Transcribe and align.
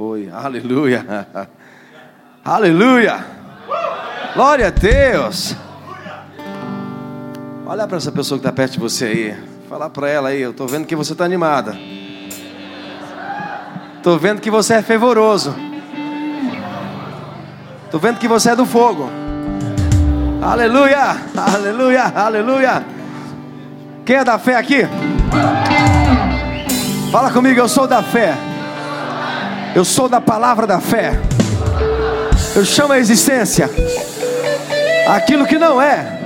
Oi, 0.00 0.30
aleluia. 0.32 1.26
Aleluia. 2.44 3.18
Glória 4.32 4.68
a 4.68 4.70
Deus. 4.70 5.56
Olha 7.66 7.84
para 7.88 7.96
essa 7.96 8.12
pessoa 8.12 8.38
que 8.38 8.46
está 8.46 8.52
perto 8.52 8.74
de 8.74 8.78
você 8.78 9.04
aí. 9.06 9.36
Fala 9.68 9.90
para 9.90 10.08
ela 10.08 10.28
aí, 10.28 10.40
eu 10.40 10.52
estou 10.52 10.68
vendo 10.68 10.86
que 10.86 10.94
você 10.94 11.14
está 11.14 11.24
animada. 11.24 11.76
Estou 13.96 14.16
vendo 14.16 14.40
que 14.40 14.52
você 14.52 14.74
é 14.74 14.82
fervoroso. 14.82 15.52
Estou 17.84 17.98
vendo 17.98 18.18
que 18.18 18.28
você 18.28 18.50
é 18.50 18.56
do 18.56 18.64
fogo. 18.64 19.10
Aleluia, 20.40 21.16
aleluia, 21.36 22.04
aleluia. 22.04 22.84
Quem 24.06 24.14
é 24.14 24.24
da 24.24 24.38
fé 24.38 24.54
aqui? 24.54 24.82
Fala 27.10 27.32
comigo, 27.32 27.58
eu 27.58 27.68
sou 27.68 27.88
da 27.88 28.00
fé. 28.00 28.47
Eu 29.74 29.84
sou 29.84 30.08
da 30.08 30.20
palavra 30.20 30.66
da 30.66 30.80
fé. 30.80 31.18
Eu 32.54 32.64
chamo 32.64 32.92
a 32.92 32.98
existência 32.98 33.70
aquilo 35.08 35.46
que 35.46 35.58
não 35.58 35.80
é, 35.80 36.20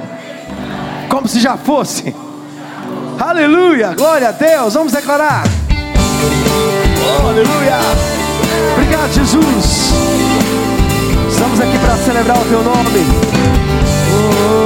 como 1.08 1.28
se 1.28 1.40
já 1.40 1.56
fosse. 1.56 2.14
Aleluia, 3.18 3.94
glória 3.94 4.28
a 4.28 4.32
Deus. 4.32 4.74
Vamos 4.74 4.92
declarar. 4.92 5.44
Oh, 7.22 7.28
aleluia. 7.28 7.78
Obrigado, 8.74 9.12
Jesus. 9.12 9.92
Estamos 11.30 11.60
aqui 11.60 11.78
para 11.78 11.96
celebrar 11.98 12.38
o 12.38 12.44
teu 12.44 12.62
nome. 12.62 13.06
Oh, 14.14 14.58
oh, 14.58 14.61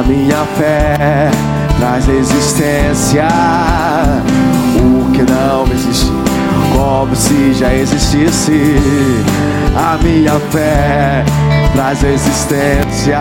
A 0.00 0.02
minha 0.02 0.46
fé 0.56 1.30
traz 1.78 2.08
existência 2.08 3.28
o 4.78 5.12
que 5.12 5.22
não 5.30 5.70
existe, 5.70 6.10
como 6.74 7.14
se 7.14 7.52
já 7.52 7.74
existisse. 7.74 8.76
A 9.76 9.98
minha 10.02 10.40
fé 10.50 11.22
traz 11.74 12.02
existência. 12.02 13.20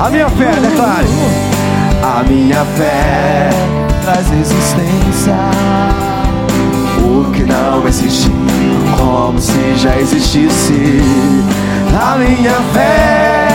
A 0.00 0.10
minha 0.10 0.30
fé, 0.30 0.52
declare. 0.60 1.08
A 2.00 2.22
minha 2.22 2.64
fé 2.64 3.50
traz 4.04 4.32
existência. 4.32 6.09
O 7.00 7.30
que 7.32 7.42
não 7.44 7.86
existe, 7.86 8.30
como 8.96 9.38
se 9.40 9.76
já 9.76 9.96
existisse. 9.96 11.00
A 12.00 12.16
minha 12.16 12.54
fé 12.72 13.48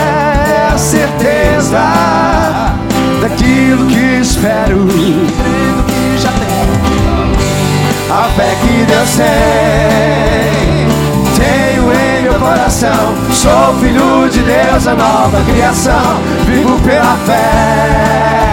é 0.48 0.70
a 0.74 0.78
certeza 0.78 2.76
daquilo 3.20 3.86
que 3.86 4.20
espero. 4.20 4.86
A 8.08 8.28
fé 8.36 8.56
que 8.62 8.84
Deus 8.84 9.16
tem, 9.16 9.26
tenho 11.36 11.92
em 11.92 12.22
meu 12.22 12.34
coração. 12.34 13.14
Sou 13.32 13.74
filho 13.80 14.28
de 14.30 14.42
Deus, 14.42 14.86
a 14.86 14.94
nova 14.94 15.42
criação. 15.44 16.20
Vivo 16.46 16.78
pela 16.80 17.16
fé, 17.26 18.45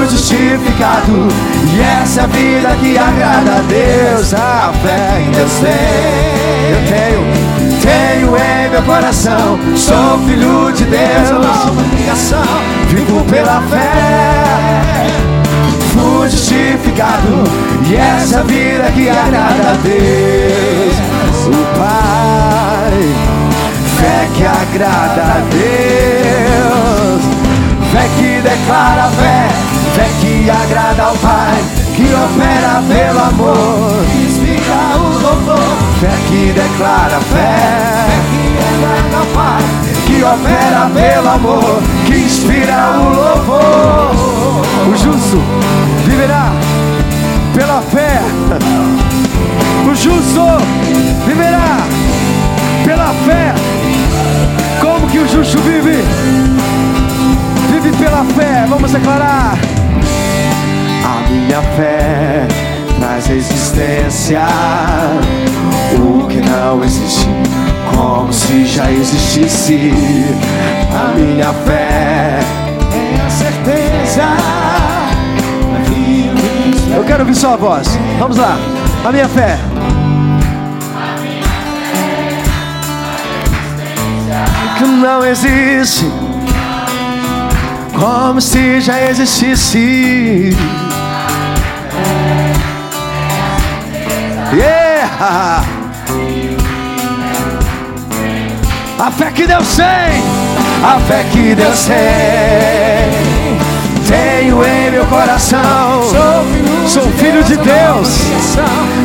fui 0.00 0.08
justificado. 0.08 1.28
E 1.76 1.80
essa 2.02 2.22
é 2.22 2.24
a 2.24 2.26
vida 2.26 2.76
que 2.80 2.96
agrada 2.96 3.56
a 3.56 3.62
Deus. 3.62 4.32
A 4.34 4.72
fé 4.82 5.22
que 5.24 5.30
Deus 5.36 5.52
tem, 5.60 6.70
eu 6.70 6.80
tenho 6.88 7.50
tenho 7.82 8.36
em 8.36 8.70
meu 8.70 8.82
coração. 8.82 9.58
Sou 9.76 10.18
filho 10.26 10.72
de 10.72 10.84
Deus, 10.84 11.30
nova 11.30 11.82
criação. 11.96 12.44
Vivo 12.88 13.24
pela 13.24 13.62
fé, 13.62 15.06
fui 15.92 16.28
justificado. 16.28 17.44
E 17.88 17.96
essa 17.96 18.42
vida 18.44 18.90
que 18.92 19.08
agrada 19.08 19.70
a 19.70 19.76
Deus, 19.82 20.96
o 21.46 21.78
Pai. 21.78 23.40
Fé 23.98 24.28
que 24.34 24.44
agrada 24.46 25.22
a 25.22 25.40
Deus, 25.50 27.22
fé 27.92 28.08
que 28.16 28.40
declara 28.40 29.10
fé, 29.10 29.69
fé 29.94 30.08
que 30.20 30.50
agrada 30.50 31.02
ao 31.02 31.16
Pai, 31.16 31.62
que 31.96 32.06
opera 32.14 32.82
pelo 32.88 33.20
amor, 33.20 34.04
que 34.10 34.18
inspira 34.18 34.96
o 34.96 35.18
louvor 35.22 35.90
Fé 36.00 36.08
que 36.28 36.52
declara 36.54 37.20
fé, 37.20 37.56
fé 38.00 38.22
que 38.30 38.48
declara 38.56 39.26
Pai, 39.34 39.62
que 40.06 40.24
opera 40.24 40.90
pelo 40.94 41.28
amor, 41.28 41.82
que 42.06 42.16
inspira 42.16 42.90
o 42.96 43.10
louvor. 43.10 44.10
O 44.88 44.96
justo 44.96 45.36
viverá 46.06 46.52
pela 47.54 47.82
fé. 47.82 48.22
O 49.84 49.94
justo 49.94 50.40
viverá 51.26 51.76
pela 52.82 53.12
fé. 53.26 53.54
Como 54.80 55.06
que 55.06 55.18
o 55.18 55.28
justo 55.28 55.58
vive? 55.58 56.02
Vive 57.82 57.96
pela 57.96 58.24
fé. 58.24 58.66
Vamos 58.68 58.90
declarar. 58.92 59.58
A 61.04 61.28
minha 61.30 61.62
fé 61.76 62.46
traz 62.98 63.30
existência 63.30 64.40
o 65.98 66.26
que 66.26 66.40
não 66.40 66.84
existe, 66.84 67.28
como 67.94 68.32
se 68.32 68.66
já 68.66 68.90
existisse. 68.90 69.92
A 70.92 71.14
minha 71.14 71.52
fé 71.52 72.38
é 72.92 73.26
a 73.26 73.30
certeza. 73.30 74.24
Eu 76.94 77.04
quero 77.04 77.20
ouvir 77.20 77.34
sua 77.34 77.56
voz. 77.56 77.88
Vamos 78.18 78.36
lá. 78.36 78.58
A 79.04 79.12
minha 79.12 79.28
fé. 79.28 79.58
Que 84.78 84.84
não 84.84 85.24
existe, 85.24 86.10
como 88.00 88.40
se 88.40 88.80
já 88.80 88.98
existisse. 89.10 90.56
Yeah! 94.52 95.62
A 98.98 99.10
fé 99.10 99.30
que 99.30 99.46
Deus 99.46 99.76
tem, 99.76 99.86
a 100.82 100.98
fé 101.00 101.24
que 101.30 101.54
Deus 101.54 101.84
tem, 101.84 101.98
tenho 104.08 104.64
em 104.64 104.90
meu 104.90 105.06
coração. 105.06 106.02
Sou 106.86 107.06
filho, 107.12 107.44
de 107.44 107.56
Deus, 107.56 108.08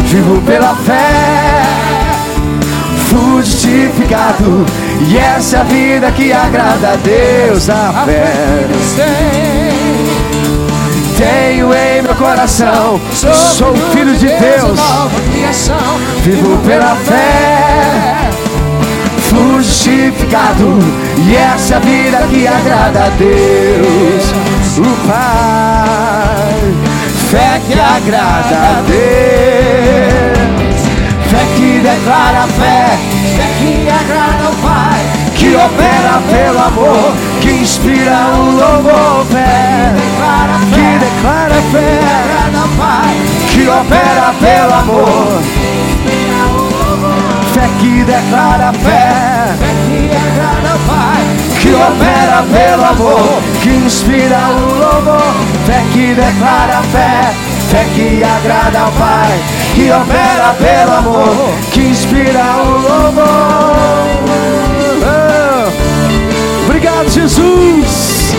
vivo 0.06 0.41
pela 0.41 0.75
fé, 0.75 1.63
justificado. 3.16 4.66
E 5.08 5.18
essa 5.18 5.58
é 5.58 5.59
a 5.62 5.64
vida 5.64 6.12
que 6.12 6.34
agrada 6.34 6.94
a 6.94 6.96
Deus, 6.96 7.70
a, 7.70 8.06
fé. 8.06 8.68
tenho 11.18 11.74
em 11.74 12.02
meu 12.02 12.16
coração. 12.16 13.00
Sou, 13.14 13.75
filho 13.94 14.16
de 14.16 14.28
Deus, 14.28 14.80
vivo 16.24 16.58
pela 16.66 16.96
fé 16.96 18.25
justificado. 19.36 20.80
E 21.28 21.36
essa 21.36 21.75
é 21.75 21.78
a 21.78 21.80
vida 21.80 22.18
que 22.30 22.48
agrada 22.48 23.06
a 23.06 23.09
Deus, 23.09 24.34
o 24.78 25.08
Pai. 25.08 26.56
Fé 27.30 27.62
que 27.66 27.74
agrada 27.74 28.56
a 28.56 28.84
Deus, 28.88 30.15
fé 31.35 31.46
que 31.56 31.79
declara 31.79 32.47
fé, 32.47 32.97
fé 33.35 33.47
que 33.59 33.90
agrada 33.90 34.46
ao 34.46 34.53
Pai, 34.66 35.01
que 35.36 35.56
opera 35.56 36.21
pelo 36.31 36.60
amor, 36.60 37.13
que 37.42 37.51
inspira 37.51 38.27
o 38.38 38.51
louvor, 38.51 39.25
fé, 39.31 39.94
que 40.74 40.88
declara 41.06 41.60
fé, 41.71 42.00
que 43.51 43.68
opera 43.68 44.33
pelo 44.39 44.74
amor. 44.74 45.42
Fé 47.54 47.69
que 47.80 48.04
declara 48.04 48.71
fé, 48.74 49.06
fé 49.60 49.71
que 49.88 50.00
agrada 50.27 50.77
Pai, 50.88 51.24
que 51.62 51.71
opera 51.74 52.44
pelo 52.51 52.86
amor, 52.86 53.42
que 53.62 53.69
inspira 53.69 54.42
o 54.50 54.74
louvor, 54.81 55.33
fé 55.65 55.83
que 55.94 56.15
declara 56.15 56.81
fé, 56.92 57.33
fé 57.69 57.86
que 57.95 58.24
agrada 58.24 58.80
ao 58.80 58.92
Pai, 58.92 59.64
opera 59.92 60.56
pelo 60.58 60.92
amor, 60.94 61.54
que 61.72 61.82
inspira 61.82 62.44
o 62.58 62.72
louvor. 62.82 63.26
Oh, 65.04 66.66
obrigado, 66.66 67.10
Jesus. 67.10 68.36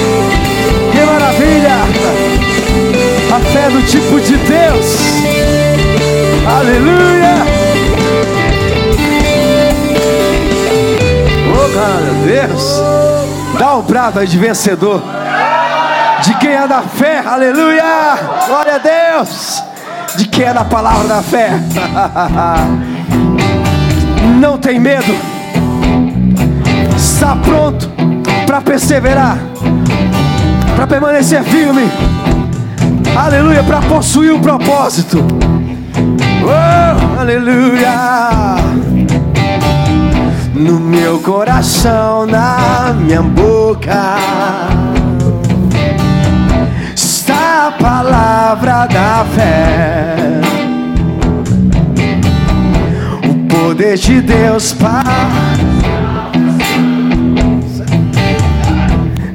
Que 0.93 1.01
maravilha! 1.05 1.77
A 3.35 3.41
fé 3.53 3.71
do 3.71 3.83
tipo 3.87 4.21
de 4.21 4.37
Deus. 4.37 4.97
Aleluia! 6.59 7.37
Oh, 11.53 12.25
Deus. 12.27 12.83
Dá 13.59 13.77
um 13.77 13.83
brado 13.83 14.19
aí 14.19 14.27
de 14.27 14.39
vencedor. 14.39 15.03
De 16.23 16.35
quem 16.39 16.53
é 16.53 16.67
da 16.67 16.83
fé, 16.83 17.23
aleluia. 17.25 17.85
Glória 18.47 18.75
a 18.75 18.79
Deus. 18.79 19.63
De 20.17 20.29
quem 20.29 20.47
é 20.47 20.55
da 20.55 20.65
palavra 20.65 21.09
da 21.09 21.23
fé. 21.23 21.51
Não 24.41 24.59
tem 24.59 24.79
medo. 24.81 25.15
Está 26.97 27.37
pronto 27.37 27.91
para 28.47 28.61
perseverar, 28.61 29.39
para 30.75 30.87
permanecer 30.87 31.43
firme. 31.45 31.91
Aleluia, 33.17 33.63
para 33.63 33.81
possuir 33.83 34.33
o 34.33 34.37
um 34.37 34.41
propósito. 34.41 35.25
Oh, 36.45 37.21
aleluia. 37.21 38.57
No 40.55 40.79
meu 40.79 41.19
coração, 41.21 42.27
na 42.27 42.95
minha 42.97 43.23
boca, 43.23 44.17
palavra 47.87 48.87
da 48.87 49.25
fé. 49.33 50.17
O 53.31 53.35
poder 53.47 53.97
de 53.97 54.21
Deus 54.21 54.73
para 54.73 55.55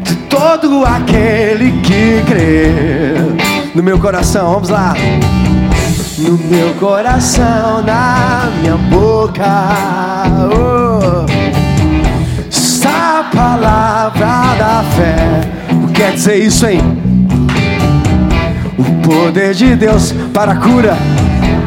de 0.03 0.15
todo 0.29 0.83
aquele 0.85 1.71
que 1.81 2.21
crê. 2.27 2.65
No 3.73 3.81
meu 3.81 3.97
coração, 3.97 4.51
vamos 4.51 4.67
lá 4.67 4.95
no 6.17 6.37
meu 6.37 6.73
coração, 6.73 7.81
na 7.83 8.49
minha 8.59 8.75
boca. 8.75 9.45
Oh, 10.53 11.25
está 12.49 13.19
a 13.19 13.23
palavra 13.33 14.55
da 14.59 14.83
fé. 14.97 15.41
O 15.71 15.87
que 15.87 15.93
quer 15.93 16.11
dizer 16.11 16.35
isso, 16.35 16.67
hein? 16.67 17.10
O 18.81 19.07
poder 19.07 19.53
de 19.53 19.75
Deus 19.75 20.11
para 20.33 20.55
cura, 20.55 20.97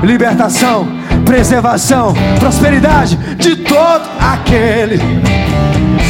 libertação, 0.02 0.88
preservação, 1.24 2.12
prosperidade 2.40 3.16
de 3.36 3.56
todo 3.56 4.08
aquele. 4.18 5.00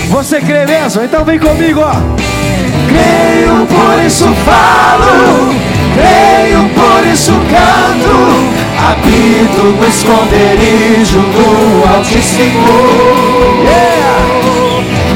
Você 0.09 0.41
crê 0.41 0.65
mesmo? 0.67 1.03
Então 1.03 1.25
vem 1.25 1.39
comigo, 1.39 1.81
ó. 1.81 1.95
Creio, 2.89 3.67
por 3.67 4.05
isso 4.05 4.27
falo 4.45 5.75
creio, 5.95 6.69
por 6.71 7.07
isso 7.07 7.33
canto. 7.33 8.55
Habito 8.87 9.62
no 9.62 9.89
esconderijo 9.89 11.21
do 11.21 11.89
Altíssimo. 11.89 12.67
Yeah. 13.65 14.15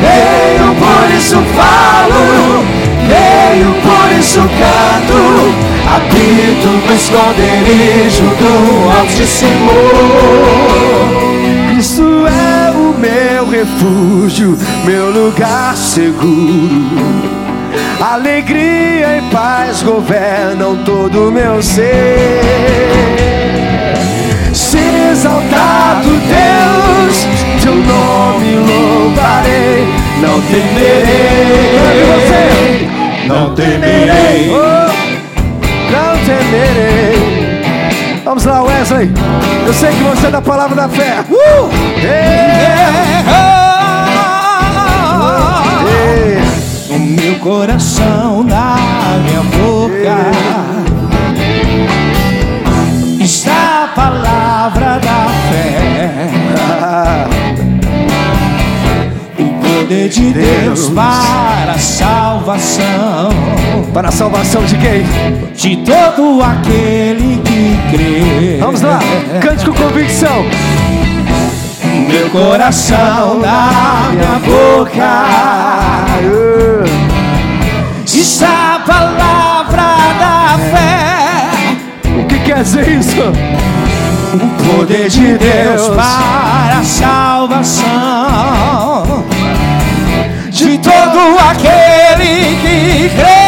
Creio, 0.00 0.74
por 0.76 1.16
isso 1.16 1.36
falo. 1.54 2.77
Creio, 3.08 3.74
por 3.82 4.18
isso 4.18 4.40
canto. 4.40 5.68
Habito 5.88 6.68
no 6.68 6.94
esconderijo 6.94 8.24
do 8.36 8.52
Altíssimo. 9.00 9.72
Cristo 11.68 12.26
é 12.26 12.70
o 12.72 12.92
meu 12.98 13.48
refúgio, 13.48 14.58
meu 14.84 15.10
lugar 15.10 15.76
seguro. 15.76 16.88
Alegria 18.00 19.18
e 19.18 19.22
paz 19.32 19.82
governam 19.82 20.76
todo 20.84 21.28
o 21.28 21.32
meu 21.32 21.62
ser. 21.62 22.40
Se 24.52 24.78
exaltado 25.12 26.10
Deus, 26.10 27.26
teu 27.62 27.74
nome 27.74 28.56
louvarei, 28.56 29.86
não 30.20 30.40
temerei. 30.42 31.58
Não 33.28 33.54
temerei. 33.54 34.50
Oh, 34.50 34.88
não 35.92 36.18
temerei. 36.24 37.62
Vamos 38.24 38.44
lá, 38.44 38.62
Wesley. 38.62 39.10
Eu 39.66 39.72
sei 39.72 39.90
que 39.90 40.02
você 40.02 40.26
é 40.26 40.30
da 40.30 40.42
palavra 40.42 40.74
da 40.74 40.88
fé. 40.88 41.24
Uh! 41.30 41.70
Yeah. 42.02 42.88
meu 46.98 47.38
coração, 47.38 48.42
na 48.42 48.76
minha 49.22 49.42
boca 49.42 50.16
está 53.20 53.84
a 53.84 53.88
palavra 53.94 54.98
da 54.98 55.26
fé. 55.50 56.18
O 59.88 59.90
poder 59.90 60.10
de 60.10 60.34
Deus 60.34 60.90
para 60.90 61.72
a 61.72 61.78
salvação. 61.78 63.30
Para 63.94 64.08
a 64.10 64.12
salvação 64.12 64.62
de 64.66 64.76
quem? 64.76 65.02
De 65.54 65.76
todo 65.78 66.42
aquele 66.42 67.40
que 67.42 67.78
crê. 67.90 68.58
Vamos 68.60 68.82
lá, 68.82 68.98
cante 69.40 69.64
com 69.64 69.72
convicção. 69.72 70.44
Meu 72.06 72.28
coração 72.28 73.40
na 73.40 74.10
minha 74.10 74.38
boca 74.44 75.24
está 78.04 78.74
a 78.74 78.78
palavra 78.80 79.96
da 80.20 80.58
fé. 80.70 81.48
O 82.20 82.26
que 82.26 82.38
quer 82.40 82.62
dizer 82.62 82.88
isso? 82.88 83.22
O 84.34 84.76
poder 84.76 85.08
de 85.08 85.38
Deus 85.38 85.88
para 85.88 86.78
a 86.78 86.84
salvação 86.84 87.97
de 90.68 90.76
todo 90.76 91.38
aquele 91.50 92.58
que 92.60 93.08
crê. 93.16 93.40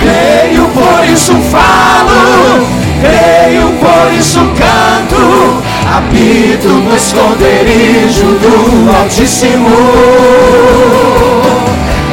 Creio, 0.00 0.64
por 0.68 1.04
isso 1.06 1.34
falo, 1.52 2.66
creio, 3.02 3.68
por 3.78 4.10
isso 4.18 4.40
canto. 4.56 5.62
Habito 5.94 6.68
no 6.68 6.96
esconderijo 6.96 8.38
do 8.40 8.90
Altíssimo 8.96 9.76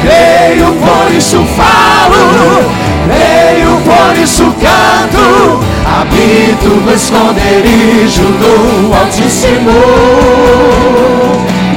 creio, 0.02 0.74
por 0.74 1.10
isso 1.14 1.42
falo, 1.56 2.70
creio, 3.06 3.80
por 3.84 4.14
isso 4.22 4.54
canto, 4.60 5.60
habito 5.84 6.68
no 6.84 6.92
esconderijo 6.92 8.22
do 8.22 8.94
Altíssimo. 8.94 11.05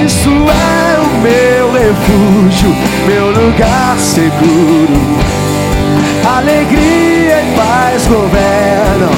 Isso 0.10 0.30
é 0.30 1.00
o 1.00 1.22
meu 1.22 1.72
refúgio, 1.72 2.76
meu 3.06 3.28
lugar 3.30 3.96
seguro. 4.00 5.00
Alegria 6.36 7.44
e 7.44 7.56
paz 7.56 8.08
governam. 8.08 9.12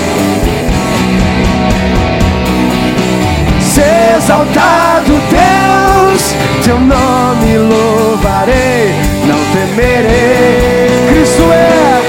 Ser 3.62 4.18
exaltado 4.18 5.14
Deus, 5.30 6.36
teu 6.62 6.78
nome 6.78 7.58
louvarei 7.58 9.12
temerei. 9.54 11.08
Cristo 11.10 11.44
é, 11.52 12.02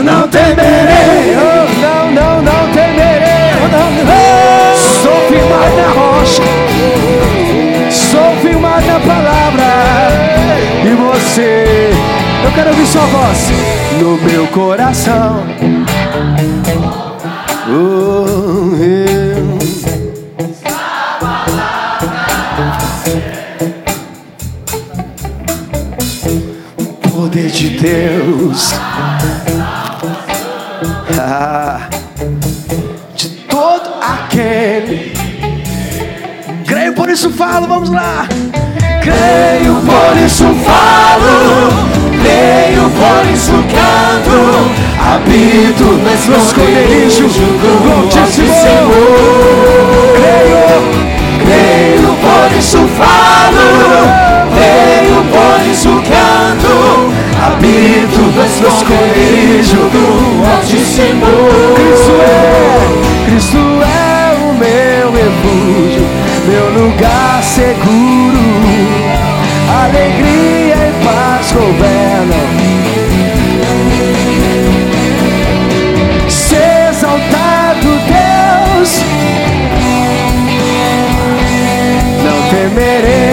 não 0.03 0.27
temerei. 0.27 1.35
Oh, 1.37 1.67
não, 1.81 2.11
não, 2.11 2.41
não 2.41 2.71
temerei. 2.71 3.27
Não, 3.71 3.91
não. 3.91 4.07
Sou 5.01 5.17
firmado 5.27 5.75
na 5.75 5.87
rocha, 5.89 6.43
sou 7.91 8.35
firmado 8.41 8.85
na 8.85 8.99
palavra. 8.99 9.69
E 10.83 10.89
você, 10.95 11.91
eu 12.43 12.51
quero 12.51 12.69
ouvir 12.69 12.85
sua 12.87 13.05
voz 13.05 13.51
no 13.99 14.17
meu 14.17 14.47
coração. 14.47 15.43
Oh, 17.69 18.75
eu. 18.81 19.57
O 26.77 26.85
poder 27.09 27.49
de 27.49 27.69
Deus. 27.69 28.73
Ah 31.19 31.87
aquele. 34.37 35.13
Creio, 36.65 36.93
por 36.93 37.09
isso 37.09 37.29
falo, 37.31 37.67
vamos 37.67 37.89
lá. 37.89 38.27
Creio, 39.01 39.75
por 39.81 40.17
isso 40.23 40.45
falo. 40.63 41.86
Creio, 42.87 42.91
por 42.91 43.31
isso 43.31 43.51
canto. 43.51 44.37
habito 44.99 45.83
no 45.83 46.37
esconderijo 46.37 47.27
do 47.27 48.21
Altíssimo. 48.21 48.93
Creio, 50.15 50.69
creio, 51.43 52.09
por 52.21 52.49
isso 52.57 52.79
creio, 54.53 55.17
por 55.31 55.59
isso 55.69 55.89
canto, 55.89 56.75
habito 57.45 58.21
no 58.21 58.43
esconderijo 58.45 59.81
do 59.91 60.05
Altíssimo. 60.51 61.27
Cristo 61.75 62.15
é, 62.21 63.29
Cristo 63.29 63.57
é 63.57 64.33
o 64.43 64.53
meu 64.53 65.11
refúgio, 65.11 66.05
meu 66.47 66.67
lugar 66.83 67.43
seguro, 67.43 68.41
alegria 69.83 70.75
e 70.75 71.05
paz 71.05 71.51
governam 71.51 72.06
temerei. 82.67 83.26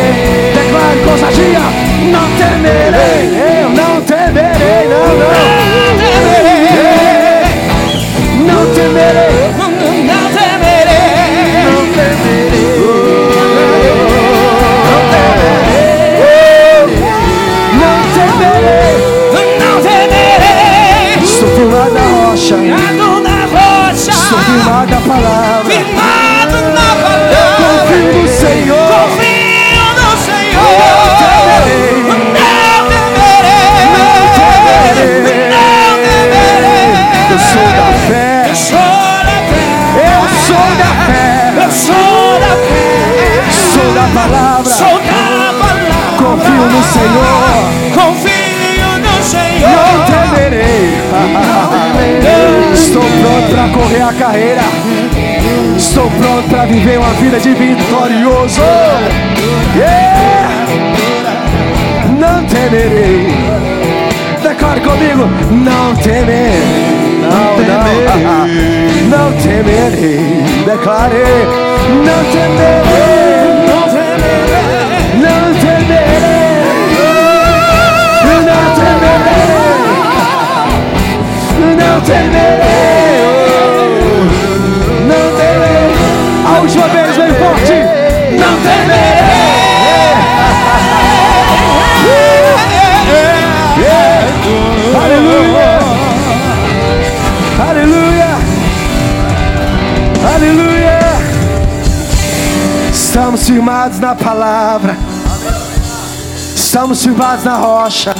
Firmados 107.34 107.44
na 107.44 107.56
rocha. 107.56 108.14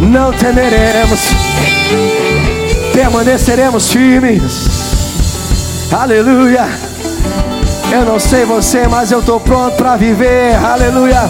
Não 0.00 0.32
temeremos. 0.32 1.20
Permaneceremos 2.92 3.90
firmes. 3.90 4.68
Aleluia! 5.92 6.66
Eu 7.92 8.04
não 8.04 8.18
sei 8.18 8.44
você, 8.44 8.86
mas 8.88 9.10
eu 9.12 9.20
estou 9.20 9.38
pronto 9.40 9.76
para 9.76 9.96
viver. 9.96 10.54
Aleluia! 10.54 11.22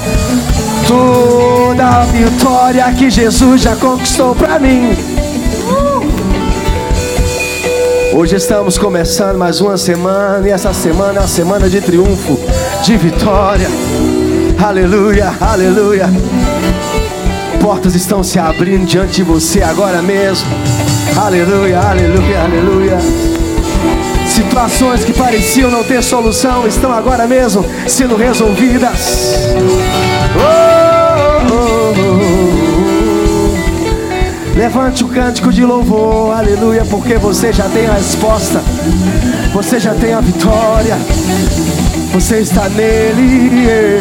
Toda 0.87 1.87
a 1.87 2.05
vitória 2.05 2.93
que 2.93 3.11
Jesus 3.11 3.63
já 3.63 3.75
conquistou 3.77 4.35
para 4.35 4.59
mim. 4.59 4.97
Hoje 8.15 8.37
estamos 8.37 8.79
começando 8.79 9.39
mais 9.39 9.61
uma 9.61 9.77
semana 9.77 10.47
e 10.47 10.53
essa 10.53 10.73
semana 10.73 11.19
é 11.19 11.23
uma 11.23 11.29
semana 11.29 11.69
de 11.69 11.81
triunfo, 11.81 12.39
de 12.85 12.97
vitória. 12.97 13.69
Aleluia, 14.59 15.33
aleluia. 15.41 16.09
Portas 17.61 17.95
estão 17.95 18.23
se 18.23 18.39
abrindo 18.39 18.87
diante 18.87 19.15
de 19.17 19.23
você 19.23 19.63
agora 19.63 20.03
mesmo. 20.03 20.49
Aleluia, 21.17 21.79
aleluia, 21.79 22.41
aleluia. 22.43 22.99
Situações 24.27 25.05
que 25.05 25.13
pareciam 25.13 25.71
não 25.71 25.85
ter 25.85 26.03
solução 26.03 26.67
estão 26.67 26.93
agora 26.93 27.27
mesmo 27.27 27.65
sendo 27.87 28.17
resolvidas. 28.17 29.35
Oh, 30.37 30.92
Levante 34.55 35.03
o 35.03 35.09
cântico 35.09 35.51
de 35.53 35.65
louvor, 35.65 36.37
aleluia, 36.37 36.85
porque 36.85 37.17
você 37.17 37.53
já 37.53 37.69
tem 37.71 37.87
a 37.87 37.95
resposta, 37.95 38.63
você 39.53 39.81
já 39.81 39.95
tem 39.95 40.13
a 40.13 40.21
vitória, 40.21 40.97
você 42.13 42.41
está 42.41 42.69
nele. 42.69 44.01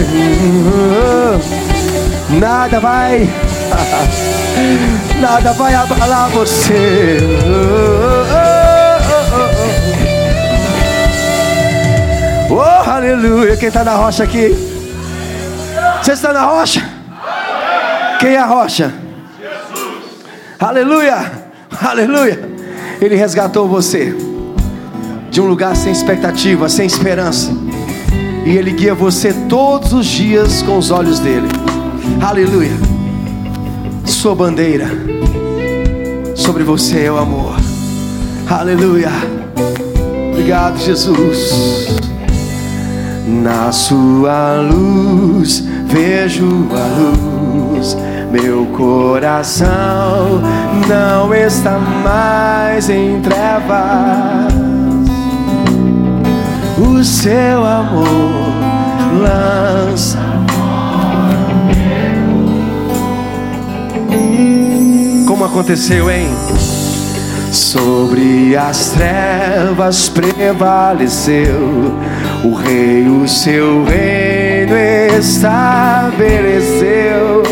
Nada 2.30 2.80
vai, 2.80 3.30
nada 5.20 5.54
vai 5.54 5.74
abalar 5.74 6.30
você. 6.30 7.18
Oh, 12.50 12.90
aleluia. 12.90 13.56
Quem 13.56 13.70
está 13.70 13.84
na 13.84 13.96
rocha 13.96 14.24
aqui? 14.24 14.54
Você 16.02 16.12
está 16.12 16.34
na 16.34 16.44
rocha? 16.44 16.84
Quem 18.20 18.36
é 18.36 18.40
a 18.40 18.46
rocha? 18.46 19.01
Aleluia, 20.62 21.32
aleluia. 21.82 22.40
Ele 23.02 23.16
resgatou 23.16 23.68
você 23.68 24.16
de 25.32 25.42
um 25.42 25.48
lugar 25.48 25.76
sem 25.76 25.92
expectativa, 25.92 26.70
sem 26.70 26.86
esperança. 26.86 27.52
E 28.46 28.52
Ele 28.52 28.70
guia 28.70 28.94
você 28.94 29.34
todos 29.50 29.92
os 29.92 30.06
dias 30.06 30.62
com 30.62 30.78
os 30.78 30.92
olhos 30.92 31.18
dele. 31.18 31.48
Aleluia. 32.22 32.74
Sua 34.06 34.36
bandeira 34.36 34.88
sobre 36.36 36.62
você 36.62 37.06
é 37.06 37.12
o 37.12 37.18
amor. 37.18 37.56
Aleluia. 38.48 39.10
Obrigado, 40.32 40.78
Jesus. 40.78 41.98
Na 43.26 43.72
sua 43.72 44.62
luz 44.62 45.64
vejo 45.88 46.68
a 46.72 47.78
luz 47.80 47.98
meu 48.32 48.66
coração 48.68 50.42
não 50.88 51.36
está 51.36 51.78
mais 51.78 52.90
em 52.90 53.22
trevas. 53.22 54.54
O 56.78 57.04
seu 57.04 57.66
amor 57.66 58.06
lança. 59.22 60.20
Como 65.28 65.44
aconteceu, 65.44 66.10
hein? 66.10 66.30
Sobre 67.52 68.56
as 68.56 68.92
trevas 68.92 70.08
prevaleceu 70.08 71.92
o 72.44 72.54
rei, 72.54 73.08
o 73.08 73.28
seu 73.28 73.84
reino 73.84 74.76
estabeleceu. 75.20 77.44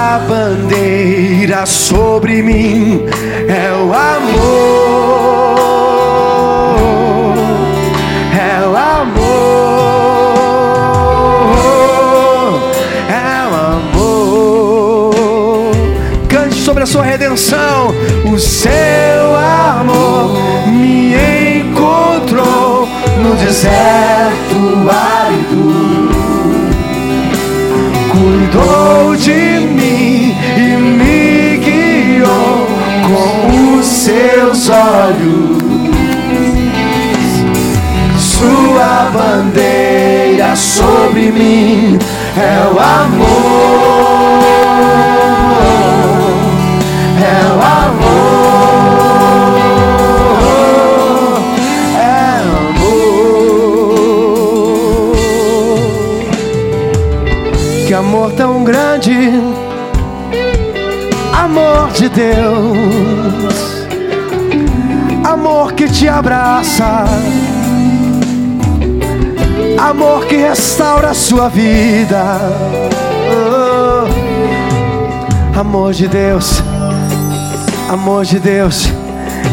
Sua 0.00 0.18
bandeira 0.20 1.66
sobre 1.66 2.40
mim 2.42 3.04
é 3.46 3.70
o 3.70 3.92
amor, 3.92 5.58
é 8.34 8.64
o 8.66 8.74
amor, 8.74 9.20
é 13.10 13.46
o 13.46 13.54
amor. 13.54 15.12
sobre 16.64 16.82
a 16.84 16.86
sua 16.86 17.04
redenção. 17.04 17.94
O 18.32 18.38
seu 18.38 19.36
amor 19.36 20.30
me 20.66 21.14
encontrou 21.60 22.88
no 23.22 23.36
deserto 23.36 24.19
olhos. 34.90 35.60
Sua 38.18 39.10
bandeira 39.12 40.56
sobre 40.56 41.30
mim 41.30 41.98
é 42.36 42.64
o 42.66 42.78
amor. 42.78 44.40
É 47.22 47.40
o 47.52 47.60
amor. 47.86 48.10
É 51.96 52.08
o 52.46 52.52
amor. 52.58 53.12
Que 57.86 57.94
amor 57.94 58.32
tão 58.32 58.64
grande. 58.64 59.16
Amor 61.32 61.90
de 61.92 62.08
Deus. 62.08 62.79
Te 66.00 66.08
abraça. 66.08 67.04
Amor 69.78 70.24
que 70.24 70.36
restaura 70.36 71.10
a 71.10 71.14
sua 71.14 71.50
vida. 71.50 72.40
Oh, 73.30 74.08
amor 75.60 75.92
de 75.92 76.08
Deus, 76.08 76.62
amor 77.90 78.24
de 78.24 78.38
Deus, 78.38 78.88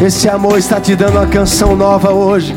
esse 0.02 0.26
amor 0.26 0.58
está 0.58 0.80
te 0.80 0.96
dando 0.96 1.18
uma 1.18 1.26
canção 1.26 1.76
nova 1.76 2.12
hoje. 2.12 2.56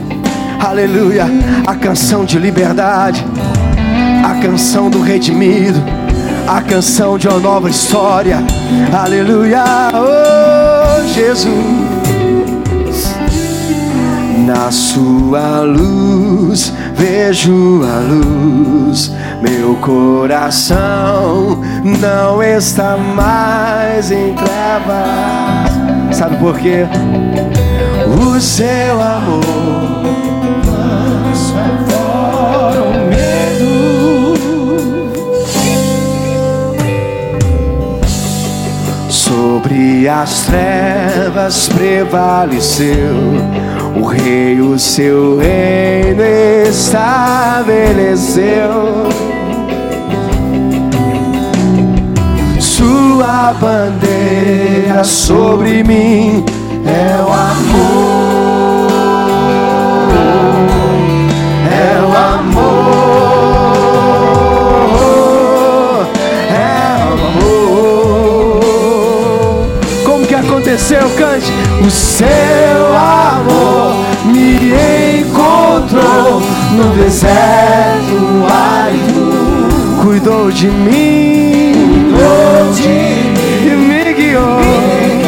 Aleluia, 0.65 1.25
a 1.67 1.75
canção 1.75 2.23
de 2.23 2.39
liberdade, 2.39 3.25
a 4.23 4.41
canção 4.41 4.89
do 4.89 5.01
redimido, 5.01 5.83
a 6.47 6.61
canção 6.61 7.17
de 7.17 7.27
uma 7.27 7.39
nova 7.39 7.69
história. 7.69 8.37
Aleluia, 8.93 9.65
oh 9.93 11.05
Jesus 11.09 11.90
na 14.41 14.71
sua 14.71 15.61
luz 15.61 16.73
vejo 16.95 17.81
a 17.83 17.99
luz. 17.99 19.11
Meu 19.41 19.75
coração 19.75 21.61
não 21.83 22.43
está 22.43 22.97
mais 22.97 24.11
em 24.11 24.33
trevas. 24.33 25.71
Sabe 26.17 26.37
por 26.37 26.57
quê? 26.57 26.85
O 28.07 28.39
seu 28.39 29.01
amor 29.01 29.43
lança 30.65 31.63
fora 31.87 32.81
o 32.83 32.93
medo. 33.07 34.41
Sobre 39.09 40.07
as 40.09 40.45
trevas 40.45 41.69
prevaleceu 41.69 43.60
o 43.95 44.05
rei 44.05 44.59
o 44.61 44.77
seu 44.79 45.37
reino 45.37 46.23
estabeleceu. 46.67 47.71
Sua 52.59 53.53
bandeira 53.53 55.03
sobre 55.03 55.83
mim 55.83 56.45
é 56.85 57.17
o 57.21 57.31
amor. 57.31 58.91
É 61.69 62.01
o 62.01 62.11
amor. 62.17 62.61
É 66.49 67.05
o 67.05 67.13
amor. 67.27 68.61
Como 70.05 70.25
que 70.25 70.35
aconteceu, 70.35 71.09
cante? 71.17 71.60
O 71.83 71.89
seu 71.89 72.95
amor 72.95 73.95
me 74.25 74.71
encontrou 75.21 76.39
no 76.73 76.93
deserto 76.95 78.45
árido. 78.47 80.01
Cuidou 80.03 80.51
de 80.51 80.67
mim, 80.67 82.11
cuidou 82.13 82.73
de 82.75 82.87
mim 82.87 83.41
e 83.65 83.75
me 83.75 84.13
guiou, 84.13 84.59
me 84.59 85.23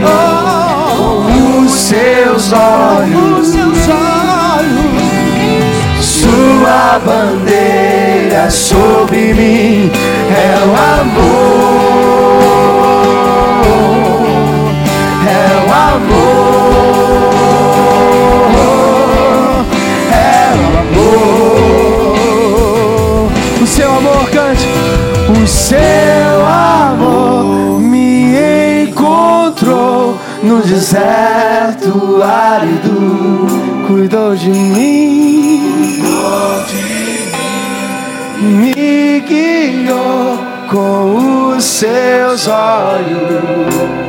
guiou 0.00 1.24
com 1.26 1.60
os 1.64 1.70
seus 1.70 2.52
olhos. 2.52 3.38
Os 3.38 3.48
seus 3.52 3.88
olhos. 3.88 4.22
Sua 6.00 6.98
bandeira 6.98 8.50
sobre 8.50 9.34
mim 9.34 9.92
é 10.30 10.58
o 10.66 11.00
amor 11.00 11.81
amor, 15.94 17.64
é 20.10 20.54
o 20.56 20.64
amor. 20.80 21.62
O 23.62 23.66
seu 23.66 23.90
amor 23.90 24.30
cante, 24.30 24.68
o 25.42 25.46
seu 25.46 26.46
amor 26.46 27.78
me 27.80 28.84
encontrou 28.84 30.18
no 30.42 30.62
deserto 30.62 32.22
árido, 32.22 33.46
cuidou 33.86 34.34
de 34.34 34.50
mim, 34.50 36.02
me 38.40 39.20
guiou 39.20 40.38
com 40.70 41.54
os 41.56 41.64
seus 41.64 42.48
olhos 42.48 44.01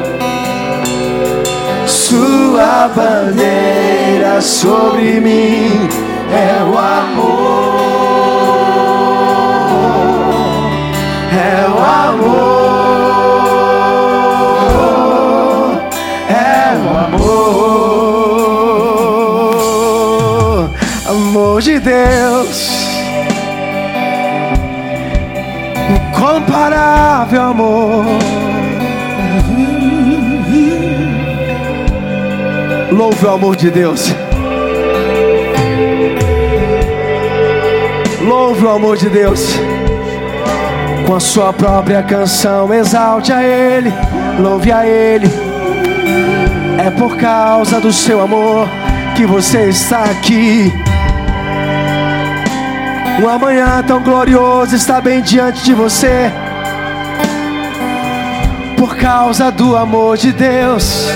sua 2.54 2.88
bandeira 2.88 4.40
sobre 4.40 5.20
mim 5.20 5.90
é 6.32 6.62
o 6.64 6.78
amor, 6.78 7.74
é 11.34 11.66
o 11.68 11.78
amor, 12.06 12.62
é 16.30 16.78
o 16.78 16.90
amor, 17.08 18.30
amor 21.10 21.60
de 21.60 21.80
Deus, 21.80 22.86
incomparável 25.90 27.42
amor. 27.42 28.33
Louve 32.94 33.26
o 33.26 33.30
amor 33.32 33.56
de 33.56 33.72
Deus. 33.72 34.14
Louve 38.22 38.66
o 38.66 38.70
amor 38.70 38.98
de 38.98 39.10
Deus. 39.10 39.50
Com 41.08 41.16
a 41.16 41.20
sua 41.20 41.52
própria 41.52 42.04
canção, 42.04 42.72
exalte 42.72 43.34
a 43.34 43.44
Ele, 43.44 43.92
louve 44.40 44.72
a 44.72 44.86
Ele. 44.86 45.28
É 46.86 46.92
por 46.92 47.18
causa 47.18 47.82
do 47.82 47.92
seu 47.92 48.22
amor 48.22 48.70
que 49.16 49.26
você 49.26 49.70
está 49.70 50.04
aqui. 50.04 50.72
Um 53.24 53.28
amanhã 53.28 53.84
tão 53.88 54.04
glorioso 54.04 54.76
está 54.76 55.02
bem 55.02 55.20
diante 55.24 55.64
de 55.64 55.74
você. 55.74 56.32
Por 58.84 58.98
causa 58.98 59.50
do 59.50 59.78
amor 59.78 60.18
de 60.18 60.34
Deus. 60.34 61.08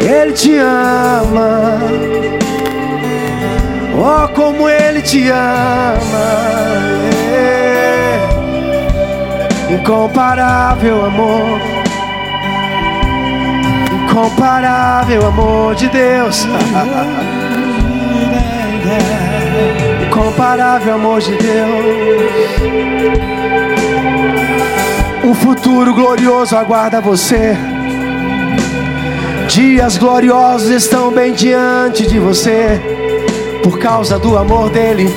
Ele 0.00 0.32
te 0.32 0.56
ama. 0.56 1.78
Oh, 3.94 4.26
como 4.28 4.66
Ele 4.66 5.02
te 5.02 5.28
ama. 5.28 5.98
É. 7.30 8.20
Incomparável 9.74 11.04
amor. 11.04 11.60
Incomparável 14.02 15.26
amor 15.26 15.74
de 15.74 15.88
Deus. 15.90 16.46
Incomparável 20.08 20.94
amor 20.94 21.20
de 21.20 21.32
Deus. 21.36 22.78
Futuro 25.40 25.94
glorioso 25.94 26.56
aguarda 26.56 27.00
você. 27.00 27.56
Dias 29.48 29.96
gloriosos 29.96 30.68
estão 30.68 31.10
bem 31.10 31.32
diante 31.32 32.06
de 32.06 32.18
você, 32.18 32.80
por 33.62 33.78
causa 33.78 34.18
do 34.18 34.36
amor 34.36 34.70
dele, 34.70 35.08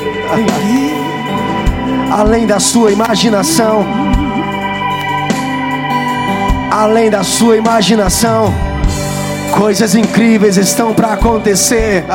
além 2.12 2.48
da 2.48 2.60
sua 2.60 2.92
imaginação. 2.92 3.86
além 6.72 7.10
da 7.10 7.22
sua 7.22 7.58
imaginação. 7.58 8.54
Coisas 9.52 9.94
incríveis 9.94 10.56
estão 10.56 10.94
para 10.94 11.14
acontecer. 11.14 12.06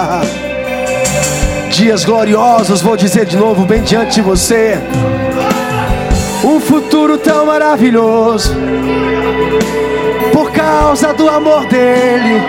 Dias 1.71 2.07
gloriosos, 2.07 2.81
vou 2.81 2.97
dizer 2.97 3.27
de 3.27 3.37
novo, 3.37 3.67
bem 3.67 3.83
diante 3.83 4.15
de 4.15 4.23
você. 4.23 4.79
Futuro 6.67 7.17
tão 7.17 7.47
maravilhoso, 7.47 8.55
por 10.33 10.51
causa 10.51 11.15
do 11.15 11.29
amor 11.29 11.65
dele. 11.67 12.43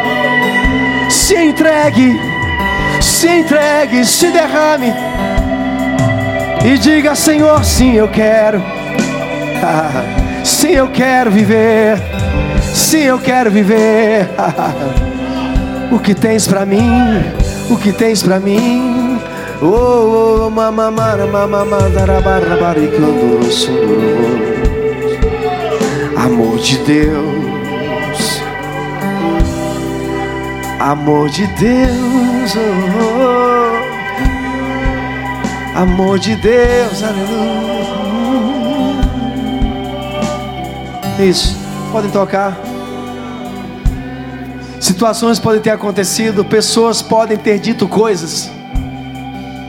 Se 1.08 1.36
entregue, 1.36 2.20
se 3.00 3.28
entregue, 3.28 4.04
se 4.04 4.32
derrame 4.32 4.92
e 6.66 6.78
diga: 6.80 7.14
Senhor, 7.14 7.64
sim, 7.64 7.94
eu 7.94 8.08
quero. 8.08 8.62
sim, 10.44 10.72
eu 10.72 10.88
quero 10.90 11.30
viver. 11.30 12.02
Sim, 12.74 13.04
eu 13.04 13.20
quero 13.20 13.52
viver. 13.52 14.28
o 15.92 16.00
que 16.00 16.16
tens 16.16 16.48
para 16.48 16.66
mim? 16.66 17.24
O 17.70 17.78
que 17.78 17.92
tens 17.92 18.24
para 18.24 18.40
mim? 18.40 18.97
Oh, 19.60 20.46
oh, 20.46 20.50
mamamara, 20.52 21.26
mamamara, 21.26 21.90
Amor 26.16 26.60
de 26.60 26.78
Deus, 26.78 28.42
amor 30.80 31.30
de 31.30 31.48
Deus, 31.48 32.56
oh, 32.56 32.60
oh. 35.76 35.80
amor 35.80 36.20
de 36.20 36.36
Deus, 36.36 37.02
aleluia. 37.02 37.88
Isso, 41.20 41.58
podem 41.92 42.12
tocar. 42.12 42.56
Situações 44.80 45.40
podem 45.40 45.62
ter 45.62 45.72
acontecido, 45.72 46.46
pessoas 46.46 47.02
podem 47.02 47.38
ter 47.38 47.58
dito 47.58 47.88
coisas 47.88 48.56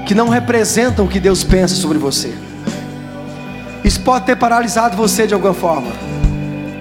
que 0.09 0.15
não 0.15 0.31
representam 0.31 1.05
o 1.05 1.09
que 1.09 1.21
Deus 1.21 1.45
pensa 1.45 1.75
sobre 1.75 1.99
você. 1.99 2.33
Isso 3.85 4.01
pode 4.01 4.25
ter 4.25 4.37
paralisado 4.37 4.97
você 4.97 5.27
de 5.27 5.35
alguma 5.35 5.53
forma. 5.53 5.93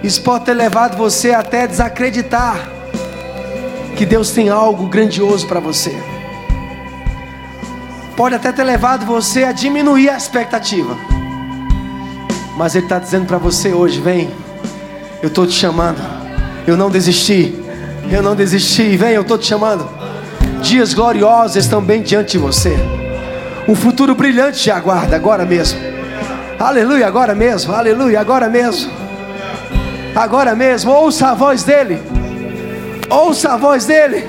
Isso 0.01 0.21
pode 0.21 0.45
ter 0.45 0.53
levado 0.53 0.95
você 0.95 1.31
até 1.31 1.67
desacreditar 1.67 2.57
que 3.97 4.05
Deus 4.05 4.31
tem 4.31 4.47
algo 4.47 4.87
grandioso 4.87 5.45
para 5.45 5.59
você. 5.59 5.93
Pode 8.15 8.33
até 8.33 8.53
ter 8.53 8.63
levado 8.63 9.05
você 9.05 9.43
a 9.43 9.51
diminuir 9.51 10.09
a 10.09 10.15
expectativa. 10.15 10.97
Mas 12.55 12.75
Ele 12.75 12.85
está 12.85 12.97
dizendo 12.97 13.25
para 13.25 13.37
você 13.37 13.73
hoje: 13.73 13.99
vem, 13.99 14.31
eu 15.21 15.27
estou 15.27 15.45
te 15.45 15.51
chamando. 15.51 15.99
Eu 16.65 16.77
não 16.77 16.89
desisti. 16.89 17.53
Eu 18.09 18.23
não 18.23 18.37
desisti. 18.37 18.95
Vem, 18.95 19.11
eu 19.11 19.23
estou 19.23 19.37
te 19.37 19.47
chamando. 19.47 19.85
Dias 20.61 20.93
gloriosos 20.93 21.57
estão 21.57 21.81
bem 21.81 22.01
diante 22.01 22.31
de 22.31 22.37
você. 22.37 22.96
Um 23.67 23.75
futuro 23.75 24.15
brilhante 24.15 24.59
te 24.59 24.71
aguarda 24.71 25.17
agora 25.17 25.45
mesmo. 25.45 25.77
Aleluia, 26.57 27.05
agora 27.05 27.35
mesmo. 27.35 27.73
Aleluia, 27.73 28.21
agora 28.21 28.47
mesmo. 28.47 28.89
Agora 30.15 30.55
mesmo. 30.55 30.91
Ouça 30.91 31.27
a 31.27 31.33
voz 31.33 31.63
dele. 31.63 32.01
Ouça 33.09 33.53
a 33.53 33.57
voz 33.57 33.85
dele. 33.85 34.25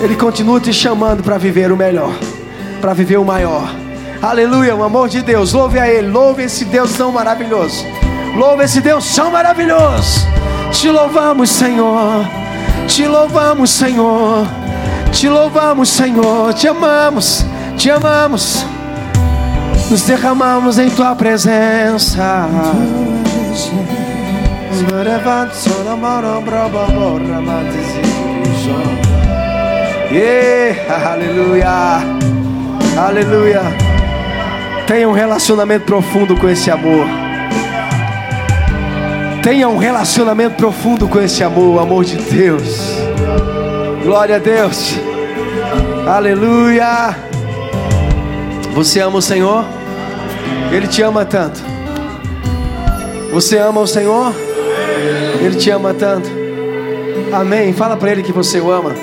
Ele 0.00 0.16
continua 0.16 0.58
te 0.58 0.72
chamando 0.72 1.22
para 1.22 1.36
viver 1.36 1.70
o 1.70 1.76
melhor, 1.76 2.14
para 2.80 2.94
viver 2.94 3.18
o 3.18 3.24
maior. 3.24 3.68
Aleluia, 4.22 4.74
o 4.74 4.82
amor 4.82 5.10
de 5.10 5.20
Deus. 5.20 5.52
Louve 5.52 5.78
a 5.78 5.86
Ele. 5.86 6.08
Louve 6.08 6.44
esse 6.44 6.64
Deus 6.64 6.94
tão 6.94 7.12
maravilhoso. 7.12 7.84
Louve 8.34 8.64
esse 8.64 8.80
Deus 8.80 9.14
tão 9.14 9.30
maravilhoso. 9.30 10.26
Te 10.72 10.88
louvamos, 10.88 11.50
Senhor. 11.50 12.26
Te 12.88 13.06
louvamos, 13.06 13.70
Senhor. 13.70 14.46
Te 15.12 15.28
louvamos, 15.28 15.90
Senhor. 15.90 16.54
Te 16.54 16.66
amamos 16.66 17.44
te 17.80 17.90
amamos, 17.90 18.66
nos 19.90 20.02
derramamos 20.02 20.78
em 20.78 20.90
tua 20.90 21.16
presença. 21.16 22.46
Yeah, 30.12 31.10
aleluia, 31.10 32.02
aleluia. 32.98 33.62
Tenha 34.86 35.08
um 35.08 35.12
relacionamento 35.12 35.86
profundo 35.86 36.36
com 36.36 36.50
esse 36.50 36.70
amor. 36.70 37.06
Tenha 39.42 39.66
um 39.70 39.78
relacionamento 39.78 40.56
profundo 40.56 41.08
com 41.08 41.18
esse 41.18 41.42
amor, 41.42 41.76
o 41.76 41.80
amor 41.80 42.04
de 42.04 42.16
Deus. 42.16 42.78
Glória 44.04 44.36
a 44.36 44.38
Deus. 44.38 44.98
Aleluia. 46.06 47.29
Você 48.74 49.00
ama 49.00 49.18
o 49.18 49.22
Senhor? 49.22 49.64
Ele 50.72 50.86
te 50.86 51.02
ama 51.02 51.24
tanto. 51.24 51.60
Você 53.32 53.58
ama 53.58 53.80
o 53.80 53.86
Senhor? 53.86 54.32
Ele 55.40 55.56
te 55.56 55.70
ama 55.70 55.92
tanto. 55.92 56.30
Amém. 57.32 57.72
Fala 57.72 57.96
para 57.96 58.12
ele 58.12 58.22
que 58.22 58.32
você 58.32 58.60
o 58.60 58.70
ama. 58.70 58.94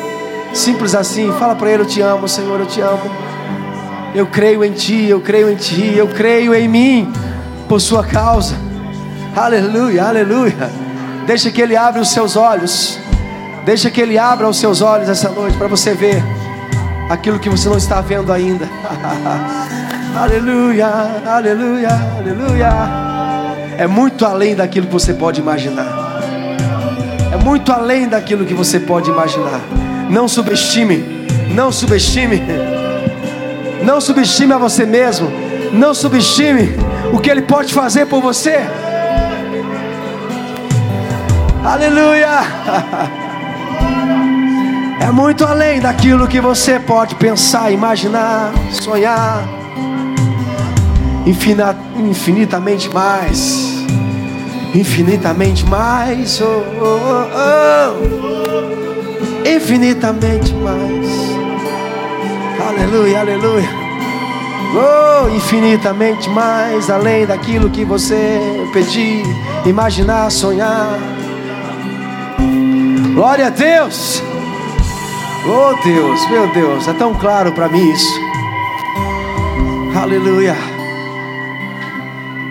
Simples 0.53 0.95
assim. 0.95 1.32
Fala 1.34 1.56
para 1.56 1.71
ele: 1.71 1.84
Eu 1.84 1.88
te 1.88 2.01
amo, 2.01 2.27
Senhor, 2.27 2.60
eu 2.60 2.65
te 2.65 2.80
amo. 2.80 3.01
Eu 4.15 4.25
creio 4.25 4.63
em 4.63 4.71
Ti, 4.71 5.06
eu 5.10 5.19
creio 5.19 5.51
em 5.51 5.56
Ti, 5.56 5.93
eu 5.95 6.08
creio 6.08 6.56
em 6.56 6.67
mim 6.67 7.13
por 7.67 7.80
Sua 7.80 8.03
causa. 8.03 8.56
Aleluia, 9.36 10.06
aleluia. 10.06 10.71
Deixa 11.27 11.51
que 11.51 11.62
Ele 11.62 11.75
abra 11.75 12.01
os 12.01 12.10
seus 12.12 12.36
olhos. 12.36 12.97
Deixa 13.65 13.91
que 13.91 13.99
Ele 13.99 14.17
abra 14.17 14.47
os 14.47 14.58
seus 14.58 14.82
olhos 14.82 15.10
essa 15.10 15.30
noite 15.30 15.58
para 15.58 15.67
você 15.67 15.93
ver 15.93 16.23
aquilo 17.10 17.39
que 17.39 17.50
você 17.50 17.70
não 17.70 17.78
está 17.78 18.02
vendo 18.02 18.32
ainda. 18.32 18.67
aleluia, 20.15 20.88
aleluia, 21.26 21.89
aleluia. 22.17 22.70
É 23.78 23.88
muito 23.88 24.26
além 24.26 24.56
daquilo 24.56 24.88
que 24.88 24.93
você 24.93 25.13
pode 25.13 25.39
imaginar. 25.39 25.86
É 27.32 27.38
muito 27.38 27.72
além 27.72 28.08
daquilo 28.08 28.46
que 28.46 28.54
você 28.54 28.80
pode 28.80 29.10
imaginar. 29.10 29.62
Não 30.10 30.28
subestime, 30.28 31.28
não 31.54 31.72
subestime. 31.72 32.41
Não 33.84 34.02
subestime 34.02 34.54
a 34.54 34.58
você 34.58 34.86
mesmo. 34.86 35.30
Não 35.72 35.93
subestime 35.93 36.76
o 37.13 37.20
que 37.20 37.30
Ele 37.30 37.41
pode 37.41 37.74
fazer 37.74 38.06
por 38.08 38.22
você. 38.22 38.58
Aleluia. 41.63 43.17
É 45.00 45.12
muito 45.12 45.46
além 45.46 45.80
daquilo 45.80 46.28
que 46.28 46.42
você 46.42 46.80
pode 46.80 47.16
pensar, 47.16 47.72
imaginar, 47.72 48.52
sonhar. 48.72 49.48
Infinitamente 51.26 52.90
mais. 52.90 53.86
Infinitamente 54.74 55.66
mais. 55.66 56.42
Oh, 56.42 56.64
oh, 56.82 57.28
oh, 58.04 59.48
infinitamente 59.48 60.54
mais. 60.56 61.08
Aleluia, 62.68 63.20
aleluia. 63.20 63.70
Oh, 64.74 65.30
infinitamente 65.30 66.30
mais 66.30 66.90
além 66.90 67.26
daquilo 67.26 67.70
que 67.70 67.86
você 67.86 68.40
pedir, 68.74 69.24
imaginar, 69.66 70.30
sonhar. 70.32 71.00
Glória 73.14 73.48
a 73.48 73.50
Deus. 73.50 74.22
Oh 75.45 75.84
Deus, 75.84 76.30
meu 76.30 76.47
Deus, 76.54 76.88
é 76.88 76.93
tão 76.93 77.13
claro 77.13 77.52
para 77.52 77.69
mim 77.69 77.91
isso. 77.91 78.19
Aleluia. 79.95 80.56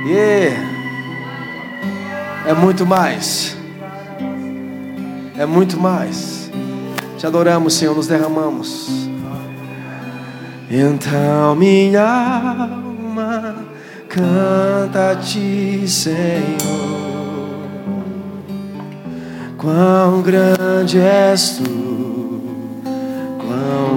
Yeah. 0.06 0.56
É 2.46 2.54
muito 2.54 2.86
mais. 2.86 3.56
É 5.36 5.44
muito 5.44 5.78
mais. 5.78 6.50
Te 7.18 7.26
adoramos, 7.26 7.74
Senhor, 7.74 7.94
nos 7.94 8.06
derramamos. 8.06 9.08
Então 10.70 11.54
minha 11.56 12.04
alma 12.04 13.56
canta 14.08 15.12
a 15.12 15.16
ti, 15.16 15.84
Senhor. 15.86 16.46
Quão 19.58 20.22
grande 20.22 21.00
és 21.00 21.58
tu 21.58 21.95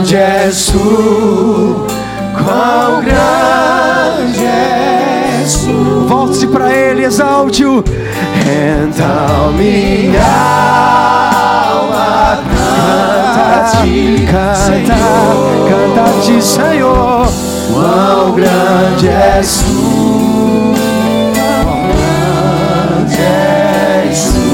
grande 0.00 0.16
és 0.16 0.66
tu, 0.66 1.86
quão 2.34 3.00
grande. 3.00 3.20
Então 3.22 3.79
Volte-se 6.06 6.46
para 6.46 6.72
Ele, 6.72 7.04
exalte-o. 7.04 7.84
Então 8.42 9.52
minha 9.52 10.22
alma 11.70 12.38
canta 12.50 13.42
a 13.56 13.82
ti, 13.82 14.26
canta, 14.30 14.94
canta 15.68 16.00
a 16.02 16.12
ti, 16.22 16.42
Senhor. 16.42 17.26
Quão 17.72 18.32
grande 18.32 19.08
és 19.08 19.58
tu, 19.58 20.74
quão 21.62 21.82
grande 21.88 23.20
és 23.22 24.32
tu. 24.32 24.50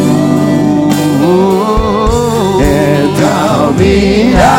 Então 2.60 3.72
minha 3.72 4.54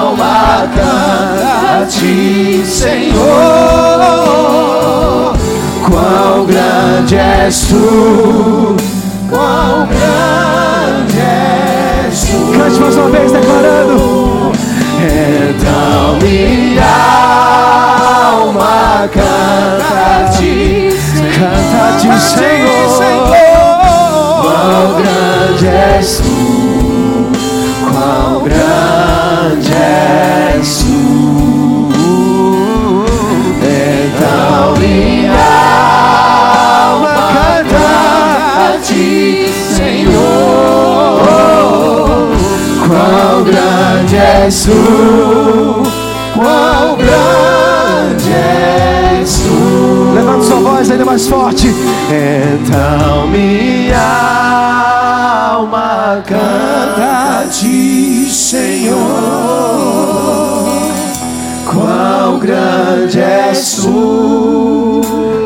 alma 0.00 0.68
canta 0.74 1.82
a 1.82 1.86
ti, 1.86 2.62
Senhor. 2.64 3.89
Quão 5.90 6.46
grande 6.46 7.16
és 7.16 7.62
tu, 7.62 8.76
quão 9.28 9.88
grande 9.88 11.18
és 11.20 12.20
tu. 12.20 12.52
Cante 12.56 12.78
mais 12.80 12.96
uma 12.96 13.10
vez 13.10 13.32
declarando. 13.32 14.52
Então 15.02 16.18
minha 16.22 16.84
alma 18.30 19.08
canta 19.12 20.26
a 20.26 20.28
ti, 20.30 20.90
canta 21.34 21.78
a 21.88 21.98
ti, 21.98 22.08
Senhor. 22.20 22.80
Quão 24.42 24.86
grande 25.02 25.66
és 25.66 26.08
tu, 26.18 27.32
quão 27.90 28.44
grande 28.44 29.72
és 29.74 30.84
tu. 30.84 30.89
És 44.46 44.62
tu, 44.64 45.82
quão 46.34 46.96
grande 46.96 48.32
és 48.32 49.40
tu. 49.40 50.14
Levanta 50.14 50.44
sua 50.44 50.56
voz 50.56 50.90
ainda 50.90 51.04
mais 51.04 51.28
forte. 51.28 51.68
Então 52.08 53.26
minha 53.28 53.98
alma 55.52 56.22
canta 56.26 57.42
a 57.42 57.46
ti, 57.50 58.28
Senhor. 58.30 58.98
Quão 61.66 62.38
grande 62.38 63.20
és 63.20 63.76
tu, 63.76 65.02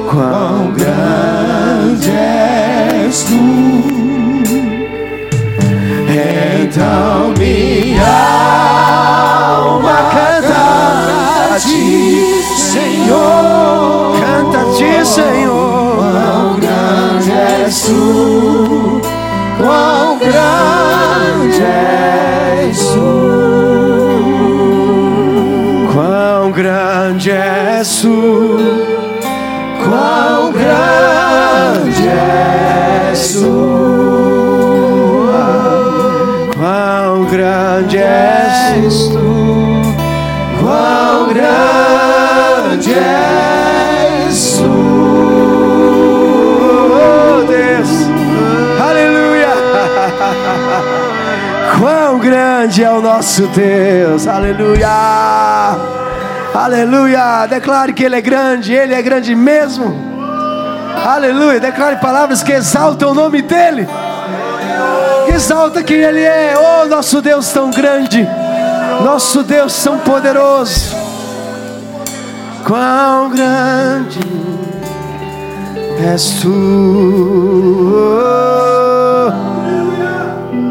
quão 0.09 0.73
grande 0.73 2.11
és 2.11 3.25
tu. 3.25 3.85
Então 6.09 7.35
minha 7.37 8.74
canta 11.59 12.43
Senhor. 12.57 14.17
Canta 14.19 14.61
a 14.61 14.65
ti, 14.75 15.07
Senhor. 15.07 15.97
Quão 15.97 16.59
grande 16.59 17.33
és 17.33 17.83
tu, 17.83 19.01
quão 19.59 20.19
grande 20.19 21.63
és 21.63 22.79
tu. 22.89 23.25
Quão 25.93 26.51
grande 26.51 27.31
és 27.31 28.01
tu, 28.01 28.74
és 42.99 44.61
oh 47.01 47.45
Deus, 47.47 47.89
aleluia. 48.81 49.49
Quão 51.79 52.19
grande 52.19 52.85
é 52.85 52.91
o 52.91 53.01
nosso 53.01 53.47
Deus, 53.49 54.27
aleluia, 54.27 54.89
aleluia. 56.55 57.47
Declare 57.47 57.93
que 57.93 58.05
Ele 58.05 58.17
é 58.17 58.21
grande, 58.21 58.73
Ele 58.73 58.95
é 58.95 59.03
grande 59.03 59.35
mesmo, 59.35 59.95
aleluia. 61.05 61.61
Declare 61.61 61.97
palavras 61.97 62.43
que 62.43 62.53
exaltam 62.53 63.11
o 63.11 63.15
nome 63.15 63.43
dEle 63.43 63.87
exalta 65.35 65.83
quem 65.83 65.99
Ele 65.99 66.23
é. 66.23 66.55
Oh, 66.57 66.87
nosso 66.87 67.21
Deus 67.21 67.53
tão 67.53 67.71
grande, 67.71 68.27
nosso 69.03 69.43
Deus 69.43 69.83
tão 69.83 69.99
poderoso. 69.99 71.04
Quão 72.65 73.29
grande 73.29 74.21
és 76.01 76.41
tu, 76.41 76.51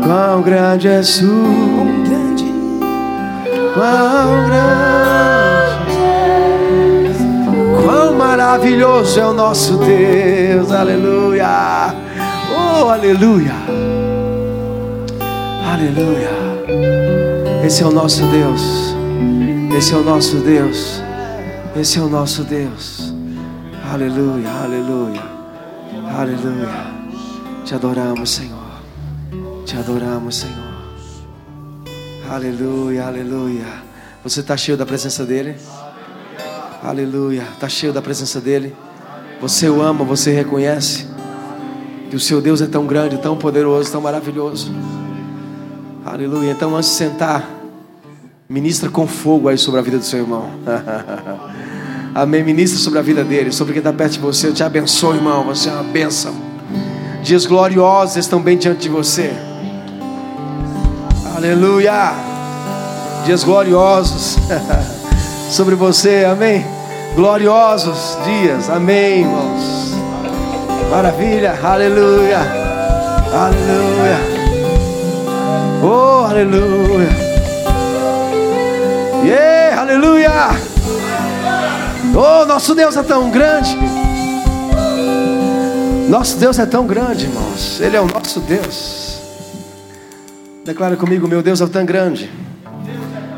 quão 0.04 0.42
grande 0.42 0.88
és 0.88 1.20
tu, 1.20 1.46
quão 3.76 4.46
grande, 4.48 5.94
quão 7.84 8.14
maravilhoso 8.16 9.20
é 9.20 9.26
o 9.28 9.34
nosso 9.34 9.78
Deus, 9.78 10.72
aleluia, 10.72 11.94
oh, 12.58 12.90
aleluia. 12.90 13.54
Aleluia. 15.72 16.30
Esse 17.64 17.84
é 17.84 17.86
o 17.86 17.92
nosso 17.92 18.24
Deus. 18.28 18.96
Esse 19.76 19.94
é 19.94 19.98
o 19.98 20.04
nosso 20.04 20.38
Deus. 20.38 21.03
Esse 21.76 21.98
é 21.98 22.02
o 22.02 22.08
nosso 22.08 22.44
Deus. 22.44 23.12
Aleluia, 23.92 24.48
aleluia. 24.64 25.24
Aleluia. 26.16 26.70
Te 27.66 27.74
adoramos, 27.74 28.30
Senhor. 28.30 28.60
Te 29.66 29.76
adoramos, 29.76 30.36
Senhor. 30.36 30.74
Aleluia, 32.30 33.08
aleluia. 33.08 33.66
Você 34.24 34.42
está 34.42 34.56
cheio 34.56 34.78
da 34.78 34.86
presença 34.86 35.26
dEle? 35.26 35.56
Aleluia. 36.84 37.42
Está 37.54 37.68
cheio 37.68 37.92
da 37.92 38.04
presença 38.04 38.40
dEle? 38.40 38.76
Você 39.42 39.68
o 39.68 39.82
ama, 39.82 40.06
você 40.06 40.32
reconhece 40.32 41.08
que 42.12 42.16
o 42.16 42.20
seu 42.20 42.40
Deus 42.40 42.62
é 42.62 42.68
tão 42.68 42.86
grande, 42.86 43.18
tão 43.18 43.36
poderoso, 43.36 43.92
tão 43.92 44.00
maravilhoso. 44.00 44.72
Aleluia. 46.06 46.52
Então, 46.52 46.76
antes 46.76 46.92
de 46.92 46.96
sentar, 46.98 47.63
ministra 48.50 48.90
com 48.90 49.08
fogo 49.08 49.48
aí 49.48 49.58
sobre 49.58 49.80
a 49.80 49.84
vida 49.84 49.98
do 49.98 50.06
seu 50.06 50.20
irmão. 50.20 50.50
Amém. 52.14 52.44
Ministra 52.44 52.80
sobre 52.80 53.00
a 53.00 53.02
vida 53.02 53.24
dele, 53.24 53.52
sobre 53.52 53.74
quem 53.74 53.80
está 53.80 53.92
perto 53.92 54.14
de 54.14 54.20
você. 54.20 54.48
Eu 54.48 54.54
te 54.54 54.64
abençoo, 54.64 55.16
irmão. 55.16 55.44
Você 55.46 55.70
é 55.70 55.72
uma 55.72 55.84
bênção. 55.84 56.34
Dias 57.24 57.46
gloriosos 57.46 58.18
estão 58.18 58.42
bem 58.42 58.58
diante 58.58 58.82
de 58.82 58.90
você. 58.90 59.34
Aleluia. 61.36 62.14
Dias 63.26 63.44
gloriosos 63.44 64.38
sobre 65.50 65.76
você. 65.76 66.26
Amém. 66.26 66.66
Gloriosos 67.16 68.18
dias. 68.26 68.70
Amém, 68.70 69.22
irmãos. 69.22 69.94
Maravilha. 70.92 71.58
Aleluia. 71.64 72.40
Aleluia. 73.34 74.20
Oh, 75.82 76.26
aleluia. 76.26 77.33
Yeah, 79.24 79.80
aleluia. 79.80 80.32
Oh, 82.14 82.46
nosso 82.46 82.76
Deus 82.76 82.98
é 82.98 83.04
tão 83.04 83.32
grande. 83.32 83.78
Nosso 86.10 86.38
Deus 86.38 86.60
é 86.60 86.66
tão 86.66 86.86
grande, 86.86 87.28
irmãos. 87.28 87.80
Ele 87.80 87.96
é 87.96 88.02
o 88.02 88.08
nosso 88.08 88.42
Deus. 88.42 89.22
Declara 90.66 90.98
comigo, 90.98 91.26
meu 91.26 91.42
Deus 91.42 91.62
é 91.62 91.68
tão 91.68 91.86
grande. 91.86 92.30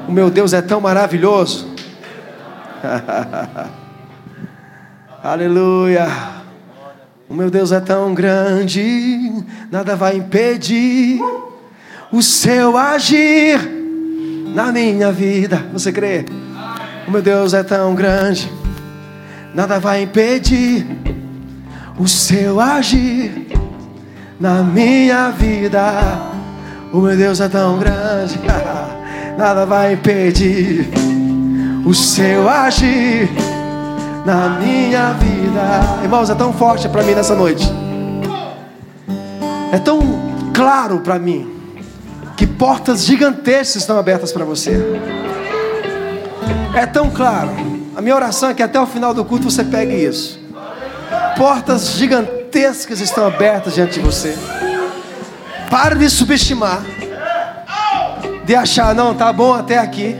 O 0.07 0.11
meu 0.11 0.31
Deus 0.31 0.53
é 0.53 0.61
tão 0.61 0.81
maravilhoso. 0.81 1.67
Aleluia. 5.23 6.07
O 7.29 7.35
meu 7.35 7.51
Deus 7.51 7.71
é 7.71 7.79
tão 7.79 8.13
grande, 8.13 9.43
nada 9.71 9.95
vai 9.95 10.15
impedir 10.15 11.19
o 12.11 12.23
seu 12.23 12.75
agir 12.75 13.84
na 14.55 14.71
minha 14.71 15.11
vida. 15.11 15.65
Você 15.73 15.91
crê? 15.91 16.25
O 17.05 17.11
meu 17.11 17.21
Deus 17.21 17.53
é 17.53 17.61
tão 17.61 17.93
grande, 17.93 18.51
nada 19.53 19.79
vai 19.79 20.01
impedir 20.01 20.87
o 21.99 22.07
seu 22.07 22.59
agir 22.59 23.47
na 24.39 24.63
minha 24.63 25.29
vida. 25.29 25.81
O 26.91 26.99
meu 26.99 27.15
Deus 27.15 27.41
é 27.41 27.49
tão 27.49 27.77
grande, 27.77 28.39
nada 29.37 29.65
vai 29.65 29.93
impedir 29.93 30.89
o 31.85 31.93
seu 31.93 32.49
agir 32.49 33.29
na 34.25 34.57
minha 34.57 35.11
vida. 35.13 36.01
Irmãos, 36.01 36.29
é 36.29 36.35
tão 36.35 36.53
forte 36.53 36.87
para 36.87 37.03
mim 37.03 37.13
nessa 37.13 37.35
noite. 37.35 37.69
É 39.71 39.77
tão 39.77 39.99
claro 40.53 41.01
para 41.01 41.19
mim 41.19 41.54
portas 42.57 43.05
gigantescas 43.05 43.75
estão 43.75 43.97
abertas 43.97 44.31
para 44.31 44.45
você. 44.45 44.79
É 46.75 46.85
tão 46.85 47.09
claro. 47.09 47.51
A 47.95 48.01
minha 48.01 48.15
oração 48.15 48.49
é 48.49 48.53
que 48.53 48.63
até 48.63 48.79
o 48.79 48.85
final 48.85 49.13
do 49.13 49.23
culto 49.23 49.49
você 49.49 49.63
pegue 49.63 49.93
isso. 49.93 50.39
Portas 51.37 51.91
gigantescas 51.91 52.99
estão 52.99 53.25
abertas 53.25 53.73
diante 53.73 53.93
de 53.93 53.99
você. 53.99 54.37
Pare 55.69 55.97
de 55.97 56.09
subestimar. 56.09 56.83
De 58.45 58.55
achar, 58.55 58.93
não, 58.93 59.13
tá 59.13 59.31
bom 59.31 59.53
até 59.53 59.77
aqui. 59.77 60.15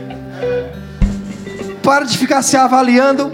Pare 1.84 2.06
de 2.06 2.18
ficar 2.18 2.42
se 2.42 2.58
avaliando 2.58 3.32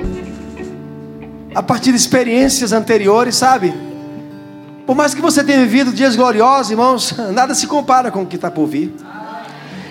a 1.56 1.64
partir 1.64 1.92
de 1.92 1.98
experiências 1.98 2.72
anteriores, 2.74 3.36
sabe? 3.36 3.91
Por 4.92 4.98
mais 4.98 5.14
que 5.14 5.22
você 5.22 5.42
tenha 5.42 5.60
vivido 5.60 5.94
dias 5.94 6.18
gloriosos, 6.18 6.70
irmãos, 6.70 7.16
nada 7.32 7.56
se 7.56 7.66
compara 7.66 8.12
com 8.12 8.24
o 8.24 8.26
que 8.26 8.36
está 8.36 8.52
por 8.52 8.68
vir. 8.68 8.94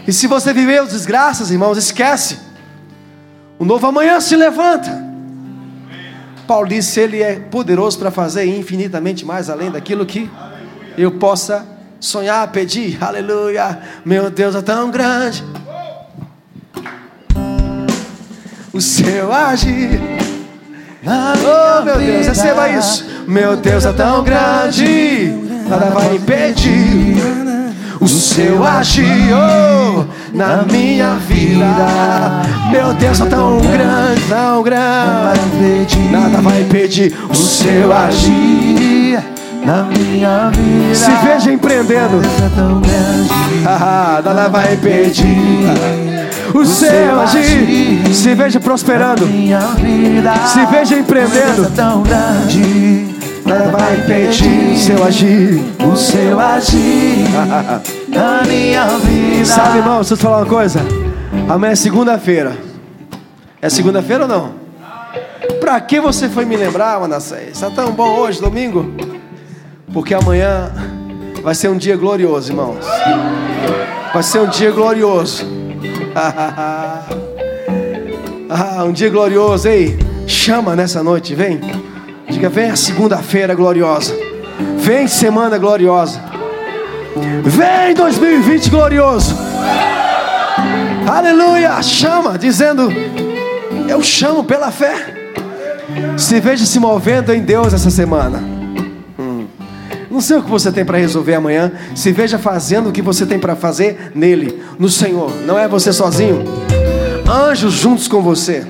E 0.06 0.12
se 0.12 0.26
você 0.26 0.52
viveu 0.52 0.86
desgraças, 0.86 1.50
irmãos, 1.50 1.78
esquece. 1.78 2.38
O 3.58 3.64
novo 3.64 3.86
amanhã 3.86 4.20
se 4.20 4.36
levanta. 4.36 4.90
Paulo 6.46 6.68
disse: 6.68 7.00
Ele 7.00 7.22
é 7.22 7.36
poderoso 7.36 7.98
para 7.98 8.10
fazer 8.10 8.44
infinitamente 8.44 9.24
mais 9.24 9.48
além 9.48 9.70
daquilo 9.70 10.04
que 10.04 10.30
eu 10.98 11.12
possa 11.12 11.66
sonhar, 11.98 12.46
pedir. 12.52 13.02
Aleluia. 13.02 13.80
Meu 14.04 14.28
Deus 14.28 14.54
é 14.54 14.60
tão 14.60 14.90
grande. 14.90 15.42
O 18.70 18.82
seu 18.82 19.32
agir. 19.32 20.19
Oh, 21.02 21.82
meu 21.82 21.96
Deus, 21.96 22.26
receba 22.26 22.68
isso. 22.68 23.06
Meu 23.26 23.56
Deus 23.56 23.86
é 23.86 23.92
tão 23.92 24.22
grande, 24.22 25.32
nada 25.68 25.86
vai 25.86 26.16
impedir 26.16 27.16
o 27.98 28.06
seu 28.08 28.64
agir 28.64 29.32
oh, 29.32 30.04
na 30.34 30.62
minha 30.70 31.14
vida. 31.14 32.42
Meu 32.70 32.92
Deus 32.94 33.20
é 33.20 33.26
tão 33.26 33.60
grande, 33.60 34.20
tão 34.28 34.62
grande, 34.62 35.98
nada 36.10 36.42
vai 36.42 36.60
impedir 36.62 37.14
o 37.30 37.34
seu 37.34 37.92
agir 37.92 39.22
na 39.64 39.84
minha 39.84 40.50
vida. 40.50 40.94
Se 40.94 41.10
veja 41.26 41.52
empreendendo, 41.52 42.20
É. 42.84 43.66
Ah, 43.66 44.20
nada 44.24 44.48
vai 44.48 44.74
impedir 44.74 46.09
o 46.54 46.64
seu 46.64 47.20
agir. 47.20 48.14
Se 48.14 48.34
veja 48.34 48.60
prosperando, 48.60 49.26
Minha 49.26 49.60
vida. 49.60 50.34
se 50.46 50.64
veja 50.66 50.98
empreendendo, 50.98 51.70
tão 51.74 52.02
grande. 52.02 53.14
vai 53.44 53.96
impedir 53.96 54.72
o 54.74 54.78
seu 54.78 55.04
agir. 55.04 55.62
O 55.84 55.96
seu 55.96 56.38
agir 56.40 57.24
na 58.08 58.42
minha 58.46 58.86
vida. 58.98 59.44
Sabe, 59.44 59.78
irmão, 59.78 59.96
deixa 59.96 60.14
eu 60.14 60.16
te 60.18 60.22
falar 60.22 60.38
uma 60.38 60.46
coisa. 60.46 60.80
Amanhã 61.48 61.72
é 61.72 61.76
segunda-feira. 61.76 62.56
É 63.62 63.68
segunda-feira 63.68 64.24
ou 64.24 64.28
não? 64.28 64.60
Pra 65.60 65.80
que 65.80 66.00
você 66.00 66.28
foi 66.28 66.44
me 66.44 66.56
lembrar, 66.56 66.98
Manassés? 67.00 67.50
Está 67.52 67.70
tão 67.70 67.92
bom 67.92 68.16
hoje, 68.18 68.40
domingo? 68.40 68.90
Porque 69.92 70.14
amanhã 70.14 70.70
vai 71.42 71.54
ser 71.54 71.68
um 71.68 71.76
dia 71.76 71.96
glorioso, 71.96 72.50
irmãos. 72.52 72.84
Vai 74.12 74.22
ser 74.22 74.40
um 74.40 74.46
dia 74.48 74.70
glorioso. 74.70 75.59
ah, 78.50 78.84
um 78.84 78.92
dia 78.92 79.10
glorioso, 79.10 79.68
ei. 79.68 79.98
Chama 80.26 80.76
nessa 80.76 81.02
noite, 81.02 81.34
vem. 81.34 81.60
Diga, 82.28 82.48
vem 82.48 82.70
a 82.70 82.76
segunda-feira 82.76 83.54
gloriosa. 83.54 84.14
Vem 84.78 85.08
semana 85.08 85.58
gloriosa. 85.58 86.22
Vem 87.44 87.94
2020 87.94 88.70
glorioso. 88.70 89.36
Aleluia! 91.08 91.82
Chama, 91.82 92.38
dizendo: 92.38 92.88
Eu 93.88 94.02
chamo 94.02 94.44
pela 94.44 94.70
fé. 94.70 95.16
Se 96.16 96.38
veja 96.38 96.64
se 96.64 96.78
movendo 96.78 97.32
em 97.32 97.42
Deus 97.42 97.74
essa 97.74 97.90
semana. 97.90 98.59
Não 100.10 100.20
sei 100.20 100.38
o 100.38 100.42
que 100.42 100.50
você 100.50 100.72
tem 100.72 100.84
para 100.84 100.98
resolver 100.98 101.34
amanhã. 101.34 101.70
Se 101.94 102.10
veja 102.10 102.38
fazendo 102.38 102.88
o 102.88 102.92
que 102.92 103.00
você 103.00 103.24
tem 103.24 103.38
para 103.38 103.54
fazer 103.54 104.10
nele, 104.14 104.60
no 104.78 104.88
Senhor. 104.88 105.32
Não 105.46 105.56
é 105.56 105.68
você 105.68 105.92
sozinho. 105.92 106.44
Anjos 107.28 107.74
juntos 107.74 108.08
com 108.08 108.20
você. 108.20 108.66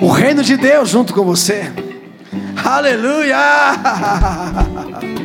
O 0.00 0.08
reino 0.08 0.44
de 0.44 0.56
Deus 0.56 0.88
junto 0.88 1.12
com 1.12 1.24
você. 1.24 1.70
Aleluia! 2.64 3.36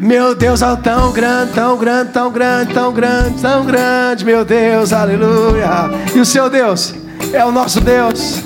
Meu 0.00 0.34
Deus 0.34 0.62
é 0.62 0.76
tão 0.76 1.12
grande, 1.12 1.52
tão 1.52 1.76
grande, 1.78 2.12
tão 2.12 2.32
grande, 2.32 2.74
tão 2.74 2.92
grande, 2.92 3.40
tão 3.40 3.64
grande, 3.64 4.24
meu 4.24 4.44
Deus, 4.44 4.92
aleluia. 4.92 5.90
E 6.14 6.18
o 6.18 6.24
seu 6.24 6.50
Deus 6.50 6.94
é 7.32 7.44
o 7.44 7.52
nosso 7.52 7.80
Deus. 7.80 8.42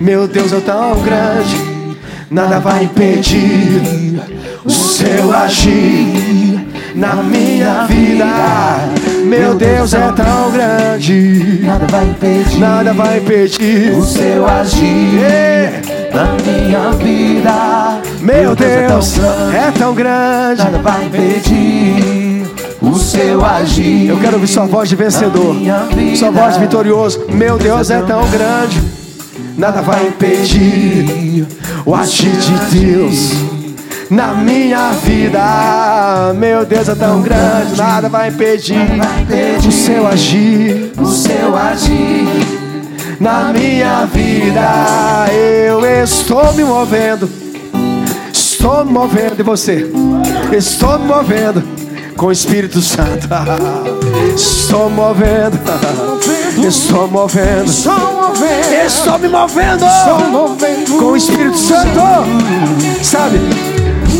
Meu 0.00 0.26
Deus 0.26 0.52
é 0.52 0.60
tão 0.60 1.00
grande, 1.02 1.96
nada 2.30 2.58
vai 2.58 2.84
impedir 2.84 4.43
o 4.64 4.70
seu 4.70 5.34
agir 5.34 6.66
na 6.94 7.16
minha 7.16 7.86
vida. 7.86 8.24
Meu 9.24 9.54
Deus 9.54 9.92
é 9.94 10.12
tão 10.12 10.50
grande, 10.52 11.60
Nada 11.62 11.86
vai 11.86 12.04
impedir 12.04 12.58
nada 12.58 12.92
vai 12.92 13.18
impedir 13.18 13.92
o 13.96 14.04
seu 14.04 14.46
agir 14.46 15.22
É, 15.22 15.82
na 16.12 16.36
minha 16.42 16.90
vida. 16.92 18.00
Meu 18.20 18.54
Deus 18.54 19.18
é 19.18 19.26
tão 19.26 19.34
grande. 19.34 19.56
é 19.56 19.70
tão 19.72 19.94
grande. 19.94 20.62
Nada 20.64 20.78
vai 20.78 21.04
impedir 21.04 22.46
o 22.80 22.94
seu 22.98 23.44
agir. 23.44 24.08
Eu 24.08 24.18
quero 24.18 24.34
ouvir 24.34 24.46
sua 24.46 24.66
voz 24.66 24.88
de 24.88 24.96
vencedor, 24.96 25.56
sua 26.16 26.30
voz 26.30 26.54
de 26.54 26.60
vitorioso. 26.60 27.24
Meu 27.30 27.58
Deus 27.58 27.90
é 27.90 28.00
tão 28.02 28.28
grande, 28.30 28.80
nada 29.58 29.82
vai 29.82 30.06
impedir 30.06 31.46
o 31.84 31.94
agir 31.94 32.30
de 32.30 32.78
Deus 32.78 33.53
na 34.10 34.34
minha 34.34 34.90
vida. 34.90 36.32
Meu 36.36 36.64
Deus 36.64 36.88
é 36.88 36.94
tão 36.94 37.22
grande, 37.22 37.76
nada 37.76 38.08
vai 38.08 38.28
impedir 38.28 38.76
o 39.66 39.72
seu 39.72 40.06
agir 40.06 40.92
o 40.98 41.06
seu 41.06 41.56
agir. 41.56 42.28
na 43.20 43.52
minha 43.52 44.06
vida. 44.06 45.26
Eu 45.32 45.84
estou 46.02 46.52
me 46.52 46.64
movendo, 46.64 47.28
estou 48.32 48.84
me 48.84 48.92
movendo. 48.92 49.40
E 49.40 49.42
você? 49.42 49.90
Estou 50.52 50.98
me 50.98 51.06
movendo 51.06 51.62
com 52.16 52.26
o 52.26 52.32
Espírito 52.32 52.80
Santo. 52.80 53.28
Estou 54.34 54.90
movendo, 54.90 55.58
estou 56.66 57.06
movendo, 57.06 57.66
estou 57.66 59.18
me 59.18 59.28
movendo 59.28 59.84
com 60.98 61.04
o 61.04 61.16
Espírito 61.16 61.56
Santo. 61.56 62.00
Sabe? 63.02 63.38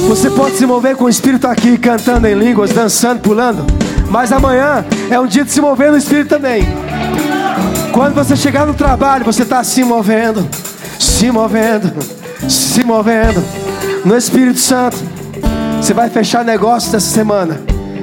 Você 0.09 0.31
pode 0.31 0.57
se 0.57 0.67
mover 0.67 0.97
com 0.97 1.05
o 1.05 1.09
Espírito 1.09 1.47
aqui, 1.47 1.79
cantando 1.79 2.27
em 2.27 2.35
línguas, 2.35 2.71
dançando, 2.71 3.21
pulando. 3.21 3.65
Mas 4.11 4.31
amanhã 4.33 4.85
é 5.11 5.19
um 5.19 5.27
dia 5.27 5.45
de 5.45 5.51
se 5.51 5.61
mover 5.61 5.91
no 5.91 5.97
Espírito 5.97 6.29
também. 6.29 6.63
Quando 7.93 8.15
você 8.15 8.37
chegar 8.37 8.67
no 8.67 8.75
trabalho, 8.75 9.25
você 9.25 9.43
está 9.43 9.63
se 9.65 9.83
movendo, 9.83 10.47
se 10.99 11.31
movendo, 11.31 11.93
se 12.49 12.85
movendo 12.85 13.43
no 14.05 14.17
Espírito 14.17 14.59
Santo. 14.59 14.97
Você 15.81 15.95
vai 15.95 16.11
fechar 16.11 16.45
negócios 16.45 16.93
essa 16.93 17.07
semana 17.07 17.61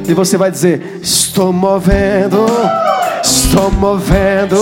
e 0.07 0.13
você 0.13 0.37
vai 0.37 0.49
dizer: 0.49 0.99
Estou 1.01 1.51
movendo, 1.53 2.45
estou 3.23 3.71
movendo 3.71 4.55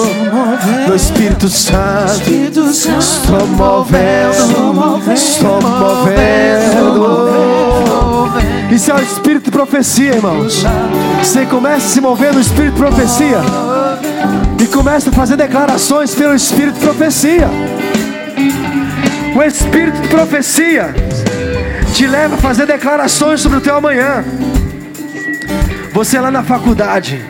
no 0.87 0.95
Espírito 0.95 1.47
Santo. 1.47 2.29
Estou 2.29 3.47
movendo, 3.47 5.13
estou 5.13 5.61
movendo. 5.61 7.28
Isso 8.71 8.91
é 8.91 8.95
o 8.95 9.01
espírito 9.01 9.45
de 9.45 9.51
profecia, 9.51 10.15
irmãos. 10.15 10.63
Você 11.19 11.45
começa 11.45 11.85
a 11.85 11.89
se 11.89 12.01
mover 12.01 12.33
no 12.33 12.39
espírito 12.39 12.73
de 12.73 12.79
profecia. 12.79 13.39
E 14.61 14.67
começa 14.67 15.09
a 15.09 15.13
fazer 15.13 15.37
declarações 15.37 16.13
pelo 16.13 16.35
Espírito 16.35 16.73
de 16.73 16.85
profecia. 16.85 17.47
O 19.33 19.41
Espírito 19.41 20.01
de 20.01 20.07
profecia 20.09 20.93
te 21.93 22.05
leva 22.05 22.35
a 22.35 22.37
fazer 22.37 22.65
declarações 22.65 23.39
sobre 23.39 23.59
o 23.59 23.61
teu 23.61 23.77
amanhã. 23.77 24.23
Você 25.93 26.19
lá 26.19 26.29
na 26.29 26.43
faculdade, 26.43 27.23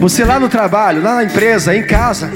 você 0.00 0.24
lá 0.24 0.40
no 0.40 0.48
trabalho, 0.48 1.02
lá 1.02 1.14
na 1.14 1.24
empresa, 1.24 1.74
em 1.74 1.84
casa. 1.84 2.30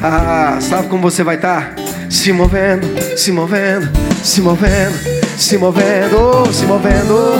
Ah, 0.00 0.58
sabe 0.60 0.88
como 0.88 1.02
você 1.02 1.22
vai 1.22 1.36
estar? 1.36 1.74
Se 2.10 2.32
movendo, 2.32 2.86
se 3.16 3.32
movendo, 3.32 3.88
se 4.22 4.42
movendo, 4.42 5.13
se 5.36 5.58
movendo, 5.58 6.52
se 6.52 6.64
movendo. 6.66 7.34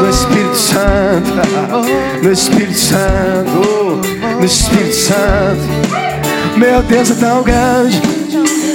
No 0.00 0.10
Espírito 0.10 0.56
Santo, 0.56 2.22
no 2.22 2.32
Espírito 2.32 2.78
Santo, 2.78 4.00
no 4.38 4.44
Espírito 4.44 4.94
Santo. 4.96 5.62
Meu 6.56 6.82
Deus 6.82 7.10
é 7.10 7.14
tão 7.14 7.42
grande, 7.42 8.00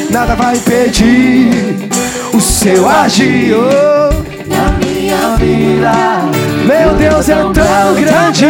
nada 0.09 0.35
vai 0.35 0.55
impedir 0.55 1.89
o 2.33 2.39
seu 2.39 2.88
agir. 2.88 3.55
Oh, 3.55 4.13
Na 4.47 4.71
minha 4.77 5.35
vida. 5.38 6.56
Meu 6.68 6.93
Deus 6.95 7.30
é 7.30 7.36
tão 7.36 7.53
grande, 7.53 8.45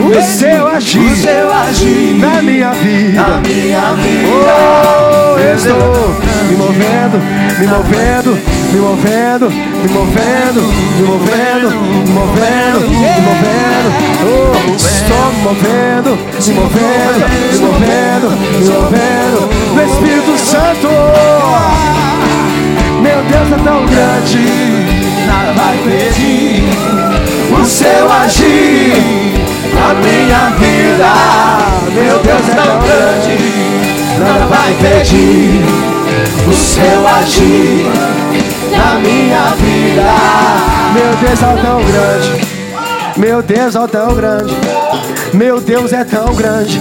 o 0.00 0.22
seu 0.22 0.66
agir 0.66 0.98
o 0.98 1.16
seu 1.16 1.52
agir 1.52 2.14
na 2.18 2.40
minha 2.40 2.72
vida. 2.72 3.20
na 3.20 3.36
minha 3.36 3.92
vida. 3.92 4.28
Oh, 4.32 5.38
eu 5.38 5.54
estou 5.54 6.16
me 6.48 6.56
movendo, 6.56 7.18
me 7.58 7.66
movendo, 7.66 8.38
me 8.72 8.78
movendo, 8.80 9.50
me 9.50 9.88
movendo, 9.92 10.62
me 10.62 11.04
movendo, 11.04 11.68
me 11.70 12.12
movendo, 12.12 12.80
me 12.88 13.20
movendo. 13.20 13.88
Oh, 14.24 14.74
estou 14.74 15.32
me 15.32 15.40
movendo, 15.42 16.10
me 16.16 16.54
movendo, 16.54 17.18
me 17.52 17.58
movendo, 17.58 18.28
me 18.58 18.64
movendo. 18.64 19.40
No 19.74 19.82
Espírito 19.84 20.38
Santo, 20.38 20.88
meu 23.02 23.22
Deus 23.24 23.52
é 23.52 23.64
tão 23.64 23.84
grande. 23.84 24.97
Nada 25.28 25.52
vai 25.52 25.76
pedir 25.84 26.64
o 27.52 27.64
seu 27.66 28.10
agir 28.10 28.94
na 29.74 29.94
minha 29.94 30.48
vida. 30.56 31.12
Meu 31.92 32.18
Deus 32.20 32.48
é 32.48 32.54
tão 32.54 32.80
grande. 32.80 33.36
Nada 34.18 34.46
vai 34.46 34.72
pedir 34.74 35.62
o 36.48 36.52
seu 36.54 37.06
agir 37.06 37.86
na 38.74 38.94
minha 39.00 39.54
vida. 39.56 40.02
Meu 40.94 41.12
Deus 41.16 41.42
é 41.42 41.62
tão 41.62 41.84
grande. 41.84 42.58
Meu 43.18 43.42
Deus 43.42 43.76
é 43.76 43.86
tão 43.86 44.14
grande. 44.14 44.56
Meu 45.34 45.60
Deus 45.60 45.92
é 45.92 46.04
tão 46.04 46.34
grande. 46.34 46.80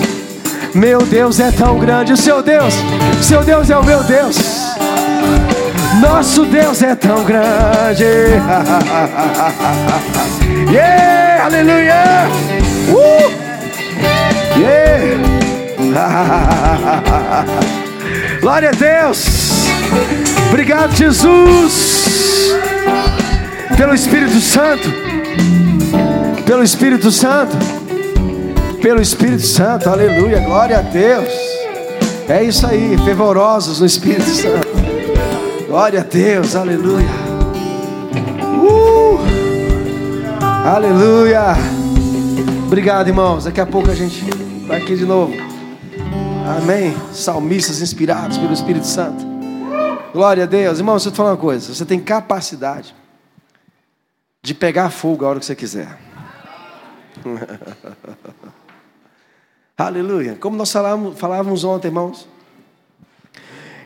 Meu 0.74 1.00
Deus 1.02 1.40
é 1.42 1.52
tão 1.52 1.78
grande. 1.80 2.16
Seu 2.16 2.42
Deus, 2.42 2.74
seu 3.22 3.44
Deus 3.44 3.70
é 3.70 3.78
o 3.78 3.84
meu 3.84 4.02
Deus. 4.04 4.38
Nosso 6.02 6.46
Deus 6.46 6.82
é 6.82 6.96
tão 6.96 7.24
grande. 7.24 8.04
yeah, 10.72 11.46
aleluia. 11.46 12.28
Uh! 12.90 13.48
Yeah. 14.60 15.18
Glória 18.42 18.70
a 18.70 18.74
Deus. 18.74 19.26
Obrigado, 20.50 20.96
Jesus. 20.96 22.54
Pelo 23.76 23.94
Espírito 23.94 24.40
Santo. 24.40 24.90
Pelo 26.46 26.64
Espírito 26.64 27.12
Santo. 27.12 27.58
Pelo 28.82 29.02
Espírito 29.02 29.46
Santo. 29.46 29.90
Aleluia. 29.90 30.40
Glória 30.42 30.80
a 30.80 30.82
Deus. 30.82 31.30
É 32.30 32.44
isso 32.44 32.66
aí. 32.66 32.98
Fervorosos 33.04 33.80
no 33.80 33.86
Espírito 33.86 34.30
Santo. 34.30 34.87
Glória 35.68 36.00
a 36.00 36.04
Deus. 36.04 36.56
Aleluia. 36.56 37.10
Uh! 38.64 39.20
Aleluia. 40.66 41.42
Obrigado, 42.66 43.10
irmãos. 43.10 43.44
Daqui 43.44 43.60
a 43.60 43.66
pouco 43.66 43.92
a 43.92 43.94
gente 43.94 44.24
vai 44.66 44.82
aqui 44.82 44.96
de 44.96 45.06
novo. 45.06 45.34
Amém. 46.58 46.96
Salmistas 47.12 47.82
inspirados 47.82 48.38
pelo 48.38 48.54
Espírito 48.54 48.88
Santo. 48.88 49.26
Glória 50.14 50.46
a 50.46 50.48
Deus. 50.48 50.80
Irmão, 50.80 50.96
deixa 50.96 51.10
eu 51.10 51.12
te 51.12 51.18
falar 51.18 51.32
uma 51.32 51.38
coisa. 51.38 51.76
Você 51.76 51.86
tem 51.86 52.00
capacidade 52.00 52.96
de 54.42 54.54
pegar 54.54 54.90
fogo 54.90 55.26
a 55.26 55.30
hora 55.30 55.40
que 55.40 55.46
você 55.46 55.56
quiser. 55.56 56.00
Aleluia. 59.78 60.38
Como 60.40 60.56
nós 60.56 60.72
falávamos, 60.72 61.20
falávamos 61.20 61.66
ontem, 61.66 61.90
irmãos. 61.90 62.37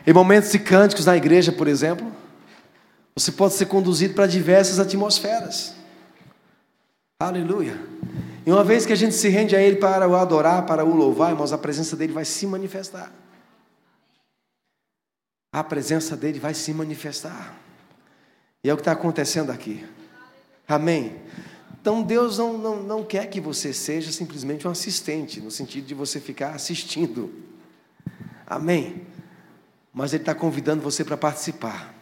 Em 0.06 0.12
momentos 0.12 0.50
de 0.50 0.58
cânticos 0.58 1.06
na 1.06 1.16
igreja, 1.16 1.52
por 1.52 1.68
exemplo, 1.68 2.10
você 3.14 3.30
pode 3.30 3.54
ser 3.54 3.66
conduzido 3.66 4.14
para 4.14 4.26
diversas 4.26 4.80
atmosferas. 4.80 5.74
Aleluia. 7.20 7.78
E 8.44 8.50
uma 8.50 8.64
vez 8.64 8.84
que 8.84 8.92
a 8.92 8.96
gente 8.96 9.14
se 9.14 9.28
rende 9.28 9.54
a 9.54 9.62
Ele 9.62 9.76
para 9.76 10.08
o 10.08 10.16
adorar, 10.16 10.66
para 10.66 10.84
o 10.84 10.94
louvar, 10.94 11.30
irmãos, 11.30 11.52
a 11.52 11.58
presença 11.58 11.94
dele 11.94 12.12
vai 12.12 12.24
se 12.24 12.46
manifestar. 12.46 13.12
A 15.52 15.62
presença 15.62 16.16
dele 16.16 16.40
vai 16.40 16.54
se 16.54 16.72
manifestar. 16.72 17.54
E 18.64 18.70
é 18.70 18.72
o 18.72 18.76
que 18.76 18.80
está 18.80 18.92
acontecendo 18.92 19.50
aqui. 19.50 19.86
Amém. 20.66 21.20
Então 21.80 22.02
Deus 22.02 22.38
não, 22.38 22.56
não, 22.56 22.82
não 22.82 23.04
quer 23.04 23.26
que 23.26 23.40
você 23.40 23.72
seja 23.72 24.10
simplesmente 24.10 24.66
um 24.66 24.70
assistente, 24.70 25.40
no 25.40 25.50
sentido 25.50 25.86
de 25.86 25.94
você 25.94 26.18
ficar 26.18 26.54
assistindo. 26.54 27.32
Amém. 28.46 29.06
Mas 29.92 30.12
Ele 30.12 30.22
está 30.22 30.34
convidando 30.34 30.82
você 30.82 31.04
para 31.04 31.16
participar, 31.16 31.94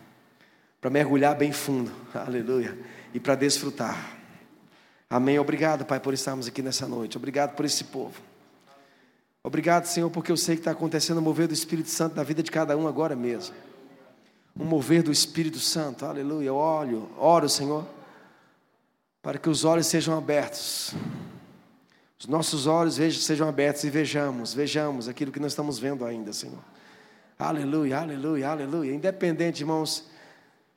para 0.81 0.91
mergulhar 0.91 1.35
bem 1.35 1.53
fundo, 1.53 1.93
aleluia, 2.15 2.79
e 3.13 3.19
para 3.19 3.35
desfrutar. 3.35 4.19
Amém. 5.09 5.39
Obrigado, 5.39 5.85
Pai, 5.85 5.99
por 5.99 6.15
estarmos 6.15 6.47
aqui 6.47 6.63
nessa 6.63 6.87
noite. 6.87 7.17
Obrigado 7.17 7.57
por 7.57 7.65
esse 7.65 7.85
povo. 7.85 8.21
Obrigado, 9.43 9.87
Senhor, 9.87 10.09
porque 10.11 10.31
eu 10.31 10.37
sei 10.37 10.55
que 10.55 10.61
está 10.61 10.71
acontecendo 10.71 11.19
o 11.19 11.23
mover 11.23 11.49
do 11.49 11.55
Espírito 11.55 11.89
Santo 11.89 12.15
na 12.15 12.23
vida 12.23 12.43
de 12.43 12.51
cada 12.51 12.77
um 12.77 12.87
agora 12.87 13.17
mesmo. 13.17 13.55
Um 14.57 14.65
mover 14.65 15.03
do 15.03 15.11
Espírito 15.11 15.59
Santo, 15.59 16.05
aleluia. 16.05 16.49
Eu 16.49 16.57
olho, 16.57 17.11
oro, 17.17 17.49
Senhor, 17.49 17.87
para 19.23 19.39
que 19.39 19.49
os 19.49 19.65
olhos 19.65 19.87
sejam 19.87 20.17
abertos. 20.17 20.95
Os 22.19 22.27
nossos 22.27 22.67
olhos 22.67 22.95
sejam 23.25 23.49
abertos 23.49 23.83
e 23.83 23.91
vejamos, 23.91 24.53
vejamos 24.53 25.09
aquilo 25.09 25.33
que 25.33 25.41
nós 25.41 25.53
estamos 25.53 25.79
vendo 25.79 26.05
ainda, 26.05 26.33
Senhor. 26.33 26.63
Aleluia, 27.41 27.99
aleluia, 28.01 28.51
aleluia. 28.51 28.95
Independente, 28.95 29.61
irmãos, 29.61 30.11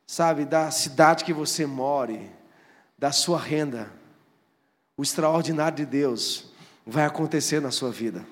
sabe, 0.07 0.45
da 0.45 0.71
cidade 0.71 1.25
que 1.25 1.33
você 1.33 1.65
more, 1.65 2.31
da 2.97 3.11
sua 3.11 3.37
renda, 3.37 3.91
o 4.95 5.03
extraordinário 5.03 5.75
de 5.75 5.85
Deus 5.85 6.53
vai 6.87 7.03
acontecer 7.03 7.59
na 7.59 7.69
sua 7.69 7.91
vida. 7.91 8.25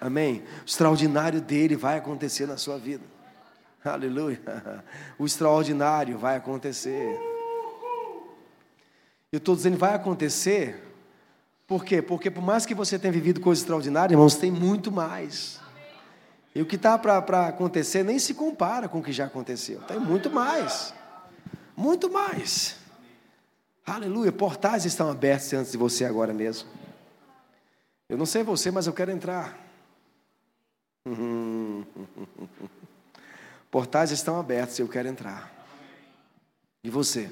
Amém? 0.00 0.42
O 0.62 0.66
extraordinário 0.66 1.40
dele 1.40 1.76
vai 1.76 1.96
acontecer 1.96 2.44
na 2.44 2.56
sua 2.56 2.76
vida. 2.76 3.04
Aleluia. 3.84 4.40
O 5.16 5.24
extraordinário 5.24 6.18
vai 6.18 6.36
acontecer. 6.36 7.16
Eu 9.30 9.38
estou 9.38 9.54
dizendo 9.54 9.78
vai 9.78 9.94
acontecer, 9.94 10.82
por 11.68 11.84
quê? 11.84 12.02
Porque 12.02 12.32
por 12.32 12.42
mais 12.42 12.66
que 12.66 12.74
você 12.74 12.98
tenha 12.98 13.12
vivido 13.12 13.40
coisas 13.40 13.62
extraordinárias, 13.62 14.10
irmãos, 14.10 14.34
tem 14.34 14.50
muito 14.50 14.90
mais. 14.90 15.64
E 16.56 16.62
o 16.62 16.64
que 16.64 16.76
está 16.76 16.96
para 16.96 17.48
acontecer 17.48 18.02
nem 18.02 18.18
se 18.18 18.32
compara 18.32 18.88
com 18.88 19.00
o 19.00 19.02
que 19.02 19.12
já 19.12 19.26
aconteceu. 19.26 19.78
Tem 19.82 20.00
muito 20.00 20.30
mais. 20.30 20.94
Muito 21.76 22.10
mais. 22.10 22.76
Aleluia. 23.84 24.32
Portais 24.32 24.86
estão 24.86 25.10
abertos 25.10 25.52
antes 25.52 25.72
de 25.72 25.76
você 25.76 26.06
agora 26.06 26.32
mesmo. 26.32 26.66
Eu 28.08 28.16
não 28.16 28.24
sei 28.24 28.42
você, 28.42 28.70
mas 28.70 28.86
eu 28.86 28.94
quero 28.94 29.10
entrar. 29.10 29.54
Portais 33.70 34.10
estão 34.10 34.40
abertos 34.40 34.78
e 34.78 34.82
eu 34.82 34.88
quero 34.88 35.08
entrar. 35.08 35.52
E 36.82 36.88
você? 36.88 37.30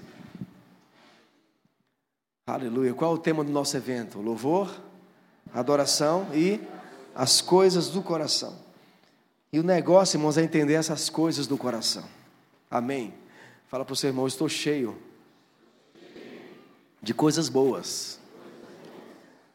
Aleluia. 2.46 2.92
Qual 2.92 3.12
é 3.12 3.14
o 3.14 3.18
tema 3.18 3.42
do 3.42 3.50
nosso 3.50 3.74
evento? 3.74 4.20
Louvor, 4.20 4.82
adoração 5.50 6.28
e 6.34 6.60
as 7.14 7.40
coisas 7.40 7.88
do 7.88 8.02
coração. 8.02 8.63
E 9.54 9.60
o 9.60 9.62
negócio, 9.62 10.16
irmãos, 10.16 10.36
é 10.36 10.42
entender 10.42 10.74
essas 10.74 11.08
coisas 11.08 11.46
do 11.46 11.56
coração. 11.56 12.02
Amém. 12.68 13.14
Fala 13.68 13.84
para 13.84 13.92
o 13.92 13.96
seu 13.96 14.08
irmão, 14.10 14.26
estou 14.26 14.48
cheio 14.48 15.00
de 17.00 17.14
coisas 17.14 17.48
boas 17.48 18.18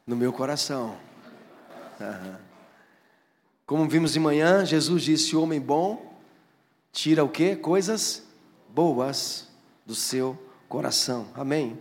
no 0.07 0.15
meu 0.15 0.31
coração. 0.31 0.97
Como 3.65 3.89
vimos 3.89 4.13
de 4.13 4.21
manhã, 4.21 4.65
Jesus 4.65 5.03
disse: 5.03 5.35
o 5.35 5.43
homem 5.43 5.59
bom 5.59 6.17
tira 6.93 7.21
o 7.21 7.27
que? 7.27 7.57
Coisas 7.57 8.23
boas 8.69 9.49
do 9.85 9.95
seu 9.95 10.41
coração. 10.69 11.27
Amém. 11.35 11.77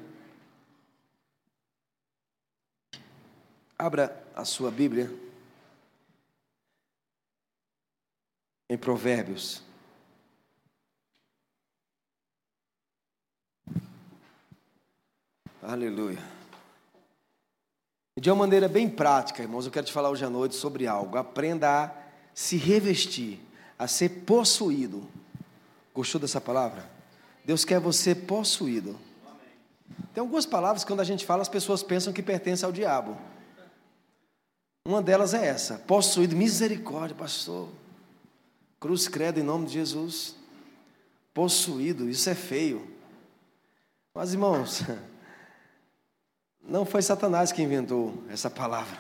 Abra 3.78 4.20
a 4.34 4.44
sua 4.44 4.72
Bíblia 4.72 5.28
em 8.68 8.76
Provérbios. 8.76 9.62
Aleluia. 15.62 16.22
De 18.18 18.30
uma 18.30 18.36
maneira 18.36 18.68
bem 18.68 18.88
prática, 18.88 19.42
irmãos, 19.42 19.64
eu 19.64 19.72
quero 19.72 19.86
te 19.86 19.92
falar 19.92 20.10
hoje 20.10 20.24
à 20.24 20.30
noite 20.30 20.54
sobre 20.54 20.86
algo. 20.86 21.16
Aprenda 21.16 21.84
a 21.84 21.92
se 22.34 22.56
revestir, 22.56 23.40
a 23.78 23.86
ser 23.86 24.24
possuído. 24.24 25.08
Gostou 25.94 26.20
dessa 26.20 26.40
palavra? 26.40 26.88
Deus 27.44 27.64
quer 27.64 27.80
você 27.80 28.14
possuído. 28.14 28.98
Tem 30.12 30.20
algumas 30.20 30.46
palavras 30.46 30.84
que 30.84 30.90
quando 30.90 31.00
a 31.00 31.04
gente 31.04 31.24
fala, 31.24 31.42
as 31.42 31.48
pessoas 31.48 31.82
pensam 31.82 32.12
que 32.12 32.22
pertence 32.22 32.64
ao 32.64 32.72
diabo. 32.72 33.16
Uma 34.86 35.00
delas 35.00 35.32
é 35.32 35.46
essa: 35.46 35.78
possuído, 35.78 36.36
misericórdia, 36.36 37.16
pastor. 37.16 37.68
Cruz 38.81 39.09
credo 39.09 39.41
em 39.41 39.43
nome 39.43 39.66
de 39.66 39.72
Jesus. 39.72 40.37
Possuído, 41.35 42.09
isso 42.09 42.29
é 42.31 42.35
feio. 42.35 42.87
Mas 44.14 44.33
irmãos, 44.33 44.83
não 46.62 46.85
foi 46.85 47.03
Satanás 47.03 47.53
que 47.53 47.62
inventou 47.62 48.22
essa 48.29 48.49
palavra. 48.49 48.99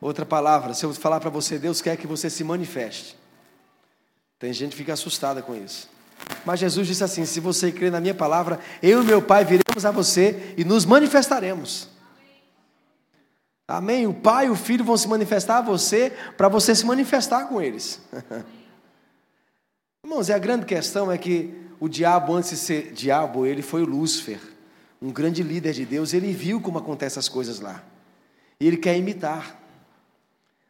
Outra 0.00 0.26
palavra, 0.26 0.74
se 0.74 0.84
eu 0.84 0.92
falar 0.94 1.20
para 1.20 1.30
você, 1.30 1.58
Deus 1.58 1.80
quer 1.80 1.96
que 1.96 2.06
você 2.06 2.28
se 2.28 2.44
manifeste. 2.44 3.16
Tem 4.38 4.52
gente 4.52 4.72
que 4.72 4.76
fica 4.76 4.92
assustada 4.92 5.42
com 5.42 5.54
isso. 5.54 5.88
Mas 6.44 6.60
Jesus 6.60 6.86
disse 6.86 7.02
assim: 7.02 7.24
se 7.24 7.40
você 7.40 7.72
crer 7.72 7.90
na 7.90 8.00
minha 8.00 8.14
palavra, 8.14 8.60
eu 8.82 9.02
e 9.02 9.06
meu 9.06 9.22
Pai 9.22 9.44
viremos 9.44 9.84
a 9.84 9.90
você 9.90 10.54
e 10.56 10.64
nos 10.64 10.84
manifestaremos. 10.84 11.88
Amém? 13.68 14.06
O 14.06 14.14
Pai 14.14 14.46
e 14.46 14.50
o 14.50 14.54
Filho 14.54 14.84
vão 14.84 14.96
se 14.96 15.08
manifestar 15.08 15.58
a 15.58 15.60
você 15.60 16.12
para 16.36 16.48
você 16.48 16.74
se 16.74 16.86
manifestar 16.86 17.46
com 17.48 17.60
eles. 17.60 18.00
Irmãos, 20.04 20.28
e 20.28 20.32
a 20.32 20.38
grande 20.38 20.64
questão 20.66 21.10
é 21.10 21.18
que 21.18 21.52
o 21.80 21.88
diabo, 21.88 22.34
antes 22.34 22.50
de 22.50 22.56
ser 22.58 22.92
diabo, 22.92 23.44
ele 23.44 23.62
foi 23.62 23.82
o 23.82 23.86
Lúcifer, 23.86 24.40
um 25.02 25.10
grande 25.10 25.42
líder 25.42 25.72
de 25.72 25.84
Deus. 25.84 26.14
Ele 26.14 26.32
viu 26.32 26.60
como 26.60 26.78
acontecem 26.78 27.18
as 27.18 27.28
coisas 27.28 27.58
lá. 27.58 27.82
E 28.60 28.66
ele 28.68 28.76
quer 28.76 28.96
imitar. 28.96 29.60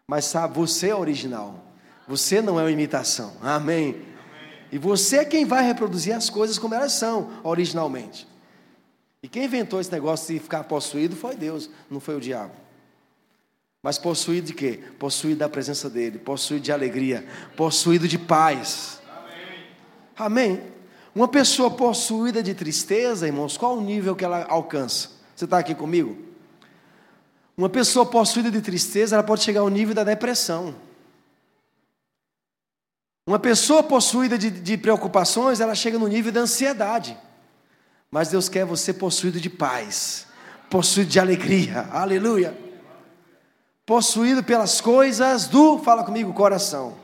Mas 0.09 0.25
sabe, 0.25 0.55
você 0.55 0.89
é 0.89 0.95
original. 0.95 1.65
Você 2.09 2.41
não 2.41 2.59
é 2.59 2.63
uma 2.63 2.71
imitação. 2.71 3.35
Amém? 3.43 3.91
Amém. 3.91 4.05
E 4.73 4.79
você 4.79 5.19
é 5.19 5.25
quem 5.25 5.45
vai 5.45 5.63
reproduzir 5.65 6.15
as 6.15 6.31
coisas 6.31 6.59
como 6.59 6.75
elas 6.75 6.93
são 6.93 7.31
originalmente. 7.45 8.27
E 9.23 9.29
quem 9.29 9.45
inventou 9.45 9.81
esse 9.81 9.93
negócio 9.93 10.33
de 10.33 10.41
ficar 10.41 10.65
possuído 10.65 11.15
foi 11.15 11.37
Deus, 11.37 11.69
não 11.91 12.01
foi 12.01 12.17
o 12.17 12.21
diabo. 12.21 12.66
Mas 13.87 13.99
possuído 13.99 14.49
de 14.49 14.53
quê? 14.53 14.81
Possuído 14.99 15.39
da 15.39 15.49
presença 15.49 15.89
dele, 15.89 16.19
possuído 16.19 16.65
de 16.65 16.73
alegria, 16.73 17.25
possuído 17.57 18.09
de 18.09 18.19
paz. 18.19 19.01
Amém. 20.17 20.59
Amém. 20.59 20.63
Uma 21.15 21.29
pessoa 21.29 21.71
possuída 21.71 22.43
de 22.43 22.53
tristeza, 22.53 23.29
irmãos, 23.29 23.57
qual 23.57 23.79
o 23.79 23.81
nível 23.81 24.17
que 24.17 24.25
ela 24.25 24.45
alcança? 24.49 25.11
Você 25.37 25.45
está 25.45 25.59
aqui 25.59 25.73
comigo? 25.73 26.19
Uma 27.57 27.69
pessoa 27.69 28.05
possuída 28.05 28.51
de 28.51 28.61
tristeza, 28.61 29.15
ela 29.15 29.23
pode 29.23 29.45
chegar 29.45 29.61
ao 29.61 29.69
nível 29.69 29.95
da 29.95 30.03
depressão. 30.03 30.75
Uma 33.25 33.39
pessoa 33.39 33.85
possuída 33.85 34.37
de, 34.37 34.51
de 34.51 34.77
preocupações, 34.77 35.61
ela 35.61 35.77
chega 35.77 35.97
no 35.97 36.09
nível 36.09 36.33
da 36.33 36.41
ansiedade. 36.41 37.17
Mas 38.11 38.31
Deus 38.31 38.49
quer 38.49 38.65
você 38.65 38.93
possuído 38.93 39.41
de 39.41 39.49
paz, 39.49 40.27
possuído 40.69 41.09
de 41.09 41.21
alegria. 41.21 41.83
Aleluia 41.93 42.66
possuído 43.87 44.43
pelas 44.43 44.81
coisas 44.81 45.47
do, 45.47 45.79
fala 45.79 46.03
comigo, 46.03 46.35
coração. 46.35 46.99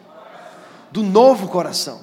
Do 0.90 1.02
novo 1.02 1.48
coração. 1.48 2.02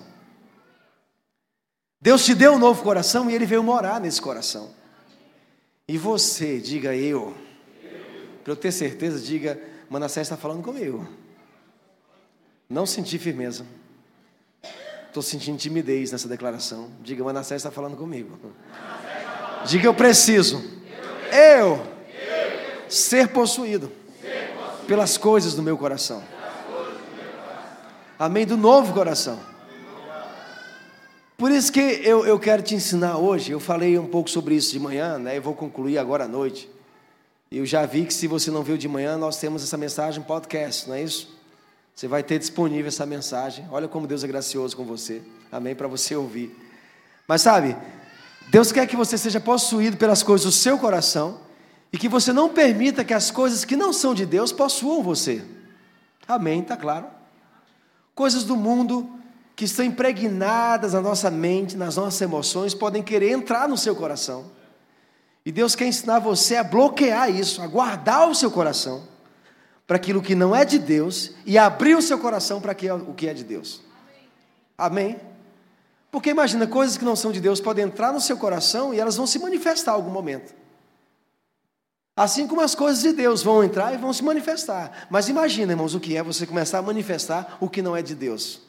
Deus 2.02 2.24
te 2.24 2.34
deu 2.34 2.54
um 2.54 2.58
novo 2.58 2.82
coração 2.82 3.30
e 3.30 3.36
ele 3.36 3.46
veio 3.46 3.62
morar 3.62 4.00
nesse 4.00 4.22
coração. 4.22 4.72
E 5.86 5.98
você, 5.98 6.60
diga 6.60 6.96
eu. 6.96 7.36
Para 8.42 8.54
eu 8.54 8.56
ter 8.56 8.72
certeza, 8.72 9.20
diga, 9.20 9.60
Manassés 9.90 10.26
está 10.26 10.38
falando 10.38 10.64
comigo. 10.64 11.06
Não 12.70 12.86
senti 12.86 13.20
firmeza. 13.20 13.66
Estou 15.08 15.22
sentindo 15.22 15.58
timidez 15.58 16.12
nessa 16.12 16.28
declaração. 16.28 16.90
Diga, 17.02 17.24
Manassés 17.24 17.60
está 17.60 17.72
falando 17.72 17.98
comigo. 17.98 18.40
Diga, 19.66 19.88
eu 19.88 19.94
preciso. 19.94 20.64
Eu 21.32 21.86
ser 22.88 23.28
possuído 23.28 23.99
pelas 24.90 25.20
coisas 25.20 25.54
do 25.54 25.62
meu 25.62 25.78
coração. 25.78 26.24
Amém? 28.18 28.44
Do 28.44 28.58
novo 28.58 28.92
coração. 28.92 29.40
Por 31.38 31.52
isso 31.52 31.72
que 31.72 31.80
eu, 31.80 32.26
eu 32.26 32.40
quero 32.40 32.64
te 32.64 32.74
ensinar 32.74 33.20
hoje. 33.20 33.52
Eu 33.52 33.60
falei 33.60 34.00
um 34.00 34.08
pouco 34.08 34.32
sobre 34.32 34.56
isso 34.56 34.72
de 34.72 34.80
manhã, 34.80 35.20
né? 35.20 35.38
Eu 35.38 35.44
vou 35.44 35.54
concluir 35.54 36.00
agora 36.00 36.24
à 36.24 36.28
noite. 36.28 36.68
Eu 37.52 37.68
já 37.68 37.86
vi 37.86 38.04
que 38.04 38.14
se 38.14 38.26
você 38.26 38.50
não 38.50 38.64
viu 38.64 38.78
de 38.78 38.88
manhã, 38.88 39.16
nós 39.16 39.38
temos 39.38 39.64
essa 39.64 39.78
mensagem 39.78 40.24
podcast, 40.24 40.90
não 40.90 40.96
é 40.96 41.04
isso? 41.04 41.38
Você 41.94 42.08
vai 42.08 42.24
ter 42.24 42.40
disponível 42.40 42.88
essa 42.88 43.06
mensagem. 43.06 43.68
Olha 43.72 43.88
como 43.88 44.08
Deus 44.08 44.24
é 44.24 44.28
gracioso 44.28 44.76
com 44.76 44.86
você. 44.86 45.22
Amém? 45.52 45.76
Para 45.76 45.88
você 45.88 46.16
ouvir. 46.16 46.52
Mas 47.28 47.44
sabe, 47.44 47.78
Deus 48.48 48.72
quer 48.72 48.88
que 48.88 48.96
você 48.96 49.20
seja 49.20 49.40
possuído 49.40 49.98
pelas 49.98 50.24
coisas 50.24 50.46
do 50.48 50.52
seu 50.52 50.80
coração 50.80 51.48
e 51.92 51.98
que 51.98 52.08
você 52.08 52.32
não 52.32 52.50
permita 52.50 53.04
que 53.04 53.14
as 53.14 53.32
coisas 53.32 53.66
que 53.66 53.76
não 53.76 53.92
são 53.92 54.14
de 54.14 54.26
Deus 54.26 54.52
possuam 54.52 55.02
você. 55.02 55.44
Amém, 56.28 56.62
está 56.62 56.78
claro? 56.78 57.08
Coisas 58.14 58.44
do 58.44 58.56
mundo 58.56 59.10
que 59.56 59.66
estão 59.66 59.84
impregnadas 59.84 60.94
na 60.94 61.02
nossa 61.02 61.30
mente, 61.32 61.76
nas 61.76 61.96
nossas 61.96 62.22
emoções, 62.22 62.74
podem 62.74 63.02
querer 63.02 63.32
entrar 63.32 63.68
no 63.68 63.78
seu 63.78 63.96
coração. 63.96 64.46
E 65.46 65.52
Deus 65.52 65.76
quer 65.76 65.88
ensinar 65.88 66.20
você 66.20 66.56
a 66.56 66.64
bloquear 66.64 67.30
isso, 67.30 67.62
a 67.62 67.68
guardar 67.68 68.30
o 68.30 68.36
seu 68.36 68.52
coração 68.52 69.08
para 69.88 69.96
aquilo 69.96 70.22
que 70.22 70.36
não 70.36 70.56
é 70.56 70.64
de 70.64 70.78
Deus 70.78 71.32
e 71.46 71.58
abrir 71.58 71.96
o 71.96 72.02
seu 72.02 72.20
coração 72.20 72.62
para 72.62 72.74
o 73.08 73.14
que 73.16 73.28
é 73.28 73.34
de 73.34 73.44
Deus. 73.44 73.82
Amém? 74.78 75.20
Porque 76.12 76.30
imagina, 76.30 76.68
coisas 76.68 76.98
que 76.98 77.06
não 77.06 77.16
são 77.16 77.32
de 77.32 77.42
Deus 77.42 77.60
podem 77.60 77.86
entrar 77.86 78.14
no 78.14 78.22
seu 78.22 78.38
coração 78.38 78.94
e 78.94 79.00
elas 79.00 79.16
vão 79.16 79.26
se 79.26 79.40
manifestar 79.40 79.94
em 79.94 79.96
algum 79.96 80.12
momento. 80.12 80.54
Assim 82.20 82.46
como 82.46 82.60
as 82.60 82.76
coisas 82.76 83.02
de 83.02 83.14
Deus 83.14 83.42
vão 83.42 83.64
entrar 83.64 83.94
e 83.94 83.98
vão 83.98 84.12
se 84.12 84.22
manifestar. 84.22 85.08
Mas 85.10 85.30
imagina, 85.30 85.72
irmãos, 85.72 85.96
o 85.96 86.02
que 86.02 86.18
é 86.18 86.22
você 86.22 86.46
começar 86.46 86.80
a 86.80 86.82
manifestar 86.82 87.58
o 87.62 87.70
que 87.70 87.82
não 87.82 87.96
é 87.96 88.02
de 88.02 88.14
Deus. 88.14 88.60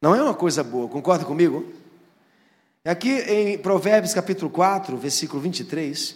Não 0.00 0.14
é 0.14 0.22
uma 0.22 0.34
coisa 0.34 0.62
boa, 0.62 0.88
concorda 0.88 1.24
comigo? 1.24 1.66
Aqui 2.84 3.10
em 3.10 3.58
Provérbios 3.58 4.14
capítulo 4.14 4.48
4, 4.52 4.96
versículo 4.96 5.42
23. 5.42 6.14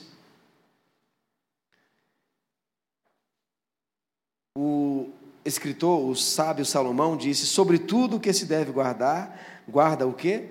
O 4.57 5.09
escritor, 5.45 6.09
o 6.09 6.15
sábio 6.15 6.65
Salomão, 6.65 7.17
disse: 7.17 7.47
Sobre 7.47 7.81
tudo 7.81 8.21
que 8.21 8.33
se 8.33 8.47
deve 8.47 8.71
guardar, 8.71 9.65
guarda 9.69 10.07
o 10.07 10.13
quê? 10.13 10.51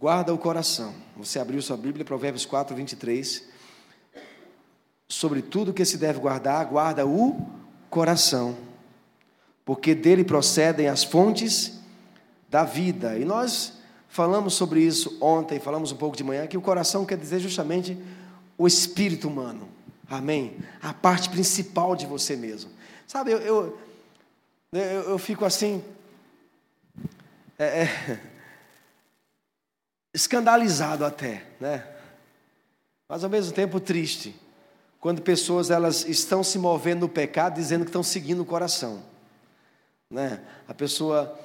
Guarda 0.00 0.34
o 0.34 0.38
coração. 0.38 0.92
Você 1.16 1.38
abriu 1.38 1.62
sua 1.62 1.76
Bíblia, 1.76 2.04
Provérbios 2.04 2.44
4, 2.44 2.74
23 2.74 3.51
sobre 5.08 5.42
tudo 5.42 5.72
que 5.72 5.84
se 5.84 5.98
deve 5.98 6.18
guardar, 6.18 6.64
guarda 6.66 7.06
o 7.06 7.46
coração, 7.90 8.56
porque 9.64 9.94
dele 9.94 10.24
procedem 10.24 10.88
as 10.88 11.04
fontes 11.04 11.80
da 12.48 12.64
vida. 12.64 13.18
E 13.18 13.24
nós 13.24 13.74
falamos 14.08 14.54
sobre 14.54 14.80
isso 14.80 15.18
ontem, 15.20 15.60
falamos 15.60 15.92
um 15.92 15.96
pouco 15.96 16.16
de 16.16 16.24
manhã, 16.24 16.46
que 16.46 16.56
o 16.56 16.62
coração 16.62 17.04
quer 17.04 17.18
dizer 17.18 17.40
justamente 17.40 17.96
o 18.56 18.66
espírito 18.66 19.28
humano. 19.28 19.68
Amém? 20.08 20.58
A 20.82 20.92
parte 20.92 21.30
principal 21.30 21.96
de 21.96 22.06
você 22.06 22.36
mesmo. 22.36 22.70
Sabe, 23.06 23.32
eu, 23.32 23.38
eu, 23.38 23.78
eu, 24.72 24.80
eu 24.82 25.18
fico 25.18 25.44
assim. 25.44 25.82
É, 27.58 27.82
é, 27.82 28.20
escandalizado 30.14 31.04
até, 31.04 31.46
né? 31.58 31.86
Mas 33.08 33.24
ao 33.24 33.30
mesmo 33.30 33.52
tempo 33.52 33.80
triste 33.80 34.34
quando 35.02 35.20
pessoas 35.20 35.68
elas 35.68 36.08
estão 36.08 36.44
se 36.44 36.56
movendo 36.60 37.00
no 37.00 37.08
pecado 37.08 37.56
dizendo 37.56 37.82
que 37.84 37.88
estão 37.88 38.04
seguindo 38.04 38.42
o 38.42 38.44
coração. 38.44 39.02
Né? 40.08 40.40
A 40.68 40.72
pessoa, 40.72 41.36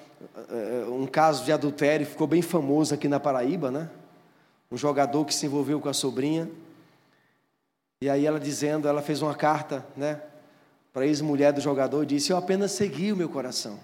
eh, 0.49 0.85
um 0.87 1.07
caso 1.07 1.43
de 1.43 1.51
adultério 1.51 2.05
ficou 2.05 2.27
bem 2.27 2.43
famoso 2.43 2.93
aqui 2.93 3.07
na 3.07 3.19
Paraíba, 3.19 3.71
né? 3.71 3.89
Um 4.71 4.77
jogador 4.77 5.25
que 5.25 5.33
se 5.33 5.47
envolveu 5.47 5.79
com 5.79 5.89
a 5.89 5.93
sobrinha. 5.93 6.47
E 7.99 8.07
aí 8.07 8.27
ela 8.27 8.39
dizendo, 8.39 8.87
ela 8.87 9.01
fez 9.01 9.23
uma 9.23 9.33
carta, 9.33 9.83
né? 9.95 10.21
Para 10.93 11.01
a 11.01 11.07
ex-mulher 11.07 11.51
do 11.51 11.59
jogador 11.59 12.03
e 12.03 12.05
disse: 12.05 12.31
Eu 12.31 12.37
apenas 12.37 12.73
segui 12.73 13.11
o 13.11 13.17
meu 13.17 13.27
coração. 13.27 13.79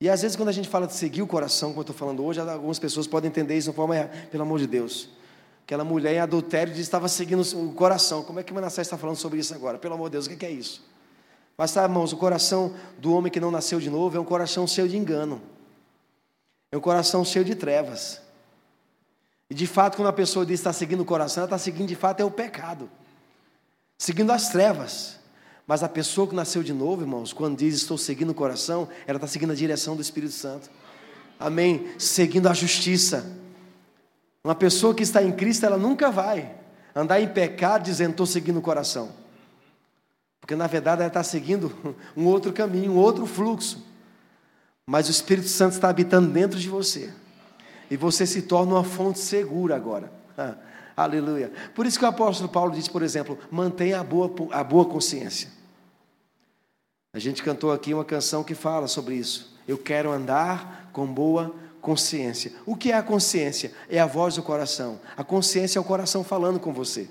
E 0.00 0.08
às 0.08 0.22
vezes, 0.22 0.36
quando 0.36 0.50
a 0.50 0.52
gente 0.52 0.68
fala 0.68 0.86
de 0.86 0.94
seguir 0.94 1.22
o 1.22 1.26
coração, 1.26 1.70
como 1.70 1.80
eu 1.80 1.82
estou 1.82 1.96
falando 1.96 2.24
hoje, 2.24 2.38
algumas 2.38 2.78
pessoas 2.78 3.08
podem 3.08 3.28
entender 3.28 3.56
isso 3.56 3.64
de 3.64 3.70
uma 3.70 3.74
forma 3.76 3.96
errada. 3.96 4.12
Pelo 4.30 4.44
amor 4.44 4.60
de 4.60 4.68
Deus. 4.68 5.17
Aquela 5.68 5.84
mulher 5.84 6.14
em 6.14 6.18
adultério 6.18 6.72
diz 6.72 6.80
estava 6.80 7.08
seguindo 7.08 7.42
o 7.42 7.74
coração. 7.74 8.22
Como 8.22 8.40
é 8.40 8.42
que 8.42 8.54
Manassés 8.54 8.86
está 8.86 8.96
falando 8.96 9.16
sobre 9.16 9.38
isso 9.38 9.52
agora? 9.54 9.76
Pelo 9.76 9.92
amor 9.92 10.08
de 10.08 10.12
Deus, 10.12 10.24
o 10.24 10.34
que 10.34 10.46
é 10.46 10.50
isso? 10.50 10.82
Mas 11.58 11.72
sabe, 11.72 11.92
irmãos, 11.92 12.10
o 12.10 12.16
coração 12.16 12.74
do 12.96 13.12
homem 13.12 13.30
que 13.30 13.38
não 13.38 13.50
nasceu 13.50 13.78
de 13.78 13.90
novo 13.90 14.16
é 14.16 14.18
um 14.18 14.24
coração 14.24 14.66
cheio 14.66 14.88
de 14.88 14.96
engano. 14.96 15.42
É 16.72 16.76
um 16.78 16.80
coração 16.80 17.22
cheio 17.22 17.44
de 17.44 17.54
trevas. 17.54 18.22
E 19.50 19.54
de 19.54 19.66
fato, 19.66 19.96
quando 19.96 20.08
a 20.08 20.12
pessoa 20.14 20.46
diz 20.46 20.58
está 20.58 20.72
seguindo 20.72 21.02
o 21.02 21.04
coração, 21.04 21.42
ela 21.42 21.48
está 21.48 21.58
seguindo 21.58 21.86
de 21.86 21.96
fato 21.96 22.20
é 22.20 22.24
o 22.24 22.30
pecado. 22.30 22.88
Seguindo 23.98 24.32
as 24.32 24.48
trevas. 24.48 25.18
Mas 25.66 25.82
a 25.82 25.88
pessoa 25.90 26.26
que 26.26 26.34
nasceu 26.34 26.62
de 26.62 26.72
novo, 26.72 27.02
irmãos, 27.02 27.34
quando 27.34 27.58
diz 27.58 27.74
estou 27.74 27.98
seguindo 27.98 28.30
o 28.30 28.34
coração, 28.34 28.88
ela 29.06 29.18
está 29.18 29.26
seguindo 29.26 29.52
a 29.52 29.54
direção 29.54 29.94
do 29.94 30.00
Espírito 30.00 30.32
Santo. 30.32 30.70
Amém? 31.38 31.92
Seguindo 31.98 32.48
a 32.48 32.54
justiça. 32.54 33.36
Uma 34.48 34.54
pessoa 34.54 34.94
que 34.94 35.02
está 35.02 35.22
em 35.22 35.30
Cristo, 35.30 35.66
ela 35.66 35.76
nunca 35.76 36.10
vai 36.10 36.50
andar 36.96 37.20
em 37.20 37.28
pecado 37.28 37.82
dizendo 37.82 38.12
estou 38.12 38.24
seguindo 38.24 38.58
o 38.58 38.62
coração. 38.62 39.10
Porque 40.40 40.56
na 40.56 40.66
verdade 40.66 41.02
ela 41.02 41.08
está 41.08 41.22
seguindo 41.22 41.70
um 42.16 42.24
outro 42.24 42.50
caminho, 42.50 42.92
um 42.92 42.96
outro 42.96 43.26
fluxo. 43.26 43.84
Mas 44.86 45.06
o 45.06 45.10
Espírito 45.10 45.48
Santo 45.48 45.74
está 45.74 45.90
habitando 45.90 46.30
dentro 46.30 46.58
de 46.58 46.66
você. 46.66 47.12
E 47.90 47.96
você 47.98 48.26
se 48.26 48.40
torna 48.40 48.72
uma 48.72 48.84
fonte 48.84 49.18
segura 49.18 49.76
agora. 49.76 50.10
Ah, 50.38 50.54
aleluia. 50.96 51.52
Por 51.74 51.84
isso 51.84 51.98
que 51.98 52.06
o 52.06 52.08
apóstolo 52.08 52.48
Paulo 52.48 52.72
diz, 52.72 52.88
por 52.88 53.02
exemplo, 53.02 53.38
mantenha 53.50 54.00
a 54.00 54.02
boa, 54.02 54.32
a 54.52 54.64
boa 54.64 54.86
consciência. 54.86 55.50
A 57.12 57.18
gente 57.18 57.42
cantou 57.42 57.70
aqui 57.70 57.92
uma 57.92 58.02
canção 58.02 58.42
que 58.42 58.54
fala 58.54 58.88
sobre 58.88 59.14
isso. 59.14 59.54
Eu 59.68 59.76
quero 59.76 60.10
andar 60.10 60.88
com 60.90 61.06
boa 61.06 61.48
consciência. 61.48 61.67
O 62.66 62.76
que 62.76 62.92
é 62.92 62.96
a 62.96 63.02
consciência? 63.02 63.72
É 63.88 63.98
a 63.98 64.06
voz 64.06 64.34
do 64.34 64.42
coração. 64.42 65.00
A 65.16 65.24
consciência 65.24 65.78
é 65.78 65.80
o 65.80 65.84
coração 65.84 66.22
falando 66.24 66.58
com 66.58 66.72
você. 66.72 67.08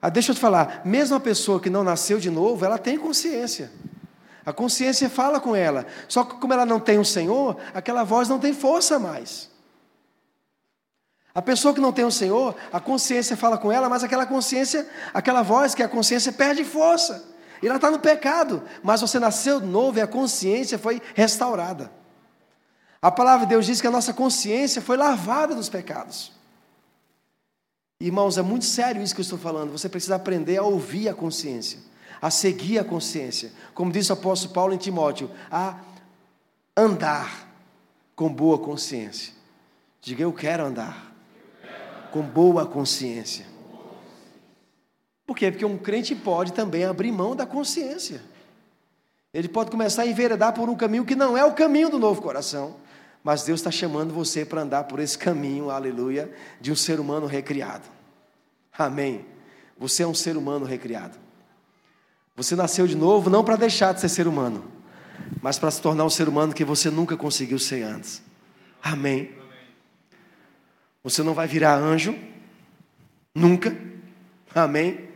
Ah, 0.00 0.08
deixa 0.08 0.32
eu 0.32 0.34
te 0.34 0.40
falar, 0.40 0.82
mesmo 0.84 1.16
a 1.16 1.20
pessoa 1.20 1.60
que 1.60 1.70
não 1.70 1.84
nasceu 1.84 2.18
de 2.18 2.28
novo, 2.28 2.64
ela 2.64 2.76
tem 2.76 2.98
consciência. 2.98 3.70
A 4.44 4.52
consciência 4.52 5.08
fala 5.08 5.38
com 5.38 5.54
ela. 5.54 5.86
Só 6.08 6.24
que 6.24 6.34
como 6.36 6.52
ela 6.52 6.66
não 6.66 6.80
tem 6.80 6.98
o 6.98 7.04
Senhor, 7.04 7.56
aquela 7.72 8.02
voz 8.02 8.28
não 8.28 8.38
tem 8.40 8.52
força 8.52 8.98
mais. 8.98 9.48
A 11.34 11.40
pessoa 11.40 11.72
que 11.72 11.80
não 11.80 11.92
tem 11.92 12.04
o 12.04 12.10
Senhor, 12.10 12.54
a 12.72 12.78
consciência 12.80 13.36
fala 13.36 13.56
com 13.56 13.72
ela, 13.72 13.88
mas 13.88 14.04
aquela 14.04 14.26
consciência, 14.26 14.86
aquela 15.14 15.42
voz 15.42 15.74
que 15.74 15.82
é 15.82 15.86
a 15.86 15.88
consciência 15.88 16.32
perde 16.32 16.64
força. 16.64 17.24
E 17.62 17.66
ela 17.66 17.76
está 17.76 17.90
no 17.90 18.00
pecado, 18.00 18.62
mas 18.82 19.00
você 19.00 19.18
nasceu 19.18 19.60
novo 19.60 19.98
e 19.98 20.02
a 20.02 20.06
consciência 20.06 20.78
foi 20.78 21.00
restaurada. 21.14 21.90
A 23.02 23.10
palavra 23.10 23.44
de 23.44 23.50
Deus 23.50 23.66
diz 23.66 23.80
que 23.80 23.86
a 23.88 23.90
nossa 23.90 24.14
consciência 24.14 24.80
foi 24.80 24.96
lavada 24.96 25.56
dos 25.56 25.68
pecados. 25.68 26.30
Irmãos, 28.00 28.38
é 28.38 28.42
muito 28.42 28.64
sério 28.64 29.02
isso 29.02 29.12
que 29.12 29.20
eu 29.20 29.24
estou 29.24 29.38
falando. 29.38 29.72
Você 29.72 29.88
precisa 29.88 30.14
aprender 30.14 30.58
a 30.58 30.62
ouvir 30.62 31.08
a 31.08 31.14
consciência, 31.14 31.80
a 32.20 32.30
seguir 32.30 32.78
a 32.78 32.84
consciência. 32.84 33.50
Como 33.74 33.90
disse 33.90 34.10
o 34.10 34.14
apóstolo 34.14 34.54
Paulo 34.54 34.72
em 34.72 34.78
Timóteo, 34.78 35.28
a 35.50 35.80
andar 36.76 37.48
com 38.14 38.32
boa 38.32 38.58
consciência. 38.58 39.32
Diga, 40.00 40.22
eu 40.22 40.32
quero 40.32 40.64
andar 40.64 41.12
com 42.12 42.22
boa 42.22 42.66
consciência. 42.66 43.46
Por 45.26 45.36
quê? 45.36 45.50
Porque 45.50 45.64
um 45.64 45.78
crente 45.78 46.14
pode 46.14 46.52
também 46.52 46.84
abrir 46.84 47.10
mão 47.10 47.34
da 47.34 47.46
consciência. 47.46 48.22
Ele 49.34 49.48
pode 49.48 49.70
começar 49.70 50.02
a 50.02 50.06
enveredar 50.06 50.52
por 50.52 50.68
um 50.68 50.76
caminho 50.76 51.04
que 51.04 51.16
não 51.16 51.36
é 51.36 51.44
o 51.44 51.54
caminho 51.54 51.88
do 51.88 51.98
novo 51.98 52.20
coração. 52.20 52.81
Mas 53.22 53.44
Deus 53.44 53.60
está 53.60 53.70
chamando 53.70 54.12
você 54.12 54.44
para 54.44 54.62
andar 54.62 54.84
por 54.84 54.98
esse 54.98 55.16
caminho, 55.16 55.70
aleluia, 55.70 56.30
de 56.60 56.72
um 56.72 56.76
ser 56.76 56.98
humano 56.98 57.26
recriado. 57.26 57.84
Amém. 58.76 59.24
Você 59.78 60.02
é 60.02 60.06
um 60.06 60.14
ser 60.14 60.36
humano 60.36 60.64
recriado. 60.64 61.18
Você 62.34 62.56
nasceu 62.56 62.86
de 62.86 62.96
novo 62.96 63.30
não 63.30 63.44
para 63.44 63.56
deixar 63.56 63.92
de 63.92 64.00
ser 64.00 64.08
ser 64.08 64.26
humano, 64.26 64.64
mas 65.40 65.58
para 65.58 65.70
se 65.70 65.80
tornar 65.80 66.04
um 66.04 66.10
ser 66.10 66.28
humano 66.28 66.54
que 66.54 66.64
você 66.64 66.90
nunca 66.90 67.16
conseguiu 67.16 67.58
ser 67.58 67.82
antes. 67.82 68.22
Amém. 68.82 69.30
Você 71.04 71.22
não 71.22 71.34
vai 71.34 71.46
virar 71.46 71.76
anjo, 71.76 72.16
nunca. 73.34 73.76
Amém. 74.54 75.08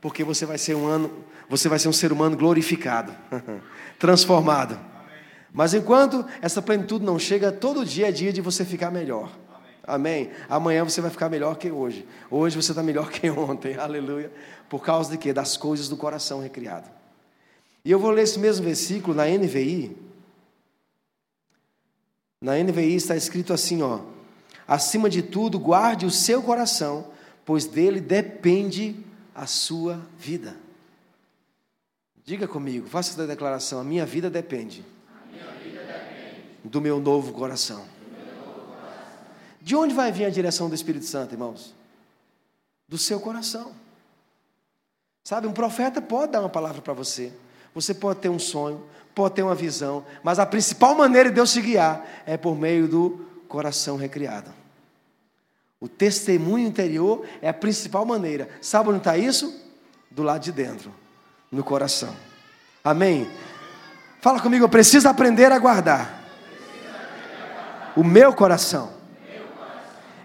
Porque 0.00 0.24
você 0.24 0.46
vai 0.46 0.58
ser 0.58 0.74
um 0.74 0.86
ano, 0.86 1.24
você 1.48 1.68
vai 1.68 1.78
ser 1.78 1.88
um 1.88 1.92
ser 1.92 2.10
humano 2.10 2.36
glorificado, 2.36 3.14
transformado. 3.98 4.91
Mas 5.52 5.74
enquanto 5.74 6.24
essa 6.40 6.62
plenitude 6.62 7.04
não 7.04 7.18
chega, 7.18 7.52
todo 7.52 7.84
dia 7.84 8.08
é 8.08 8.12
dia 8.12 8.32
de 8.32 8.40
você 8.40 8.64
ficar 8.64 8.90
melhor. 8.90 9.30
Amém? 9.84 10.30
Amanhã 10.48 10.84
você 10.84 11.00
vai 11.00 11.10
ficar 11.10 11.28
melhor 11.28 11.56
que 11.56 11.70
hoje. 11.70 12.06
Hoje 12.30 12.56
você 12.56 12.72
está 12.72 12.82
melhor 12.82 13.10
que 13.12 13.28
ontem. 13.28 13.76
Aleluia. 13.76 14.32
Por 14.68 14.82
causa 14.82 15.10
de 15.10 15.18
quê? 15.18 15.32
Das 15.32 15.56
coisas 15.56 15.88
do 15.88 15.96
coração 15.96 16.40
recriado. 16.40 16.88
E 17.84 17.90
eu 17.90 17.98
vou 17.98 18.10
ler 18.10 18.22
esse 18.22 18.38
mesmo 18.38 18.64
versículo 18.64 19.14
na 19.14 19.26
NVI. 19.26 19.94
Na 22.40 22.56
NVI 22.56 22.94
está 22.94 23.14
escrito 23.14 23.52
assim, 23.52 23.82
ó: 23.82 24.00
Acima 24.66 25.10
de 25.10 25.20
tudo, 25.20 25.58
guarde 25.58 26.06
o 26.06 26.10
seu 26.10 26.42
coração, 26.42 27.08
pois 27.44 27.66
dele 27.66 28.00
depende 28.00 28.96
a 29.34 29.46
sua 29.46 30.00
vida. 30.18 30.56
Diga 32.24 32.46
comigo, 32.46 32.88
faça 32.88 33.10
essa 33.10 33.26
declaração: 33.26 33.80
a 33.80 33.84
minha 33.84 34.06
vida 34.06 34.30
depende 34.30 34.84
do 36.64 36.80
meu 36.80 37.00
novo 37.00 37.32
coração. 37.32 37.84
De 39.60 39.76
onde 39.76 39.94
vai 39.94 40.10
vir 40.10 40.24
a 40.24 40.30
direção 40.30 40.68
do 40.68 40.74
Espírito 40.74 41.06
Santo, 41.06 41.34
irmãos? 41.34 41.74
Do 42.88 42.98
seu 42.98 43.20
coração. 43.20 43.72
Sabe, 45.24 45.46
um 45.46 45.52
profeta 45.52 46.00
pode 46.02 46.32
dar 46.32 46.40
uma 46.40 46.48
palavra 46.48 46.82
para 46.82 46.92
você. 46.92 47.32
Você 47.74 47.94
pode 47.94 48.20
ter 48.20 48.28
um 48.28 48.40
sonho, 48.40 48.84
pode 49.14 49.36
ter 49.36 49.42
uma 49.42 49.54
visão, 49.54 50.04
mas 50.22 50.38
a 50.38 50.46
principal 50.46 50.94
maneira 50.94 51.28
de 51.28 51.36
Deus 51.36 51.52
te 51.52 51.60
guiar 51.60 52.04
é 52.26 52.36
por 52.36 52.56
meio 52.56 52.88
do 52.88 53.24
coração 53.48 53.96
recriado. 53.96 54.52
O 55.80 55.88
testemunho 55.88 56.66
interior 56.66 57.24
é 57.40 57.48
a 57.48 57.54
principal 57.54 58.04
maneira. 58.04 58.48
Sabe 58.60 58.88
onde 58.88 58.98
está 58.98 59.16
isso? 59.16 59.60
Do 60.10 60.22
lado 60.22 60.42
de 60.42 60.52
dentro, 60.52 60.92
no 61.50 61.64
coração. 61.64 62.14
Amém? 62.84 63.30
Fala 64.20 64.40
comigo, 64.40 64.64
eu 64.64 64.68
preciso 64.68 65.08
aprender 65.08 65.50
a 65.50 65.58
guardar 65.58 66.21
o 67.96 68.04
meu 68.04 68.34
coração. 68.34 68.92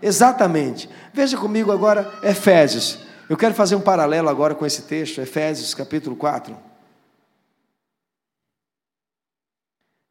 Exatamente. 0.01 0.89
Veja 1.13 1.37
comigo 1.37 1.71
agora 1.71 2.19
Efésios. 2.23 2.99
Eu 3.29 3.35
quero 3.35 3.53
fazer 3.53 3.75
um 3.75 3.81
paralelo 3.81 4.29
agora 4.29 4.55
com 4.55 4.65
esse 4.65 4.83
texto, 4.83 5.19
Efésios 5.19 5.73
capítulo 5.73 6.15
4. 6.15 6.57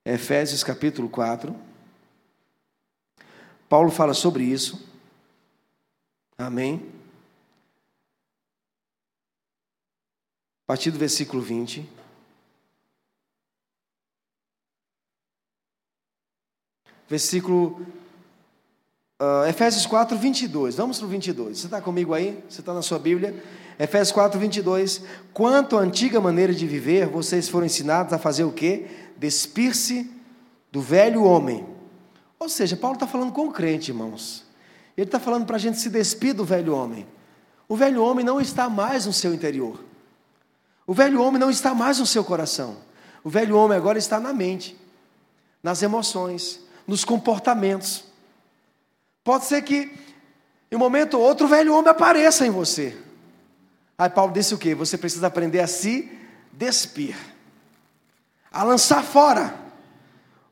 Efésios 0.05 0.63
capítulo 0.63 1.09
4. 1.09 1.57
Paulo 3.69 3.91
fala 3.91 4.15
sobre 4.15 4.45
isso. 4.45 4.87
Amém. 6.39 6.93
A 10.65 10.67
partir 10.67 10.91
do 10.91 10.99
versículo 10.99 11.43
20. 11.43 11.89
Versículo 17.09 17.81
uh, 19.21 19.47
Efésios 19.49 19.87
4, 19.87 20.17
22. 20.17 20.77
Vamos 20.77 20.99
para 20.99 21.07
o 21.07 21.09
22. 21.09 21.59
Você 21.59 21.67
está 21.67 21.81
comigo 21.81 22.15
aí? 22.15 22.43
Você 22.49 22.61
está 22.61 22.75
na 22.75 22.83
sua 22.83 22.99
Bíblia? 22.99 23.43
Efésios 23.79 24.13
4, 24.13 24.39
22. 24.39 25.03
Quanto 25.33 25.77
à 25.77 25.81
antiga 25.81 26.21
maneira 26.21 26.55
de 26.55 26.67
viver, 26.67 27.07
vocês 27.07 27.49
foram 27.49 27.67
ensinados 27.67 28.13
a 28.13 28.19
fazer 28.19 28.45
o 28.45 28.53
quê? 28.53 28.87
Despir-se 29.17 30.11
do 30.73 30.81
velho 30.81 31.25
homem. 31.25 31.67
Ou 32.39 32.49
seja, 32.49 32.77
Paulo 32.77 32.97
está 32.97 33.07
falando 33.07 33.33
com 33.33 33.47
o 33.47 33.53
crente, 33.53 33.91
irmãos. 33.91 34.45
Ele 34.97 35.07
está 35.07 35.21
falando 35.21 35.47
para 35.47 35.57
a 35.57 35.59
gente 35.59 35.79
se 35.79 35.91
despir 35.91 36.35
do 36.35 36.45
velho 36.45 36.75
homem. 36.75 37.07
O 37.69 37.77
velho 37.77 38.03
homem 38.03 38.25
não 38.25 38.41
está 38.41 38.69
mais 38.69 39.07
no 39.07 39.13
seu 39.13 39.35
interior. 39.35 39.83
O 40.87 40.95
velho 40.95 41.21
homem 41.21 41.41
não 41.41 41.51
está 41.51 41.75
mais 41.75 41.99
no 41.99 42.07
seu 42.07 42.25
coração. 42.25 42.77
O 43.25 43.29
velho 43.29 43.57
homem 43.57 43.77
agora 43.77 43.99
está 43.99 44.21
na 44.21 44.33
mente, 44.33 44.77
nas 45.63 45.83
emoções, 45.83 46.61
nos 46.87 47.05
comportamentos. 47.05 48.05
Pode 49.25 49.45
ser 49.45 49.63
que, 49.63 49.93
em 50.71 50.77
um 50.77 50.79
momento 50.79 51.19
ou 51.19 51.23
outro, 51.23 51.47
o 51.47 51.49
velho 51.49 51.75
homem 51.75 51.91
apareça 51.91 52.47
em 52.47 52.51
você. 52.51 52.97
Aí 53.99 54.11
Paulo 54.11 54.33
disse 54.33 54.55
o 54.55 54.59
que? 54.59 54.75
Você 54.75 54.97
precisa 54.97 55.27
aprender 55.27 55.61
a 55.61 55.67
se 55.67 56.11
despir, 56.53 57.17
a 58.53 58.63
lançar 58.63 59.03
fora 59.03 59.55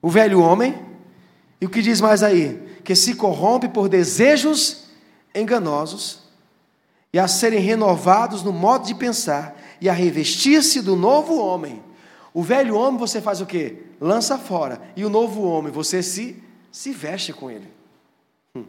o 0.03 0.11
velho 0.11 0.41
homem. 0.41 0.79
E 1.61 1.67
o 1.67 1.71
que 1.71 1.81
diz 1.81 2.01
mais 2.01 2.23
aí? 2.23 2.79
Que 2.85 2.95
se 2.95 3.15
corrompe 3.15 3.69
por 3.69 3.89
desejos 3.89 4.85
enganosos 5.35 6.21
e 7.13 7.19
a 7.19 7.29
serem 7.29 7.61
renovados 7.61 8.43
no 8.43 8.53
modo 8.53 8.87
de 8.87 8.95
pensar 8.95 9.57
e 9.81 9.89
a 9.89 9.93
revestir-se 9.93 10.83
do 10.83 10.97
novo 10.97 11.39
homem 11.39 11.83
o 12.35 12.43
velho 12.43 12.77
homem 12.77 12.99
você 12.99 13.21
faz 13.21 13.41
o 13.41 13.47
quê? 13.47 13.85
Lança 14.01 14.37
fora. 14.37 14.83
E 14.97 15.05
o 15.05 15.09
novo 15.09 15.43
homem, 15.45 15.73
você 15.73 16.03
se, 16.03 16.43
se 16.73 16.91
veste 16.91 17.33
com 17.33 17.49
ele. 17.49 17.73
Hum. 18.57 18.65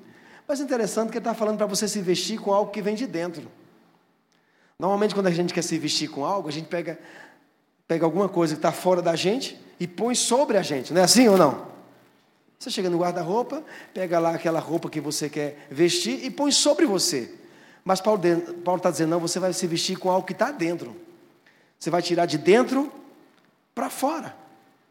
Mas 0.48 0.62
é 0.62 0.64
interessante 0.64 1.10
que 1.10 1.18
ele 1.18 1.22
está 1.22 1.34
falando 1.34 1.58
para 1.58 1.66
você 1.66 1.88
se 1.88 2.00
vestir 2.00 2.40
com 2.40 2.54
algo 2.54 2.70
que 2.70 2.80
vem 2.80 2.94
de 2.94 3.08
dentro. 3.08 3.52
Normalmente, 4.78 5.16
quando 5.16 5.28
a 5.28 5.32
gente 5.32 5.52
quer 5.52 5.64
se 5.64 5.80
vestir 5.80 6.10
com 6.10 6.24
algo, 6.24 6.48
a 6.48 6.52
gente 6.52 6.68
pega, 6.68 7.00
pega 7.88 8.06
alguma 8.06 8.30
coisa 8.30 8.54
que 8.54 8.60
está 8.60 8.72
fora 8.72 9.02
da 9.02 9.16
gente 9.16 9.60
e 9.80 9.88
põe 9.88 10.14
sobre 10.14 10.58
a 10.60 10.62
gente, 10.62 10.94
não 10.94 11.02
é 11.02 11.04
assim 11.04 11.28
ou 11.28 11.38
não? 11.38 11.66
Você 12.60 12.70
chega 12.70 12.90
no 12.90 13.00
guarda-roupa, 13.00 13.64
pega 13.94 14.20
lá 14.20 14.36
aquela 14.36 14.60
roupa 14.60 14.90
que 14.92 15.02
você 15.02 15.28
quer 15.28 15.68
vestir 15.72 16.24
e 16.24 16.30
põe 16.30 16.52
sobre 16.52 16.86
você. 16.86 17.34
Mas 17.84 18.00
Paulo 18.00 18.22
está 18.78 18.92
dizendo, 18.92 19.10
não, 19.10 19.20
você 19.20 19.40
vai 19.40 19.52
se 19.54 19.66
vestir 19.66 19.98
com 19.98 20.12
algo 20.12 20.26
que 20.26 20.34
está 20.34 20.52
dentro. 20.52 20.96
Você 21.80 21.90
vai 21.90 22.02
tirar 22.02 22.28
de 22.28 22.38
dentro 22.38 22.92
para 23.76 23.90
fora. 23.90 24.36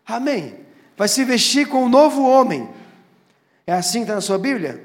Amém. 0.07 0.61
Vai 0.97 1.09
se 1.09 1.24
vestir 1.24 1.66
com 1.66 1.85
um 1.85 1.89
novo 1.89 2.22
homem. 2.22 2.68
É 3.66 3.72
assim 3.72 4.01
que 4.01 4.05
está 4.05 4.14
na 4.14 4.20
sua 4.20 4.39
Bíblia? 4.39 4.85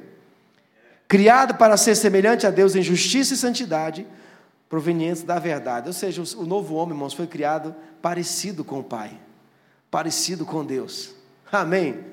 Criado 1.08 1.56
para 1.56 1.76
ser 1.76 1.96
semelhante 1.96 2.48
a 2.48 2.50
Deus 2.50 2.76
em 2.76 2.82
justiça 2.82 3.34
e 3.34 3.38
santidade, 3.38 4.08
provenientes 4.70 5.24
da 5.24 5.38
verdade. 5.38 5.88
Ou 5.88 5.94
seja, 5.94 6.22
o 6.38 6.46
novo 6.46 6.76
homem, 6.76 6.96
irmãos, 6.96 7.14
foi 7.14 7.28
criado 7.28 7.76
parecido 8.02 8.64
com 8.64 8.80
o 8.80 8.84
Pai, 8.84 9.20
parecido 9.92 10.46
com 10.46 10.66
Deus. 10.66 11.14
Amém. 11.52 12.06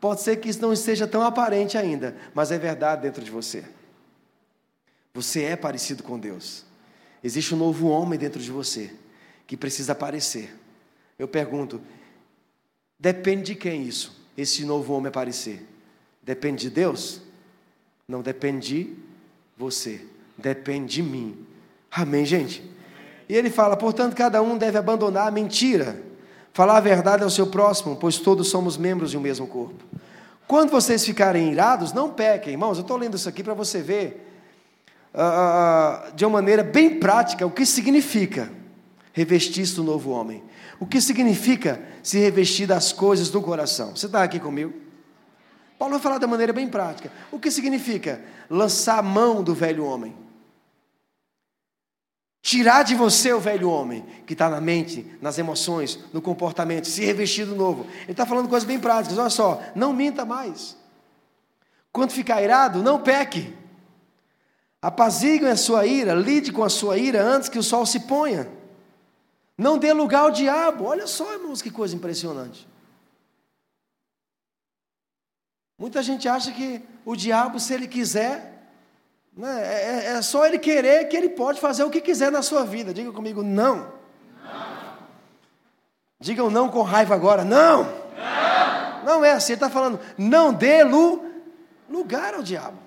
Pode 0.00 0.20
ser 0.20 0.36
que 0.36 0.48
isso 0.48 0.62
não 0.62 0.72
esteja 0.72 1.06
tão 1.06 1.22
aparente 1.22 1.76
ainda, 1.76 2.16
mas 2.34 2.52
é 2.52 2.58
verdade 2.58 3.02
dentro 3.02 3.24
de 3.24 3.30
você. 3.30 3.64
Você 5.14 5.42
é 5.42 5.56
parecido 5.56 6.02
com 6.02 6.18
Deus. 6.18 6.64
Existe 7.24 7.54
um 7.54 7.58
novo 7.58 7.88
homem 7.88 8.18
dentro 8.18 8.40
de 8.40 8.50
você 8.50 8.92
que 9.46 9.56
precisa 9.56 9.92
aparecer. 9.92 10.61
Eu 11.22 11.28
pergunto: 11.28 11.80
depende 12.98 13.44
de 13.44 13.54
quem 13.54 13.84
isso? 13.84 14.20
Esse 14.36 14.64
novo 14.64 14.92
homem 14.92 15.06
aparecer? 15.06 15.64
Depende 16.20 16.62
de 16.62 16.70
Deus? 16.70 17.20
Não 18.08 18.22
depende 18.22 18.82
de 18.82 18.96
você, 19.56 20.04
depende 20.36 20.94
de 20.94 21.02
mim. 21.04 21.46
Amém, 21.92 22.26
gente? 22.26 22.68
E 23.28 23.36
ele 23.36 23.50
fala: 23.50 23.76
portanto, 23.76 24.16
cada 24.16 24.42
um 24.42 24.58
deve 24.58 24.76
abandonar 24.76 25.28
a 25.28 25.30
mentira, 25.30 26.02
falar 26.52 26.78
a 26.78 26.80
verdade 26.80 27.22
ao 27.22 27.30
seu 27.30 27.46
próximo, 27.46 27.94
pois 27.94 28.18
todos 28.18 28.48
somos 28.48 28.76
membros 28.76 29.12
de 29.12 29.16
um 29.16 29.20
mesmo 29.20 29.46
corpo. 29.46 29.84
Quando 30.48 30.70
vocês 30.70 31.06
ficarem 31.06 31.52
irados, 31.52 31.92
não 31.92 32.10
pequem, 32.10 32.54
irmãos. 32.54 32.78
Eu 32.78 32.82
estou 32.82 32.96
lendo 32.96 33.16
isso 33.16 33.28
aqui 33.28 33.44
para 33.44 33.54
você 33.54 33.80
ver 33.80 34.28
uh, 35.14 36.12
de 36.16 36.24
uma 36.24 36.32
maneira 36.32 36.64
bem 36.64 36.98
prática 36.98 37.46
o 37.46 37.50
que 37.52 37.64
significa 37.64 38.50
revestir-se 39.12 39.76
do 39.76 39.84
novo 39.84 40.10
homem. 40.10 40.42
O 40.82 40.86
que 40.86 41.00
significa 41.00 41.80
se 42.02 42.18
revestir 42.18 42.66
das 42.66 42.92
coisas 42.92 43.30
do 43.30 43.40
coração? 43.40 43.94
Você 43.94 44.06
está 44.06 44.24
aqui 44.24 44.40
comigo? 44.40 44.74
Paulo 45.78 45.94
vai 45.94 46.02
falar 46.02 46.18
de 46.18 46.26
maneira 46.26 46.52
bem 46.52 46.66
prática. 46.66 47.12
O 47.30 47.38
que 47.38 47.52
significa 47.52 48.20
lançar 48.50 48.98
a 48.98 49.02
mão 49.02 49.44
do 49.44 49.54
velho 49.54 49.84
homem? 49.84 50.12
Tirar 52.42 52.82
de 52.82 52.96
você 52.96 53.32
o 53.32 53.38
velho 53.38 53.70
homem, 53.70 54.04
que 54.26 54.32
está 54.32 54.50
na 54.50 54.60
mente, 54.60 55.06
nas 55.20 55.38
emoções, 55.38 56.00
no 56.12 56.20
comportamento, 56.20 56.88
se 56.88 57.04
revestir 57.04 57.46
do 57.46 57.54
novo. 57.54 57.86
Ele 58.02 58.10
está 58.10 58.26
falando 58.26 58.48
coisas 58.48 58.66
bem 58.66 58.80
práticas. 58.80 59.16
Olha 59.16 59.30
só, 59.30 59.62
não 59.76 59.92
minta 59.92 60.24
mais. 60.24 60.76
Quando 61.92 62.10
ficar 62.10 62.42
irado, 62.42 62.82
não 62.82 63.00
peque. 63.00 63.54
Apazigue 64.82 65.46
a 65.46 65.56
sua 65.56 65.86
ira, 65.86 66.12
lide 66.12 66.50
com 66.50 66.64
a 66.64 66.68
sua 66.68 66.98
ira 66.98 67.22
antes 67.22 67.48
que 67.48 67.58
o 67.60 67.62
sol 67.62 67.86
se 67.86 68.00
ponha. 68.00 68.61
Não 69.56 69.78
dê 69.78 69.92
lugar 69.92 70.20
ao 70.20 70.30
diabo. 70.30 70.84
Olha 70.84 71.06
só, 71.06 71.32
irmãos, 71.32 71.62
que 71.62 71.70
coisa 71.70 71.94
impressionante. 71.94 72.68
Muita 75.78 76.02
gente 76.02 76.28
acha 76.28 76.52
que 76.52 76.82
o 77.04 77.16
diabo, 77.16 77.58
se 77.58 77.74
ele 77.74 77.88
quiser, 77.88 78.70
né, 79.36 79.62
é, 79.62 79.82
é, 79.82 80.06
é 80.12 80.22
só 80.22 80.46
ele 80.46 80.58
querer 80.58 81.08
que 81.08 81.16
ele 81.16 81.30
pode 81.30 81.60
fazer 81.60 81.84
o 81.84 81.90
que 81.90 82.00
quiser 82.00 82.30
na 82.30 82.42
sua 82.42 82.64
vida. 82.64 82.92
Diga 82.92 83.12
comigo, 83.12 83.42
não. 83.42 83.92
não. 84.44 84.98
Digam 86.20 86.50
não 86.50 86.68
com 86.68 86.82
raiva 86.82 87.14
agora, 87.14 87.44
não. 87.44 87.84
Não, 87.84 89.04
não 89.04 89.24
é 89.24 89.32
assim, 89.32 89.52
ele 89.52 89.56
está 89.56 89.70
falando, 89.70 89.98
não 90.16 90.52
dê 90.52 90.84
lugar 91.88 92.34
ao 92.34 92.42
diabo. 92.42 92.81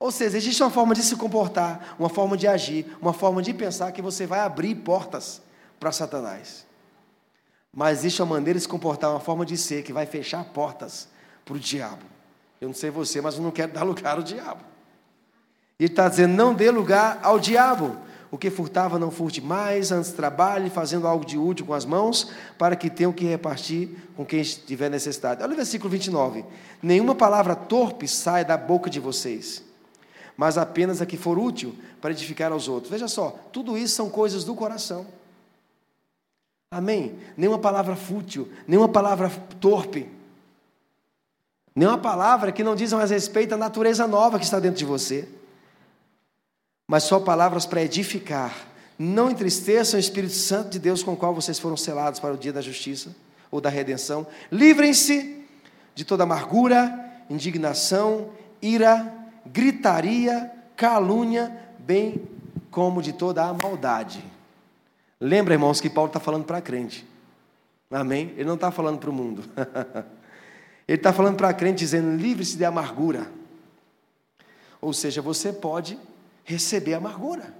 Ou 0.00 0.10
seja, 0.10 0.38
existe 0.38 0.62
uma 0.62 0.70
forma 0.70 0.94
de 0.94 1.02
se 1.02 1.14
comportar, 1.14 1.94
uma 1.98 2.08
forma 2.08 2.34
de 2.34 2.48
agir, 2.48 2.96
uma 3.02 3.12
forma 3.12 3.42
de 3.42 3.52
pensar 3.52 3.92
que 3.92 4.00
você 4.00 4.26
vai 4.26 4.40
abrir 4.40 4.74
portas 4.76 5.42
para 5.78 5.92
Satanás. 5.92 6.66
Mas 7.70 7.98
existe 7.98 8.22
uma 8.22 8.34
maneira 8.34 8.58
de 8.58 8.62
se 8.62 8.68
comportar, 8.68 9.10
uma 9.10 9.20
forma 9.20 9.44
de 9.44 9.58
ser 9.58 9.82
que 9.82 9.92
vai 9.92 10.06
fechar 10.06 10.42
portas 10.42 11.06
para 11.44 11.54
o 11.54 11.58
diabo. 11.58 12.02
Eu 12.58 12.68
não 12.68 12.74
sei 12.74 12.88
você, 12.88 13.20
mas 13.20 13.36
eu 13.36 13.42
não 13.42 13.50
quero 13.50 13.72
dar 13.72 13.82
lugar 13.82 14.16
ao 14.16 14.22
diabo. 14.22 14.64
Ele 15.78 15.90
está 15.90 16.08
dizendo: 16.08 16.32
não 16.32 16.54
dê 16.54 16.70
lugar 16.70 17.20
ao 17.22 17.38
diabo. 17.38 17.98
O 18.30 18.38
que 18.38 18.48
furtava, 18.48 18.98
não 18.98 19.10
furte 19.10 19.40
mais, 19.40 19.92
antes 19.92 20.12
trabalhe, 20.12 20.70
fazendo 20.70 21.06
algo 21.06 21.26
de 21.26 21.36
útil 21.36 21.66
com 21.66 21.74
as 21.74 21.84
mãos, 21.84 22.30
para 22.56 22.76
que 22.76 22.88
tenham 22.88 23.12
que 23.12 23.24
repartir 23.24 23.90
com 24.16 24.24
quem 24.24 24.40
tiver 24.42 24.88
necessidade. 24.88 25.42
Olha 25.42 25.52
o 25.52 25.56
versículo 25.56 25.90
29. 25.90 26.44
Nenhuma 26.80 27.14
palavra 27.14 27.54
torpe 27.54 28.08
sai 28.08 28.44
da 28.44 28.56
boca 28.56 28.88
de 28.88 29.00
vocês 29.00 29.68
mas 30.40 30.56
apenas 30.56 31.02
a 31.02 31.06
que 31.06 31.18
for 31.18 31.38
útil 31.38 31.74
para 32.00 32.12
edificar 32.12 32.50
aos 32.50 32.66
outros. 32.66 32.90
Veja 32.90 33.06
só, 33.06 33.38
tudo 33.52 33.76
isso 33.76 33.94
são 33.94 34.08
coisas 34.08 34.42
do 34.42 34.54
coração. 34.54 35.06
Amém? 36.70 37.18
Nenhuma 37.36 37.58
palavra 37.58 37.94
fútil, 37.94 38.50
nenhuma 38.66 38.88
palavra 38.88 39.28
torpe, 39.60 40.08
nenhuma 41.76 41.98
palavra 41.98 42.52
que 42.52 42.64
não 42.64 42.74
diz 42.74 42.90
mais 42.94 43.10
respeito 43.10 43.52
à 43.52 43.58
natureza 43.58 44.06
nova 44.08 44.38
que 44.38 44.46
está 44.46 44.58
dentro 44.58 44.78
de 44.78 44.86
você, 44.86 45.28
mas 46.88 47.02
só 47.02 47.20
palavras 47.20 47.66
para 47.66 47.82
edificar. 47.82 48.66
Não 48.98 49.30
entristeçam 49.30 49.98
o 49.98 50.00
Espírito 50.00 50.32
Santo 50.32 50.70
de 50.70 50.78
Deus 50.78 51.02
com 51.02 51.12
o 51.12 51.16
qual 51.18 51.34
vocês 51.34 51.58
foram 51.58 51.76
selados 51.76 52.18
para 52.18 52.32
o 52.32 52.38
dia 52.38 52.50
da 52.50 52.62
justiça 52.62 53.14
ou 53.50 53.60
da 53.60 53.68
redenção. 53.68 54.26
Livrem-se 54.50 55.44
de 55.94 56.02
toda 56.02 56.22
amargura, 56.22 56.98
indignação, 57.28 58.30
ira, 58.62 59.19
gritaria, 59.46 60.50
calúnia, 60.76 61.56
bem 61.78 62.28
como 62.70 63.02
de 63.02 63.12
toda 63.12 63.44
a 63.44 63.52
maldade. 63.52 64.24
Lembra, 65.20 65.54
irmãos, 65.54 65.80
que 65.80 65.90
Paulo 65.90 66.08
está 66.08 66.20
falando 66.20 66.44
para 66.44 66.58
a 66.58 66.62
crente. 66.62 67.06
Amém? 67.90 68.32
Ele 68.36 68.44
não 68.44 68.54
está 68.54 68.70
falando 68.70 68.98
para 68.98 69.10
o 69.10 69.12
mundo. 69.12 69.44
Ele 70.86 70.96
está 70.96 71.12
falando 71.12 71.36
para 71.36 71.48
a 71.48 71.54
crente, 71.54 71.78
dizendo: 71.80 72.16
livre-se 72.16 72.56
de 72.56 72.64
amargura. 72.64 73.30
Ou 74.80 74.92
seja, 74.92 75.20
você 75.20 75.52
pode 75.52 75.98
receber 76.44 76.94
amargura. 76.94 77.54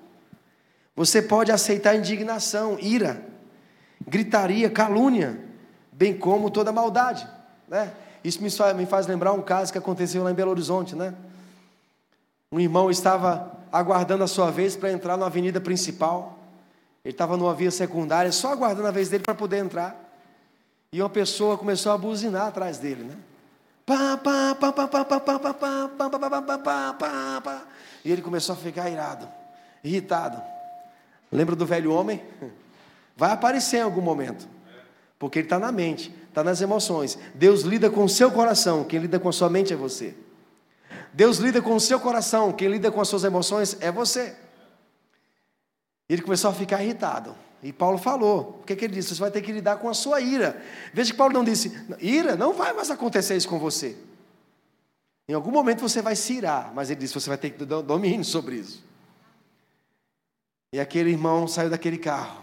Você 0.96 1.20
pode 1.22 1.52
aceitar 1.52 1.94
indignação, 1.94 2.78
ira, 2.80 3.24
gritaria, 4.06 4.68
calúnia, 4.70 5.40
bem 5.92 6.16
como 6.16 6.50
toda 6.50 6.72
maldade. 6.72 7.26
Né? 7.68 7.92
Isso 8.24 8.42
me 8.42 8.86
faz 8.86 9.06
lembrar 9.06 9.32
um 9.32 9.42
caso 9.42 9.72
que 9.72 9.78
aconteceu 9.78 10.22
lá 10.22 10.30
em 10.30 10.34
Belo 10.34 10.50
Horizonte, 10.50 10.94
né? 10.94 11.14
Um 12.52 12.58
irmão 12.58 12.90
estava 12.90 13.60
aguardando 13.70 14.24
a 14.24 14.26
sua 14.26 14.50
vez 14.50 14.74
para 14.74 14.90
entrar 14.90 15.16
na 15.16 15.26
avenida 15.26 15.60
principal. 15.60 16.36
Ele 17.04 17.14
estava 17.14 17.36
numa 17.36 17.54
via 17.54 17.70
secundária, 17.70 18.32
só 18.32 18.52
aguardando 18.52 18.88
a 18.88 18.90
vez 18.90 19.08
dele 19.08 19.22
para 19.22 19.36
poder 19.36 19.58
entrar. 19.58 19.96
E 20.92 21.00
uma 21.00 21.08
pessoa 21.08 21.56
começou 21.56 21.92
a 21.92 21.98
buzinar 21.98 22.48
atrás 22.48 22.78
dele, 22.78 23.04
né? 23.04 23.16
E 28.04 28.10
ele 28.10 28.20
começou 28.20 28.54
a 28.54 28.56
ficar 28.56 28.90
irado, 28.90 29.28
irritado. 29.84 30.42
Lembra 31.30 31.54
do 31.54 31.64
velho 31.64 31.92
homem? 31.92 32.20
Vai 33.16 33.30
aparecer 33.30 33.76
em 33.76 33.82
algum 33.82 34.00
momento, 34.00 34.48
porque 35.20 35.38
ele 35.38 35.46
está 35.46 35.58
na 35.58 35.70
mente, 35.70 36.12
está 36.28 36.42
nas 36.42 36.60
emoções. 36.60 37.16
Deus 37.32 37.62
lida 37.62 37.88
com 37.88 38.02
o 38.02 38.08
seu 38.08 38.32
coração, 38.32 38.82
quem 38.82 38.98
lida 38.98 39.20
com 39.20 39.28
a 39.28 39.32
sua 39.32 39.48
mente 39.48 39.72
é 39.72 39.76
você. 39.76 40.16
Deus 41.12 41.38
lida 41.38 41.60
com 41.60 41.74
o 41.74 41.80
seu 41.80 41.98
coração, 41.98 42.52
quem 42.52 42.68
lida 42.68 42.90
com 42.90 43.00
as 43.00 43.08
suas 43.08 43.24
emoções 43.24 43.76
é 43.80 43.90
você. 43.90 44.36
Ele 46.08 46.22
começou 46.22 46.50
a 46.50 46.54
ficar 46.54 46.82
irritado. 46.82 47.34
E 47.62 47.72
Paulo 47.72 47.98
falou: 47.98 48.60
o 48.60 48.64
que, 48.64 48.74
que 48.74 48.84
ele 48.84 48.94
disse? 48.94 49.14
Você 49.14 49.20
vai 49.20 49.30
ter 49.30 49.42
que 49.42 49.52
lidar 49.52 49.76
com 49.76 49.88
a 49.88 49.94
sua 49.94 50.20
ira. 50.20 50.60
Veja 50.94 51.12
que 51.12 51.16
Paulo 51.16 51.34
não 51.34 51.44
disse: 51.44 51.72
ira, 52.00 52.36
não 52.36 52.52
vai 52.52 52.72
mais 52.72 52.90
acontecer 52.90 53.36
isso 53.36 53.48
com 53.48 53.58
você. 53.58 53.96
Em 55.28 55.34
algum 55.34 55.50
momento 55.50 55.80
você 55.80 56.00
vai 56.00 56.16
se 56.16 56.34
irar, 56.34 56.72
mas 56.74 56.90
ele 56.90 57.00
disse: 57.00 57.14
você 57.14 57.28
vai 57.28 57.38
ter 57.38 57.50
que 57.50 57.64
dar 57.64 57.82
domínio 57.82 58.24
sobre 58.24 58.56
isso. 58.56 58.82
E 60.72 60.80
aquele 60.80 61.10
irmão 61.10 61.48
saiu 61.48 61.68
daquele 61.68 61.98
carro, 61.98 62.42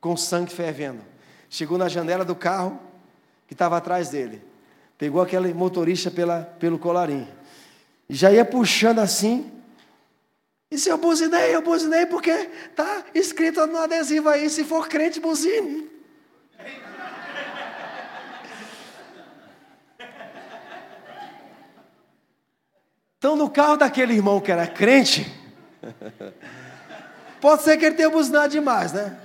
com 0.00 0.16
sangue 0.16 0.52
fervendo. 0.52 1.02
Chegou 1.48 1.78
na 1.78 1.88
janela 1.88 2.24
do 2.24 2.34
carro 2.34 2.80
que 3.46 3.54
estava 3.54 3.76
atrás 3.76 4.08
dele. 4.08 4.42
Pegou 4.98 5.20
aquele 5.20 5.52
motorista 5.52 6.10
pela, 6.10 6.42
pelo 6.42 6.78
colarinho 6.78 7.28
já 8.08 8.30
ia 8.30 8.44
puxando 8.44 8.98
assim. 8.98 9.50
E 10.70 10.78
se 10.78 10.88
eu 10.88 10.98
buzinei, 10.98 11.54
eu 11.54 11.62
buzinei 11.62 12.06
porque 12.06 12.30
está 12.30 13.04
escrito 13.14 13.64
no 13.66 13.78
adesivo 13.78 14.28
aí, 14.28 14.50
se 14.50 14.64
for 14.64 14.88
crente, 14.88 15.20
buzine. 15.20 15.90
Então, 23.18 23.36
no 23.36 23.48
carro 23.48 23.76
daquele 23.76 24.12
irmão 24.12 24.38
que 24.38 24.52
era 24.52 24.66
crente, 24.66 25.32
pode 27.40 27.62
ser 27.62 27.78
que 27.78 27.86
ele 27.86 27.94
tenha 27.94 28.10
buzinado 28.10 28.48
demais, 28.48 28.92
né? 28.92 29.18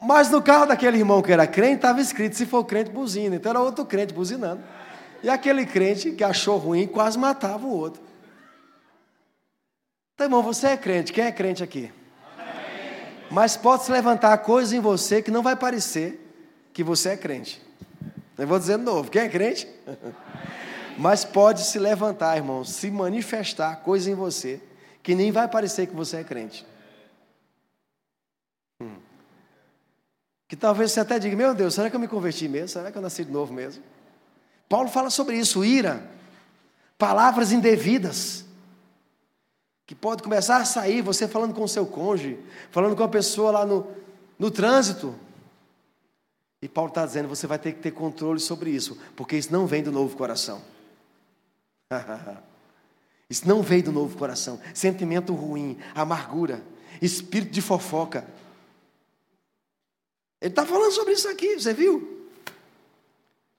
Mas 0.00 0.30
no 0.30 0.40
carro 0.42 0.66
daquele 0.66 0.98
irmão 0.98 1.20
que 1.20 1.32
era 1.32 1.46
crente, 1.46 1.76
estava 1.76 2.00
escrito: 2.00 2.36
se 2.36 2.46
for 2.46 2.64
crente, 2.64 2.90
buzina. 2.90 3.36
Então 3.36 3.50
era 3.50 3.60
outro 3.60 3.84
crente 3.84 4.14
buzinando. 4.14 4.62
E 5.24 5.30
aquele 5.30 5.64
crente 5.64 6.12
que 6.12 6.22
achou 6.22 6.58
ruim 6.58 6.86
quase 6.86 7.18
matava 7.18 7.66
o 7.66 7.74
outro. 7.74 8.02
Então, 10.14 10.26
irmão, 10.26 10.42
você 10.42 10.66
é 10.66 10.76
crente. 10.76 11.14
Quem 11.14 11.24
é 11.24 11.32
crente 11.32 11.62
aqui? 11.62 11.90
Mas 13.30 13.56
pode 13.56 13.84
se 13.84 13.90
levantar 13.90 14.36
coisa 14.36 14.76
em 14.76 14.80
você 14.80 15.22
que 15.22 15.30
não 15.30 15.42
vai 15.42 15.56
parecer 15.56 16.20
que 16.74 16.84
você 16.84 17.08
é 17.08 17.16
crente. 17.16 17.62
Eu 18.36 18.46
vou 18.46 18.58
dizer 18.58 18.76
de 18.76 18.84
novo: 18.84 19.10
quem 19.10 19.22
é 19.22 19.28
crente? 19.30 19.66
Mas 20.98 21.24
pode 21.24 21.64
se 21.64 21.78
levantar, 21.78 22.36
irmão, 22.36 22.62
se 22.62 22.90
manifestar 22.90 23.76
coisa 23.76 24.10
em 24.10 24.14
você 24.14 24.60
que 25.02 25.14
nem 25.14 25.32
vai 25.32 25.48
parecer 25.48 25.86
que 25.86 25.96
você 25.96 26.18
é 26.18 26.24
crente. 26.24 26.66
Hum. 28.78 28.96
Que 30.46 30.54
talvez 30.54 30.92
você 30.92 31.00
até 31.00 31.18
diga: 31.18 31.34
Meu 31.34 31.54
Deus, 31.54 31.72
será 31.72 31.88
que 31.88 31.96
eu 31.96 32.00
me 32.00 32.08
converti 32.08 32.46
mesmo? 32.46 32.68
Será 32.68 32.92
que 32.92 32.98
eu 32.98 33.02
nasci 33.02 33.24
de 33.24 33.32
novo 33.32 33.54
mesmo? 33.54 33.82
Paulo 34.74 34.88
fala 34.88 35.08
sobre 35.08 35.38
isso, 35.38 35.64
ira, 35.64 36.04
palavras 36.98 37.52
indevidas, 37.52 38.44
que 39.86 39.94
pode 39.94 40.20
começar 40.20 40.56
a 40.56 40.64
sair, 40.64 41.00
você 41.00 41.28
falando 41.28 41.54
com 41.54 41.62
o 41.62 41.68
seu 41.68 41.86
cônjuge, 41.86 42.40
falando 42.72 42.96
com 42.96 43.04
a 43.04 43.08
pessoa 43.08 43.52
lá 43.52 43.64
no, 43.64 43.86
no 44.36 44.50
trânsito. 44.50 45.14
E 46.60 46.68
Paulo 46.68 46.88
está 46.88 47.06
dizendo, 47.06 47.28
você 47.28 47.46
vai 47.46 47.56
ter 47.56 47.70
que 47.70 47.82
ter 47.82 47.92
controle 47.92 48.40
sobre 48.40 48.68
isso, 48.68 48.98
porque 49.14 49.36
isso 49.36 49.52
não 49.52 49.64
vem 49.64 49.80
do 49.80 49.92
novo 49.92 50.16
coração. 50.16 50.60
isso 53.30 53.46
não 53.46 53.62
vem 53.62 53.80
do 53.80 53.92
novo 53.92 54.18
coração. 54.18 54.60
Sentimento 54.74 55.32
ruim, 55.34 55.78
amargura, 55.94 56.60
espírito 57.00 57.52
de 57.52 57.62
fofoca. 57.62 58.26
Ele 60.40 60.50
está 60.50 60.66
falando 60.66 60.90
sobre 60.90 61.12
isso 61.12 61.28
aqui, 61.28 61.60
você 61.60 61.72
viu? 61.72 62.13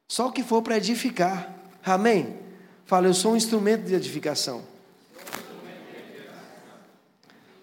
Só 0.08 0.28
o 0.28 0.32
que 0.32 0.43
for 0.43 0.62
para 0.62 0.78
edificar. 0.78 1.53
Amém? 1.84 2.38
Fala, 2.86 3.08
eu 3.08 3.14
sou 3.14 3.34
um 3.34 3.36
instrumento 3.36 3.86
de 3.86 3.95
edificação. 3.95 4.64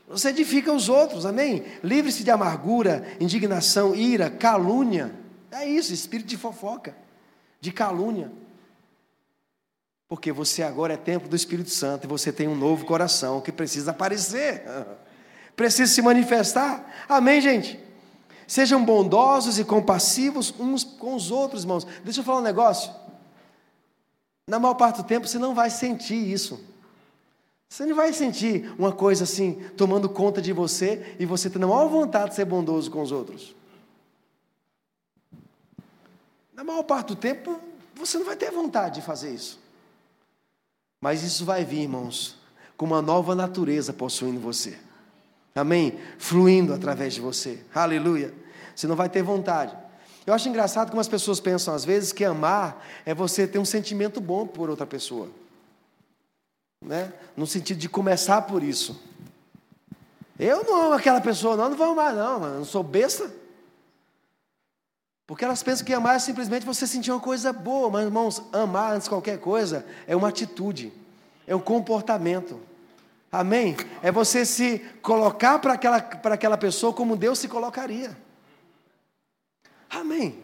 Você 0.09 0.29
edifica 0.29 0.71
os 0.71 0.91
outros, 0.91 1.25
amém? 1.25 1.65
Livre-se 1.83 2.23
de 2.23 2.31
amargura, 2.31 3.07
indignação, 3.19 3.95
ira, 3.95 4.29
calúnia. 4.29 5.15
É 5.51 5.67
isso, 5.67 5.93
espírito 5.93 6.27
de 6.27 6.37
fofoca, 6.37 6.95
de 7.61 7.73
calúnia. 7.73 8.31
Porque 10.09 10.31
você 10.31 10.63
agora 10.63 10.93
é 10.93 10.97
templo 10.99 11.31
do 11.31 11.37
Espírito 11.37 11.71
Santo 11.71 12.05
e 12.05 12.07
você 12.07 12.31
tem 12.31 12.47
um 12.47 12.55
novo 12.55 12.85
coração 12.85 13.41
que 13.41 13.51
precisa 13.51 13.93
aparecer, 13.93 14.63
precisa 15.57 15.91
se 15.91 16.03
manifestar. 16.03 17.07
Amém, 17.09 17.41
gente? 17.41 17.81
Sejam 18.53 18.85
bondosos 18.85 19.59
e 19.59 19.65
compassivos 19.65 20.53
uns 20.61 20.85
com 20.85 21.15
os 21.15 21.31
outros, 21.31 21.63
irmãos. 21.63 21.87
Deixa 22.05 22.21
eu 22.21 22.25
falar 22.25 22.41
um 22.41 22.43
negócio. 22.43 22.93
Na 24.47 24.59
maior 24.59 24.75
parte 24.75 24.97
do 24.97 25.05
tempo 25.05 25.27
você 25.27 25.39
não 25.39 25.55
vai 25.55 25.71
sentir 25.71 26.31
isso. 26.31 26.63
Você 27.67 27.87
não 27.87 27.97
vai 27.97 28.13
sentir 28.13 28.71
uma 28.79 28.93
coisa 28.93 29.25
assim, 29.25 29.55
tomando 29.75 30.07
conta 30.07 30.43
de 30.43 30.53
você 30.53 31.17
e 31.19 31.25
você 31.25 31.49
tendo 31.49 31.65
a 31.65 31.69
maior 31.69 31.89
vontade 31.89 32.29
de 32.29 32.35
ser 32.35 32.45
bondoso 32.45 32.91
com 32.91 33.01
os 33.01 33.11
outros. 33.11 33.57
Na 36.53 36.63
maior 36.63 36.83
parte 36.83 37.07
do 37.07 37.17
tempo, 37.17 37.59
você 37.95 38.19
não 38.19 38.27
vai 38.27 38.37
ter 38.37 38.51
vontade 38.51 38.97
de 38.97 39.01
fazer 39.01 39.33
isso. 39.33 39.59
Mas 41.01 41.23
isso 41.23 41.47
vai 41.47 41.65
vir, 41.65 41.85
irmãos, 41.85 42.37
com 42.77 42.85
uma 42.85 43.01
nova 43.01 43.35
natureza 43.35 43.95
possuindo 43.95 44.41
você. 44.41 44.79
Amém? 45.55 45.99
Fluindo 46.19 46.75
através 46.75 47.15
de 47.15 47.23
você. 47.23 47.65
Aleluia. 47.75 48.42
Você 48.75 48.87
não 48.87 48.97
vai 48.97 49.09
ter 49.09 49.23
vontade. 49.23 49.77
Eu 50.27 50.33
acho 50.33 50.49
engraçado 50.49 50.91
como 50.91 51.01
as 51.01 51.09
pessoas 51.09 51.41
pensam 51.41 51.75
às 51.75 51.85
vezes 51.85 52.13
que 52.13 52.25
amar 52.25 52.85
é 53.05 53.13
você 53.15 53.47
ter 53.47 53.59
um 53.59 53.65
sentimento 53.65 54.21
bom 54.21 54.47
por 54.47 54.71
outra 54.71 54.87
pessoa. 54.87 55.29
Né? 56.81 57.13
No 57.37 57.47
sentido 57.47 57.79
de 57.79 57.89
começar 57.89 58.43
por 58.43 58.63
isso. 58.63 59.01
Eu 60.39 60.65
não 60.65 60.83
amo 60.83 60.95
aquela 60.95 61.21
pessoa, 61.21 61.57
não, 61.57 61.71
não 61.71 61.77
vou 61.77 61.93
amar, 61.93 62.15
não, 62.15 62.41
mano. 62.41 62.59
Não 62.59 62.65
sou 62.65 62.83
besta. 62.83 63.31
Porque 65.27 65.45
elas 65.45 65.63
pensam 65.63 65.87
que 65.87 65.95
amar 65.95 66.17
é 66.17 66.19
simplesmente 66.19 66.67
você 66.67 66.87
sentir 66.87 67.11
uma 67.11 67.21
coisa 67.21 67.53
boa, 67.53 67.89
mas 67.91 68.05
irmãos, 68.05 68.43
amar 68.53 68.93
antes 68.93 69.05
de 69.05 69.11
qualquer 69.11 69.39
coisa 69.39 69.87
é 70.07 70.15
uma 70.15 70.29
atitude, 70.29 70.93
é 71.47 71.55
um 71.55 71.61
comportamento. 71.61 72.61
Amém? 73.31 73.77
É 74.03 74.13
você 74.13 74.45
se 74.45 74.81
colocar 75.01 75.59
para 75.59 75.73
aquela, 75.73 76.03
para 76.03 76.35
aquela 76.35 76.59
pessoa 76.59 76.93
como 76.93 77.17
Deus 77.17 77.39
se 77.39 77.49
colocaria. 77.49 78.15
Amém. 79.93 80.43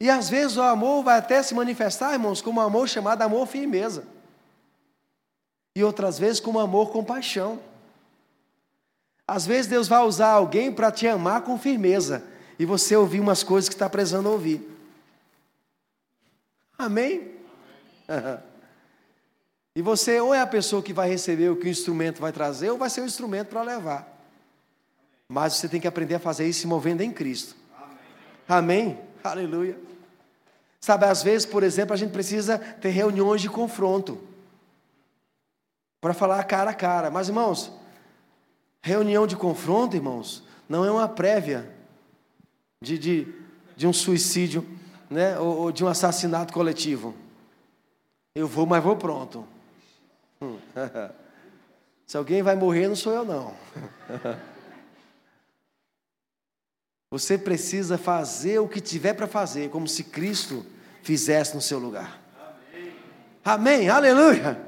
E 0.00 0.08
às 0.08 0.30
vezes 0.30 0.56
o 0.56 0.62
amor 0.62 1.04
vai 1.04 1.18
até 1.18 1.42
se 1.42 1.54
manifestar, 1.54 2.14
irmãos, 2.14 2.40
como 2.40 2.60
um 2.60 2.64
amor 2.64 2.88
chamado 2.88 3.20
amor 3.20 3.46
firmeza. 3.46 4.04
E 5.76 5.84
outras 5.84 6.18
vezes 6.18 6.40
como 6.40 6.58
amor 6.58 6.90
com 6.90 7.04
paixão. 7.04 7.60
Às 9.28 9.46
vezes 9.46 9.66
Deus 9.66 9.86
vai 9.86 10.02
usar 10.02 10.30
alguém 10.30 10.72
para 10.72 10.90
te 10.90 11.06
amar 11.06 11.42
com 11.42 11.58
firmeza 11.58 12.24
e 12.58 12.64
você 12.64 12.96
ouvir 12.96 13.20
umas 13.20 13.42
coisas 13.42 13.68
que 13.68 13.74
está 13.74 13.88
precisando 13.88 14.30
ouvir. 14.30 14.66
Amém? 16.78 17.34
Amém. 18.08 18.38
E 19.72 19.82
você 19.82 20.20
ou 20.20 20.34
é 20.34 20.40
a 20.40 20.46
pessoa 20.46 20.82
que 20.82 20.92
vai 20.92 21.08
receber 21.08 21.48
o 21.48 21.56
que 21.56 21.66
o 21.66 21.70
instrumento 21.70 22.20
vai 22.20 22.32
trazer, 22.32 22.70
ou 22.70 22.76
vai 22.76 22.90
ser 22.90 23.02
o 23.02 23.06
instrumento 23.06 23.48
para 23.48 23.62
levar. 23.62 24.20
Mas 25.28 25.54
você 25.54 25.68
tem 25.68 25.80
que 25.80 25.86
aprender 25.86 26.16
a 26.16 26.18
fazer 26.18 26.48
isso 26.48 26.62
se 26.62 26.66
movendo 26.66 27.02
em 27.02 27.12
Cristo. 27.12 27.54
Amém? 28.50 28.98
Aleluia. 29.22 29.78
Sabe, 30.80 31.04
às 31.04 31.22
vezes, 31.22 31.46
por 31.46 31.62
exemplo, 31.62 31.94
a 31.94 31.96
gente 31.96 32.10
precisa 32.10 32.58
ter 32.58 32.88
reuniões 32.88 33.40
de 33.40 33.48
confronto. 33.48 34.20
Para 36.00 36.12
falar 36.12 36.42
cara 36.42 36.70
a 36.70 36.74
cara. 36.74 37.12
Mas, 37.12 37.28
irmãos, 37.28 37.72
reunião 38.82 39.24
de 39.24 39.36
confronto, 39.36 39.94
irmãos, 39.94 40.42
não 40.68 40.84
é 40.84 40.90
uma 40.90 41.06
prévia 41.06 41.70
de, 42.82 42.98
de, 42.98 43.34
de 43.76 43.86
um 43.86 43.92
suicídio 43.92 44.66
né, 45.08 45.38
ou, 45.38 45.58
ou 45.58 45.72
de 45.72 45.84
um 45.84 45.88
assassinato 45.88 46.52
coletivo. 46.52 47.14
Eu 48.34 48.48
vou, 48.48 48.66
mas 48.66 48.82
vou 48.82 48.96
pronto. 48.96 49.46
Se 52.04 52.16
alguém 52.16 52.42
vai 52.42 52.56
morrer, 52.56 52.88
não 52.88 52.96
sou 52.96 53.12
eu, 53.12 53.24
não. 53.24 53.54
Você 57.10 57.36
precisa 57.36 57.98
fazer 57.98 58.60
o 58.60 58.68
que 58.68 58.80
tiver 58.80 59.14
para 59.14 59.26
fazer, 59.26 59.68
como 59.70 59.88
se 59.88 60.04
Cristo 60.04 60.64
fizesse 61.02 61.56
no 61.56 61.60
seu 61.60 61.80
lugar. 61.80 62.20
Amém. 62.38 62.92
Amém. 63.44 63.88
Aleluia. 63.88 64.60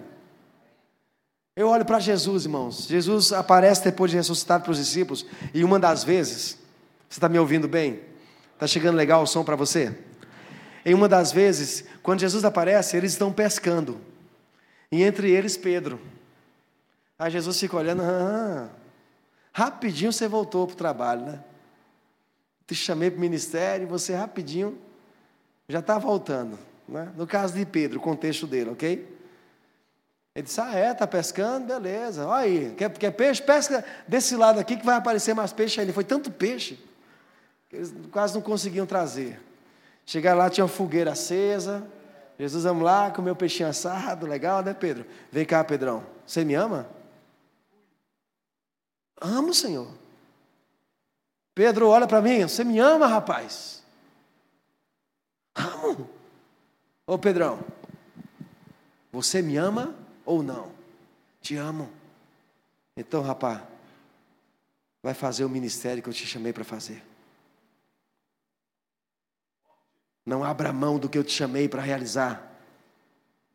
Eu 1.54 1.68
olho 1.68 1.84
para 1.84 2.00
Jesus, 2.00 2.44
irmãos. 2.44 2.88
Jesus 2.88 3.32
aparece 3.32 3.84
depois 3.84 4.10
de 4.10 4.16
ressuscitado 4.16 4.64
para 4.64 4.72
os 4.72 4.78
discípulos, 4.78 5.24
e 5.54 5.62
uma 5.62 5.78
das 5.78 6.02
vezes, 6.02 6.58
você 7.08 7.18
está 7.18 7.28
me 7.28 7.38
ouvindo 7.38 7.68
bem? 7.68 8.00
Está 8.54 8.66
chegando 8.66 8.96
legal 8.96 9.22
o 9.22 9.26
som 9.26 9.44
para 9.44 9.54
você? 9.54 9.96
Em 10.84 10.94
uma 10.94 11.08
das 11.08 11.30
vezes, 11.30 11.84
quando 12.02 12.20
Jesus 12.20 12.44
aparece, 12.44 12.96
eles 12.96 13.12
estão 13.12 13.32
pescando. 13.32 14.00
E 14.90 15.04
entre 15.04 15.30
eles, 15.30 15.56
Pedro. 15.56 16.00
Aí 17.16 17.30
Jesus 17.30 17.60
fica 17.60 17.76
olhando, 17.76 18.02
ah, 18.02 18.68
rapidinho 19.52 20.12
você 20.12 20.26
voltou 20.26 20.66
para 20.66 20.74
o 20.74 20.76
trabalho, 20.76 21.24
né? 21.26 21.40
Te 22.72 22.78
chamei 22.78 23.10
para 23.10 23.18
o 23.18 23.20
ministério, 23.20 23.86
você 23.86 24.14
rapidinho 24.14 24.78
já 25.68 25.80
está 25.80 25.98
voltando. 25.98 26.58
Né? 26.88 27.12
No 27.16 27.26
caso 27.26 27.54
de 27.54 27.64
Pedro, 27.66 27.98
o 27.98 28.02
contexto 28.02 28.46
dele, 28.46 28.70
ok? 28.70 29.18
Ele 30.34 30.42
disse: 30.42 30.60
Ah, 30.60 30.74
é, 30.74 30.92
está 30.92 31.06
pescando, 31.06 31.66
beleza. 31.66 32.26
Olha 32.26 32.44
aí, 32.44 32.74
quer, 32.76 32.90
quer 32.92 33.10
peixe? 33.10 33.42
Pesca 33.42 33.84
desse 34.08 34.36
lado 34.36 34.58
aqui 34.58 34.76
que 34.76 34.86
vai 34.86 34.96
aparecer 34.96 35.34
mais 35.34 35.52
peixe 35.52 35.80
ainda. 35.80 35.92
Foi 35.92 36.04
tanto 36.04 36.30
peixe 36.30 36.78
que 37.68 37.76
eles 37.76 37.94
quase 38.10 38.34
não 38.34 38.40
conseguiam 38.40 38.86
trazer. 38.86 39.38
Chegaram 40.06 40.38
lá, 40.38 40.48
tinha 40.48 40.64
uma 40.64 40.70
fogueira 40.70 41.12
acesa. 41.12 41.86
Jesus, 42.38 42.64
vamos 42.64 42.82
lá, 42.82 43.10
comer 43.10 43.30
o 43.30 43.36
peixinho 43.36 43.68
assado, 43.68 44.26
legal, 44.26 44.62
né, 44.62 44.72
Pedro? 44.72 45.04
Vem 45.30 45.44
cá, 45.44 45.62
Pedrão. 45.62 46.04
Você 46.26 46.44
me 46.44 46.54
ama? 46.54 46.88
Amo, 49.20 49.52
Senhor. 49.52 50.01
Pedro, 51.54 51.88
olha 51.88 52.06
para 52.06 52.22
mim. 52.22 52.42
Você 52.42 52.64
me 52.64 52.78
ama, 52.78 53.06
rapaz? 53.06 53.82
Amo. 55.54 56.08
Ô, 57.06 57.18
Pedrão, 57.18 57.60
você 59.12 59.42
me 59.42 59.56
ama 59.56 59.94
ou 60.24 60.42
não? 60.42 60.70
Te 61.40 61.56
amo. 61.56 61.90
Então, 62.96 63.22
rapaz, 63.22 63.60
vai 65.02 65.14
fazer 65.14 65.44
o 65.44 65.48
ministério 65.48 66.02
que 66.02 66.08
eu 66.08 66.12
te 66.14 66.26
chamei 66.26 66.52
para 66.52 66.64
fazer. 66.64 67.04
Não 70.24 70.44
abra 70.44 70.72
mão 70.72 70.98
do 70.98 71.08
que 71.08 71.18
eu 71.18 71.24
te 71.24 71.32
chamei 71.32 71.68
para 71.68 71.82
realizar. 71.82 72.50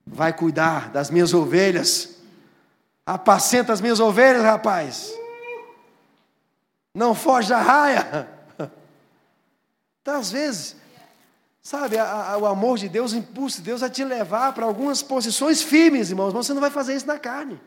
vai 0.05 0.31
cuidar 0.33 0.89
das 0.91 1.09
minhas 1.09 1.33
ovelhas. 1.33 2.17
Apacenta 3.05 3.73
as 3.73 3.81
minhas 3.81 3.99
ovelhas, 3.99 4.43
rapaz. 4.43 5.16
Não 6.97 7.13
foge 7.13 7.49
da 7.49 7.61
raia. 7.61 8.27
Então, 10.01 10.19
às 10.19 10.31
vezes, 10.31 10.75
sabe, 11.61 11.95
a, 11.95 12.31
a, 12.31 12.37
o 12.39 12.45
amor 12.47 12.79
de 12.79 12.89
Deus, 12.89 13.11
o 13.11 13.17
impulso 13.17 13.57
de 13.57 13.63
Deus 13.65 13.83
a 13.83 13.89
te 13.89 14.03
levar 14.03 14.51
para 14.53 14.65
algumas 14.65 15.03
posições 15.03 15.61
firmes, 15.61 16.09
irmãos, 16.09 16.33
mas 16.33 16.47
você 16.47 16.53
não 16.55 16.61
vai 16.61 16.71
fazer 16.71 16.95
isso 16.95 17.05
na 17.05 17.19
carne. 17.19 17.61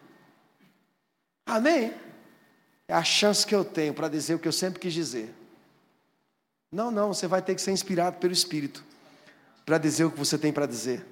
Amém? 1.47 1.95
É 2.89 2.95
a 2.95 3.05
chance 3.05 3.47
que 3.47 3.55
eu 3.55 3.65
tenho 3.65 3.95
para 3.95 4.09
dizer 4.09 4.35
o 4.35 4.39
que 4.41 4.49
eu 4.49 4.53
sempre 4.53 4.81
quis 4.81 4.93
dizer. 4.93 5.33
Não, 6.73 6.91
não, 6.91 7.15
você 7.15 7.29
vai 7.29 7.41
ter 7.41 7.55
que 7.55 7.63
ser 7.63 7.71
inspirado 7.71 8.17
pelo 8.17 8.33
Espírito 8.33 8.83
para 9.65 9.79
dizer 9.79 10.07
o 10.07 10.11
que 10.11 10.19
você 10.19 10.37
tem 10.37 10.53
para 10.53 10.67
dizer. 10.67 11.07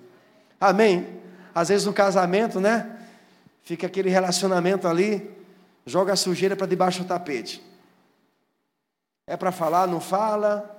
Amém? 0.61 1.21
Às 1.55 1.69
vezes 1.69 1.87
no 1.87 1.93
casamento, 1.93 2.59
né? 2.59 2.99
Fica 3.63 3.87
aquele 3.87 4.11
relacionamento 4.11 4.89
ali, 4.89 5.31
joga 5.87 6.15
a 6.15 6.17
sujeira 6.17 6.57
para 6.57 6.67
debaixo 6.67 7.05
do 7.05 7.07
tapete. 7.07 7.68
É 9.29 9.37
para 9.37 9.53
falar, 9.53 9.87
não 9.87 10.01
fala, 10.01 10.75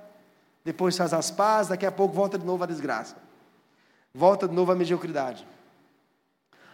depois 0.64 0.96
faz 0.96 1.14
as 1.14 1.30
pazes, 1.30 1.68
daqui 1.68 1.86
a 1.86 1.92
pouco 1.92 2.12
volta 2.12 2.36
de 2.36 2.44
novo 2.44 2.64
a 2.64 2.66
desgraça. 2.66 3.16
Volta 4.12 4.48
de 4.48 4.54
novo 4.54 4.72
a 4.72 4.74
mediocridade. 4.74 5.46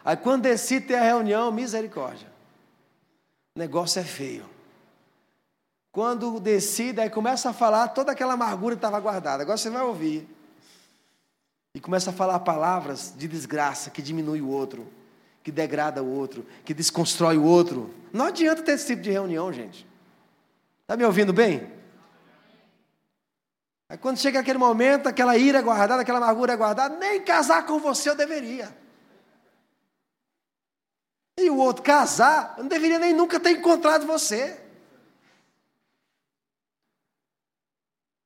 Aí 0.03 0.17
quando 0.17 0.45
decide 0.45 0.87
ter 0.87 0.95
a 0.95 1.03
reunião, 1.03 1.53
misericórdia. 1.53 2.29
O 3.55 3.59
negócio 3.59 4.01
é 4.01 4.05
feio. 4.05 4.49
Quando 5.93 6.41
decide, 6.41 7.01
aí 7.01 7.11
começa 7.11 7.51
a 7.51 7.53
falar 7.53 7.89
toda 7.89 8.13
aquela 8.13 8.33
amargura 8.33 8.75
que 8.75 8.79
estava 8.79 8.99
guardada. 8.99 9.43
Agora 9.43 9.59
você 9.59 9.69
vai 9.69 9.83
ouvir. 9.83 10.27
E 11.75 11.81
começa 11.81 12.09
a 12.09 12.13
falar 12.13 12.39
palavras 12.41 13.13
de 13.15 13.29
desgraça 13.29 13.91
que 13.91 14.01
diminui 14.01 14.41
o 14.41 14.49
outro, 14.49 14.87
que 15.43 15.53
degrada 15.53 16.03
o 16.03 16.11
outro, 16.11 16.47
que 16.65 16.73
desconstrói 16.73 17.37
o 17.37 17.45
outro. 17.45 17.95
Não 18.15 18.25
adianta 18.25 18.63
ter 18.63 18.73
esse 18.73 18.87
tipo 18.87 19.03
de 19.03 19.11
reunião, 19.11 19.53
gente. 19.53 19.87
Está 20.87 20.97
me 20.97 21.05
ouvindo 21.05 21.33
bem? 21.33 21.69
Aí 23.89 23.99
quando 23.99 24.21
chega 24.21 24.39
aquele 24.39 24.57
momento, 24.57 25.09
aquela 25.09 25.37
ira 25.37 25.61
guardada, 25.61 26.01
aquela 26.01 26.19
amargura 26.19 26.55
guardada, 26.55 26.97
nem 26.97 27.25
casar 27.25 27.67
com 27.67 27.81
você 27.81 28.09
eu 28.09 28.15
deveria. 28.15 28.73
E 31.37 31.51
o 31.51 31.57
outro 31.57 31.83
casar, 31.83 32.55
eu 32.57 32.63
não 32.63 32.69
deveria 32.69 33.01
nem 33.01 33.13
nunca 33.13 33.41
ter 33.41 33.51
encontrado 33.51 34.07
você. 34.07 34.65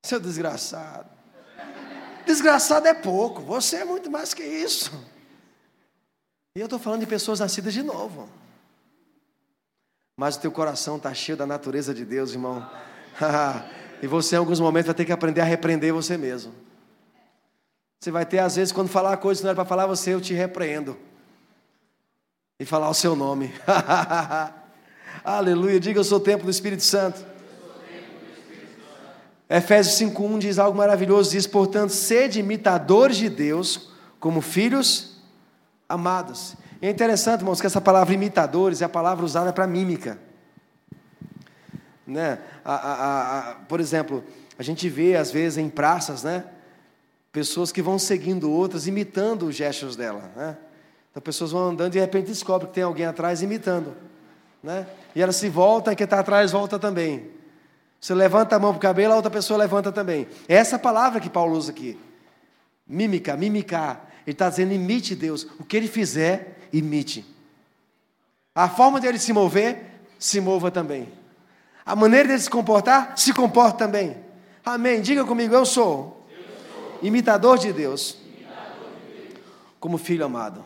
Seu 0.04 0.20
desgraçado. 0.20 1.08
Desgraçado 2.26 2.86
é 2.86 2.92
pouco, 2.92 3.40
você 3.40 3.76
é 3.76 3.84
muito 3.86 4.10
mais 4.10 4.34
que 4.34 4.42
isso. 4.42 4.92
E 6.54 6.60
eu 6.60 6.66
estou 6.66 6.78
falando 6.78 7.00
de 7.00 7.06
pessoas 7.06 7.40
nascidas 7.40 7.72
de 7.72 7.82
novo. 7.82 8.28
Mas 10.20 10.36
o 10.36 10.40
teu 10.40 10.52
coração 10.52 10.98
está 10.98 11.14
cheio 11.14 11.34
da 11.34 11.46
natureza 11.46 11.94
de 11.94 12.04
Deus, 12.04 12.32
irmão. 12.32 12.68
e 14.02 14.06
você, 14.06 14.34
em 14.34 14.38
alguns 14.38 14.60
momentos, 14.60 14.88
vai 14.88 14.94
ter 14.94 15.06
que 15.06 15.12
aprender 15.12 15.40
a 15.40 15.44
repreender 15.44 15.94
você 15.94 16.18
mesmo. 16.18 16.52
Você 17.98 18.10
vai 18.10 18.26
ter, 18.26 18.40
às 18.40 18.56
vezes, 18.56 18.70
quando 18.70 18.90
falar 18.90 19.16
coisas 19.16 19.40
que 19.40 19.44
não 19.44 19.48
era 19.52 19.56
para 19.56 19.64
falar, 19.64 19.86
você, 19.86 20.12
eu 20.12 20.20
te 20.20 20.34
repreendo. 20.34 20.94
E 22.58 22.66
falar 22.66 22.90
o 22.90 22.92
seu 22.92 23.16
nome. 23.16 23.50
Aleluia. 25.24 25.80
Diga, 25.80 26.00
eu 26.00 26.04
sou 26.04 26.18
o 26.18 26.22
templo 26.22 26.44
do 26.44 26.50
Espírito 26.50 26.82
Santo. 26.82 27.24
Efésios 29.48 30.12
5,1 30.12 30.38
diz 30.38 30.58
algo 30.58 30.76
maravilhoso: 30.76 31.30
diz, 31.30 31.46
portanto, 31.46 31.94
sede 31.94 32.40
imitadores 32.40 33.16
de 33.16 33.30
Deus, 33.30 33.90
como 34.18 34.42
filhos 34.42 35.16
amados. 35.88 36.58
E 36.80 36.86
é 36.86 36.90
interessante, 36.90 37.40
irmãos, 37.40 37.60
que 37.60 37.66
essa 37.66 37.80
palavra 37.80 38.14
imitadores 38.14 38.80
é 38.80 38.84
a 38.84 38.88
palavra 38.88 39.24
usada 39.24 39.52
para 39.52 39.66
mímica. 39.66 40.18
Né? 42.06 42.38
A, 42.64 42.74
a, 42.74 43.38
a, 43.38 43.54
por 43.68 43.80
exemplo, 43.80 44.24
a 44.58 44.62
gente 44.62 44.88
vê 44.88 45.14
às 45.14 45.30
vezes 45.30 45.58
em 45.58 45.68
praças, 45.68 46.22
né? 46.22 46.44
Pessoas 47.32 47.70
que 47.70 47.80
vão 47.80 47.98
seguindo 47.98 48.50
outras, 48.50 48.86
imitando 48.86 49.46
os 49.46 49.54
gestos 49.54 49.94
dela. 49.94 50.30
Né? 50.34 50.56
Então, 51.10 51.22
pessoas 51.22 51.52
vão 51.52 51.68
andando 51.68 51.92
e 51.92 51.98
de 51.98 52.00
repente 52.00 52.26
descobrem 52.26 52.68
que 52.68 52.74
tem 52.74 52.82
alguém 52.82 53.06
atrás 53.06 53.42
imitando. 53.42 53.94
Né? 54.62 54.86
E 55.14 55.22
ela 55.22 55.32
se 55.32 55.48
volta 55.48 55.92
e 55.92 55.96
quem 55.96 56.04
está 56.04 56.18
atrás 56.18 56.50
volta 56.50 56.78
também. 56.78 57.30
Você 58.00 58.14
levanta 58.14 58.56
a 58.56 58.58
mão 58.58 58.72
para 58.72 58.78
o 58.78 58.80
cabelo, 58.80 59.12
a 59.12 59.16
outra 59.16 59.30
pessoa 59.30 59.58
levanta 59.58 59.92
também. 59.92 60.26
É 60.48 60.54
essa 60.54 60.78
palavra 60.78 61.20
que 61.20 61.28
Paulo 61.28 61.56
usa 61.56 61.70
aqui. 61.70 61.98
Mímica, 62.86 63.36
mimicar. 63.36 64.08
Ele 64.26 64.32
está 64.32 64.48
dizendo: 64.48 64.72
imite 64.72 65.14
Deus. 65.14 65.46
O 65.58 65.64
que 65.64 65.76
ele 65.76 65.86
fizer, 65.86 66.59
imite. 66.72 67.24
A 68.54 68.68
forma 68.68 69.00
dele 69.00 69.18
se 69.18 69.32
mover, 69.32 70.02
se 70.18 70.40
mova 70.40 70.70
também. 70.70 71.08
A 71.84 71.96
maneira 71.96 72.28
dele 72.28 72.40
se 72.40 72.50
comportar, 72.50 73.16
se 73.16 73.32
comporta 73.32 73.78
também. 73.78 74.16
Amém. 74.64 75.00
Diga 75.00 75.24
comigo: 75.24 75.54
eu 75.54 75.64
sou, 75.64 76.26
eu 76.30 76.42
sou. 76.72 76.98
Imitador, 77.02 77.58
de 77.58 77.72
Deus, 77.72 78.18
imitador 78.36 78.90
de 79.06 79.22
Deus, 79.22 79.44
como 79.78 79.98
filho 79.98 80.24
amado. 80.24 80.62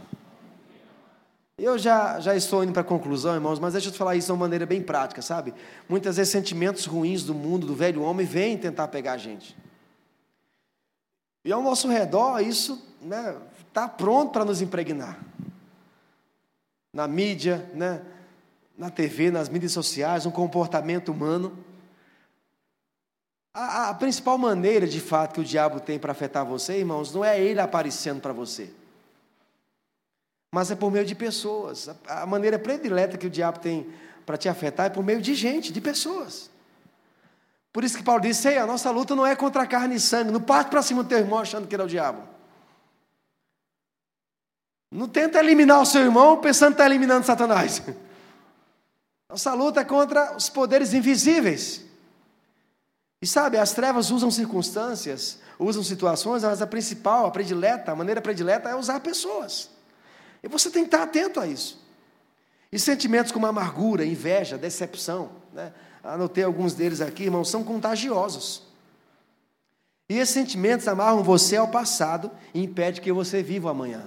Eu 1.57 1.79
já, 1.79 2.19
já 2.19 2.35
estou 2.35 2.65
indo 2.65 2.73
para 2.73 2.83
a 2.83 2.85
conclusão, 2.85 3.33
irmãos, 3.33 3.61
mas 3.61 3.75
deixa 3.75 3.89
eu 3.89 3.93
te 3.93 3.99
falar 3.99 4.17
isso 4.17 4.27
de 4.27 4.33
uma 4.33 4.39
maneira 4.39 4.67
bem 4.67 4.83
prática, 4.83 5.23
sabe? 5.23 5.55
Muitas 5.89 6.17
vezes 6.17 6.33
sentimentos 6.33 6.85
ruins 6.85 7.23
do 7.23 7.33
mundo, 7.33 7.65
do 7.65 7.77
velho 7.77 8.03
homem, 8.03 8.27
vêm 8.27 8.59
tentar 8.59 8.89
pegar 8.89 9.13
a 9.13 9.19
gente. 9.19 9.57
E 11.45 11.53
ao 11.53 11.63
nosso 11.63 11.87
redor, 11.87 12.41
isso 12.41 12.83
está 13.01 13.07
né, 13.07 13.37
tá 13.73 13.87
pronto 13.87 14.33
para 14.33 14.45
nos 14.45 14.61
impregnar. 14.61 15.17
Na 16.95 17.07
mídia, 17.07 17.69
né, 17.75 18.01
na 18.79 18.89
TV, 18.89 19.31
nas 19.31 19.51
mídias 19.51 19.73
sociais, 19.73 20.25
no 20.25 20.33
comportamento 20.33 21.13
humano. 21.13 21.59
A, 23.53 23.91
a 23.91 23.95
principal 23.95 24.39
maneira, 24.39 24.87
de 24.87 25.01
fato, 25.01 25.35
que 25.35 25.41
o 25.41 25.45
diabo 25.45 25.79
tem 25.79 25.99
para 25.99 26.13
afetar 26.13 26.47
você, 26.47 26.79
irmãos, 26.79 27.13
não 27.13 27.23
é 27.23 27.39
ele 27.39 27.61
aparecendo 27.61 28.23
para 28.23 28.33
você 28.33 28.73
mas 30.55 30.71
é 30.71 30.77
por 30.77 30.89
meio 30.89 31.05
de 31.05 31.17
pessoas. 31.17 31.91
A 32.07 32.25
maneira 32.25 32.61
predileta 32.61 33.19
que 33.19 33.27
o 33.27 33.31
diabo 33.31 33.59
tem 33.59 33.91
para 34.25 34.37
te 34.37 34.49
afetar 34.49 34.87
é 34.87 34.89
por 34.89 35.03
meio 35.03 35.21
de 35.21 35.35
gente, 35.35 35.73
de 35.73 35.81
pessoas. 35.81 36.49
Por 37.73 37.83
isso 37.83 37.99
que 37.99 38.05
Paulo 38.05 38.23
disse: 38.23 38.57
a 38.57 38.65
nossa 38.65 38.89
luta 38.93 39.17
não 39.17 39.27
é 39.27 39.35
contra 39.35 39.67
carne 39.67 39.97
e 39.97 40.01
sangue. 40.01 40.31
Não 40.31 40.41
parte 40.41 40.71
para 40.71 40.81
cima 40.81 41.03
do 41.03 41.09
teu 41.09 41.19
irmão 41.19 41.41
achando 41.41 41.67
que 41.67 41.75
ele 41.75 41.83
é 41.83 41.85
o 41.85 41.89
diabo. 41.89 42.23
Não 44.95 45.09
tenta 45.09 45.41
eliminar 45.41 45.83
o 45.83 45.85
seu 45.85 46.03
irmão 46.03 46.37
pensando 46.37 46.69
que 46.69 46.75
está 46.75 46.87
eliminando 46.87 47.27
Satanás. 47.27 47.83
Nossa 49.29 49.53
luta 49.53 49.81
é 49.81 49.85
contra 49.85 50.37
os 50.37 50.49
poderes 50.49 50.95
invisíveis. 50.95 51.85
E 53.21 53.27
sabe, 53.27 53.59
as 53.59 53.73
trevas 53.73 54.13
usam 54.13 54.31
circunstâncias, 54.31 55.41
usam 55.59 55.83
situações, 55.83 56.45
mas 56.45 56.63
a 56.63 56.67
principal, 56.67 57.27
a 57.27 57.31
predileta, 57.33 57.91
a 57.91 57.97
maneira 57.97 58.21
predileta 58.21 58.69
é 58.69 58.77
usar 58.77 59.01
pessoas. 59.01 59.69
E 60.41 60.47
você 60.47 60.71
tem 60.71 60.85
que 60.85 60.95
estar 60.95 61.03
atento 61.03 61.41
a 61.41 61.47
isso. 61.49 61.85
E 62.71 62.79
sentimentos 62.79 63.33
como 63.33 63.47
amargura, 63.47 64.07
inveja, 64.07 64.57
decepção, 64.57 65.33
né? 65.53 65.73
anotei 66.05 66.45
alguns 66.45 66.73
deles 66.73 67.01
aqui, 67.01 67.25
irmãos, 67.25 67.51
são 67.51 67.65
contagiosos. 67.65 68.63
E 70.09 70.19
esses 70.19 70.35
sentimentos 70.35 70.87
amarram 70.87 71.25
você 71.25 71.57
ao 71.57 71.67
passado 71.67 72.31
e 72.53 72.63
impedem 72.63 73.03
que 73.03 73.13
você 73.13 73.43
viva 73.43 73.67
o 73.67 73.71
amanhã. 73.71 74.05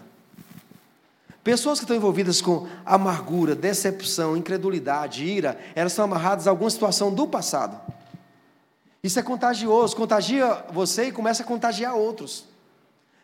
Pessoas 1.47 1.79
que 1.79 1.85
estão 1.85 1.95
envolvidas 1.95 2.41
com 2.41 2.67
amargura, 2.85 3.55
decepção, 3.55 4.35
incredulidade, 4.35 5.23
ira, 5.23 5.57
elas 5.75 5.93
são 5.93 6.03
amarradas 6.03 6.45
a 6.45 6.49
alguma 6.49 6.69
situação 6.69 7.09
do 7.09 7.25
passado. 7.25 7.79
Isso 9.01 9.17
é 9.17 9.23
contagioso, 9.23 9.95
contagia 9.95 10.65
você 10.73 11.05
e 11.05 11.11
começa 11.13 11.43
a 11.43 11.45
contagiar 11.45 11.95
outros. 11.95 12.43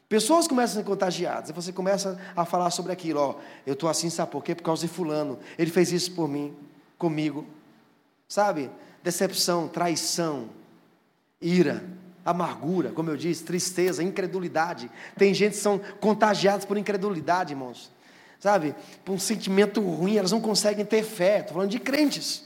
Pessoas 0.07 0.47
começam 0.47 0.79
a 0.79 0.81
ser 0.81 0.89
contagiadas, 0.89 1.49
e 1.49 1.51
você 1.51 1.73
começa 1.73 2.17
a 2.33 2.45
falar 2.45 2.69
sobre 2.69 2.93
aquilo, 2.93 3.19
ó, 3.19 3.35
eu 3.67 3.73
estou 3.73 3.89
assim, 3.89 4.09
sabe 4.09 4.31
por 4.31 4.41
quê? 4.41 4.55
Por 4.55 4.63
causa 4.63 4.87
de 4.87 4.87
fulano, 4.87 5.37
ele 5.57 5.69
fez 5.69 5.91
isso 5.91 6.13
por 6.13 6.29
mim, 6.29 6.55
comigo. 6.97 7.45
Sabe? 8.29 8.71
Decepção, 9.03 9.67
traição, 9.67 10.47
ira, 11.41 11.83
amargura, 12.23 12.93
como 12.93 13.09
eu 13.09 13.17
disse, 13.17 13.43
tristeza, 13.43 14.01
incredulidade. 14.01 14.89
Tem 15.17 15.33
gente 15.33 15.55
que 15.55 15.59
são 15.59 15.77
contagiados 15.99 16.65
por 16.65 16.77
incredulidade, 16.77 17.51
irmãos. 17.51 17.91
Sabe? 18.43 18.75
Por 19.05 19.13
um 19.13 19.17
sentimento 19.17 19.79
ruim, 19.79 20.17
elas 20.17 20.33
não 20.33 20.41
conseguem 20.41 20.83
ter 20.83 21.01
fé. 21.01 21.39
Estou 21.39 21.53
falando 21.53 21.69
de 21.69 21.79
crentes. 21.79 22.43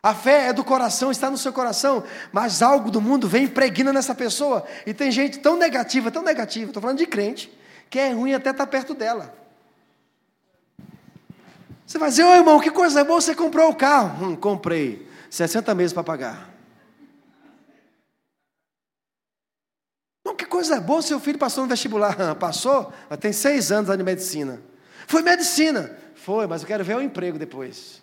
A 0.00 0.14
fé 0.14 0.46
é 0.46 0.52
do 0.52 0.62
coração, 0.62 1.10
está 1.10 1.28
no 1.28 1.36
seu 1.36 1.52
coração, 1.52 2.04
mas 2.30 2.62
algo 2.62 2.88
do 2.88 3.00
mundo 3.00 3.26
vem 3.26 3.46
impregna 3.46 3.92
nessa 3.92 4.14
pessoa. 4.14 4.64
E 4.86 4.94
tem 4.94 5.10
gente 5.10 5.40
tão 5.40 5.56
negativa, 5.56 6.12
tão 6.12 6.22
negativa, 6.22 6.70
estou 6.70 6.80
falando 6.80 6.98
de 6.98 7.06
crente, 7.06 7.52
que 7.90 7.98
é 7.98 8.12
ruim 8.12 8.34
até 8.34 8.50
estar 8.50 8.66
tá 8.66 8.70
perto 8.70 8.94
dela. 8.94 9.34
Você 11.84 11.98
vai 11.98 12.10
dizer, 12.10 12.22
ô 12.22 12.32
irmão, 12.36 12.60
que 12.60 12.70
coisa 12.70 13.02
boa, 13.02 13.20
você 13.20 13.34
comprou 13.34 13.70
o 13.70 13.74
carro. 13.74 14.28
Hum, 14.28 14.36
comprei. 14.36 15.08
60 15.28 15.74
meses 15.74 15.92
para 15.92 16.04
pagar. 16.04 16.48
Coisa 20.48 20.80
boa, 20.80 21.00
seu 21.02 21.20
filho 21.20 21.38
passou 21.38 21.62
no 21.64 21.70
vestibular. 21.70 22.34
Passou? 22.36 22.92
Tem 23.20 23.32
seis 23.32 23.70
anos 23.70 23.96
de 23.96 24.02
medicina. 24.02 24.60
Foi 25.06 25.22
medicina. 25.22 25.96
Foi, 26.14 26.46
mas 26.46 26.62
eu 26.62 26.68
quero 26.68 26.84
ver 26.84 26.96
o 26.96 27.00
emprego 27.00 27.38
depois. 27.38 28.02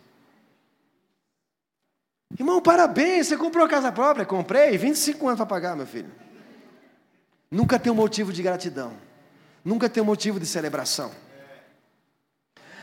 Irmão, 2.38 2.62
parabéns, 2.62 3.28
você 3.28 3.38
comprou 3.38 3.68
casa 3.68 3.92
própria? 3.92 4.26
Comprei, 4.26 4.78
25 4.78 5.28
anos 5.28 5.38
para 5.38 5.46
pagar, 5.46 5.76
meu 5.76 5.86
filho. 5.86 6.12
Nunca 7.50 7.78
tem 7.80 7.92
um 7.92 7.96
motivo 7.96 8.34
de 8.34 8.42
gratidão. 8.42 8.94
Nunca 9.64 9.88
tem 9.88 10.02
um 10.02 10.06
motivo 10.06 10.40
de 10.40 10.46
celebração. 10.46 11.12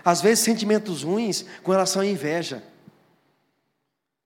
Às 0.04 0.20
vezes, 0.20 0.44
sentimentos 0.44 1.02
ruins 1.02 1.44
com 1.62 1.70
relação 1.70 2.02
à 2.02 2.06
inveja. 2.06 2.62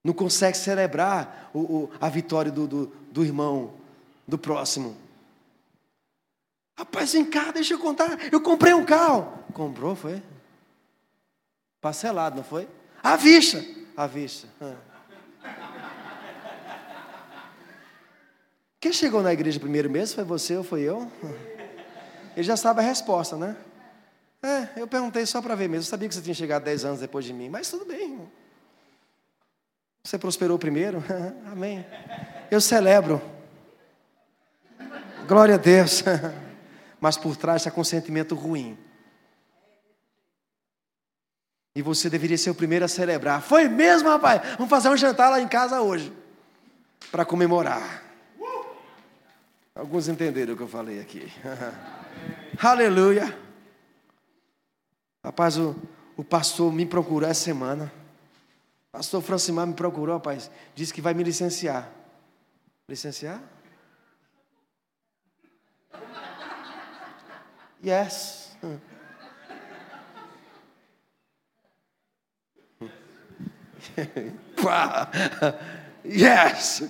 Não 0.05 0.13
consegue 0.13 0.57
celebrar 0.57 1.51
o, 1.53 1.59
o, 1.59 1.91
a 2.01 2.09
vitória 2.09 2.51
do, 2.51 2.67
do, 2.67 2.93
do 3.11 3.25
irmão, 3.25 3.75
do 4.27 4.39
próximo. 4.39 4.97
Rapaz, 6.77 7.13
vem 7.15 7.25
cá, 7.25 7.51
deixa 7.51 7.75
eu 7.75 7.79
contar. 7.79 8.19
Eu 8.31 8.41
comprei 8.41 8.75
um 8.75 8.85
carro. 8.85 9.33
Comprou, 9.55 9.97
foi? 9.97 10.23
Parcelado, 11.81 12.37
não 12.37 12.45
foi? 12.45 12.69
À 13.03 13.17
vista. 13.17 13.65
À 13.97 14.07
vista. 14.07 14.47
Ah. 14.61 14.75
Quem 18.79 18.93
chegou 18.93 19.23
na 19.23 19.33
igreja 19.33 19.59
primeiro 19.59 19.89
mês? 19.89 20.13
Foi 20.13 20.23
você 20.23 20.57
ou 20.57 20.63
foi 20.63 20.83
eu? 20.83 21.11
Ele 22.37 22.43
já 22.43 22.57
sabe 22.57 22.81
a 22.81 22.83
resposta, 22.83 23.37
né? 23.37 23.57
É, 24.43 24.81
eu 24.81 24.87
perguntei 24.87 25.25
só 25.25 25.41
para 25.41 25.55
ver 25.55 25.69
mesmo. 25.69 25.83
Eu 25.83 25.91
sabia 25.91 26.09
que 26.09 26.15
você 26.15 26.21
tinha 26.21 26.35
chegado 26.35 26.65
10 26.65 26.85
anos 26.85 27.01
depois 27.01 27.25
de 27.25 27.33
mim, 27.33 27.49
mas 27.49 27.71
tudo 27.71 27.87
bem. 27.87 28.21
Você 30.05 30.19
prosperou 30.19 30.59
primeiro? 30.59 31.03
Amém. 31.51 31.85
Eu 32.51 32.61
celebro. 32.61 33.21
Glória 35.27 35.55
a 35.55 35.59
Deus. 35.59 36.05
Mas 37.01 37.17
por 37.17 37.37
trás 37.37 37.63
está 37.63 37.71
com 37.71 37.81
um 37.81 37.85
sentimento 37.85 38.35
ruim. 38.35 38.79
E 41.75 41.83
você 41.83 42.09
deveria 42.09 42.39
ser 42.39 42.51
o 42.51 42.55
primeiro 42.55 42.87
a 42.87 42.89
celebrar. 42.89 43.43
Foi 43.43 43.69
mesmo, 43.69 44.09
rapaz? 44.09 44.41
Vamos 44.57 44.71
fazer 44.71 44.89
um 44.89 44.97
jantar 44.97 45.31
lá 45.31 45.41
em 45.41 45.49
casa 45.49 45.83
hoje. 45.83 46.11
Para 47.11 47.25
comemorar. 47.25 48.03
Alguns 49.75 50.09
entenderam 50.09 50.55
o 50.55 50.57
que 50.57 50.63
eu 50.63 50.69
falei 50.69 51.01
aqui. 51.01 51.31
Aleluia. 52.63 53.39
Rapaz, 55.23 55.59
o, 55.59 55.77
o 56.17 56.25
pastor 56.25 56.73
me 56.73 56.87
procurou 56.87 57.29
essa 57.29 57.45
semana. 57.45 57.93
O 58.89 58.97
pastor 58.97 59.21
Francimar 59.21 59.67
me 59.67 59.75
procurou, 59.75 60.15
rapaz. 60.15 60.51
Disse 60.75 60.95
que 60.95 61.03
vai 61.03 61.13
me 61.13 61.23
licenciar. 61.23 61.93
Licenciar? 62.89 63.43
Yes. 67.87 68.59
yes. 76.05 76.83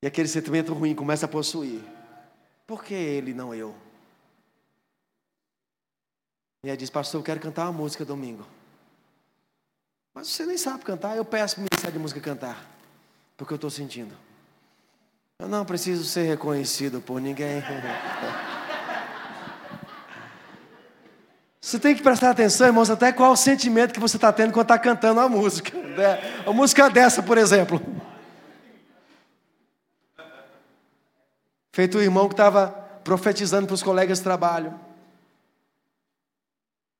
E 0.00 0.06
aquele 0.06 0.28
sentimento 0.28 0.72
ruim 0.72 0.94
começa 0.94 1.26
a 1.26 1.28
possuir. 1.28 1.82
Por 2.64 2.84
que 2.84 2.94
ele, 2.94 3.34
não 3.34 3.52
eu? 3.52 3.74
E 6.62 6.70
aí 6.70 6.76
diz, 6.76 6.90
pastor, 6.90 7.20
eu 7.20 7.24
quero 7.24 7.40
cantar 7.40 7.64
uma 7.64 7.72
música 7.72 8.04
domingo. 8.04 8.46
Mas 10.14 10.28
você 10.28 10.46
nem 10.46 10.56
sabe 10.56 10.84
cantar, 10.84 11.16
eu 11.16 11.24
peço 11.24 11.56
para 11.56 11.62
o 11.62 11.64
Ministério 11.64 11.92
de 11.94 11.98
Música 11.98 12.20
cantar. 12.20 12.64
Porque 13.36 13.52
eu 13.52 13.56
estou 13.56 13.70
sentindo. 13.70 14.27
Eu 15.40 15.46
não 15.46 15.64
preciso 15.64 16.02
ser 16.02 16.24
reconhecido 16.24 17.00
por 17.00 17.20
ninguém. 17.20 17.62
Você 21.60 21.78
tem 21.78 21.94
que 21.94 22.02
prestar 22.02 22.30
atenção, 22.30 22.66
irmãos, 22.66 22.90
até 22.90 23.12
qual 23.12 23.30
o 23.30 23.36
sentimento 23.36 23.92
que 23.92 24.00
você 24.00 24.16
está 24.16 24.32
tendo 24.32 24.52
quando 24.52 24.64
está 24.64 24.76
cantando 24.76 25.20
a 25.20 25.28
música. 25.28 25.78
Né? 25.78 26.42
A 26.44 26.52
música 26.52 26.90
dessa, 26.90 27.22
por 27.22 27.38
exemplo. 27.38 27.80
Feito 31.72 31.98
o 31.98 32.02
irmão 32.02 32.26
que 32.26 32.34
estava 32.34 32.70
profetizando 33.04 33.68
para 33.68 33.74
os 33.74 33.82
colegas 33.82 34.18
de 34.18 34.24
trabalho. 34.24 34.74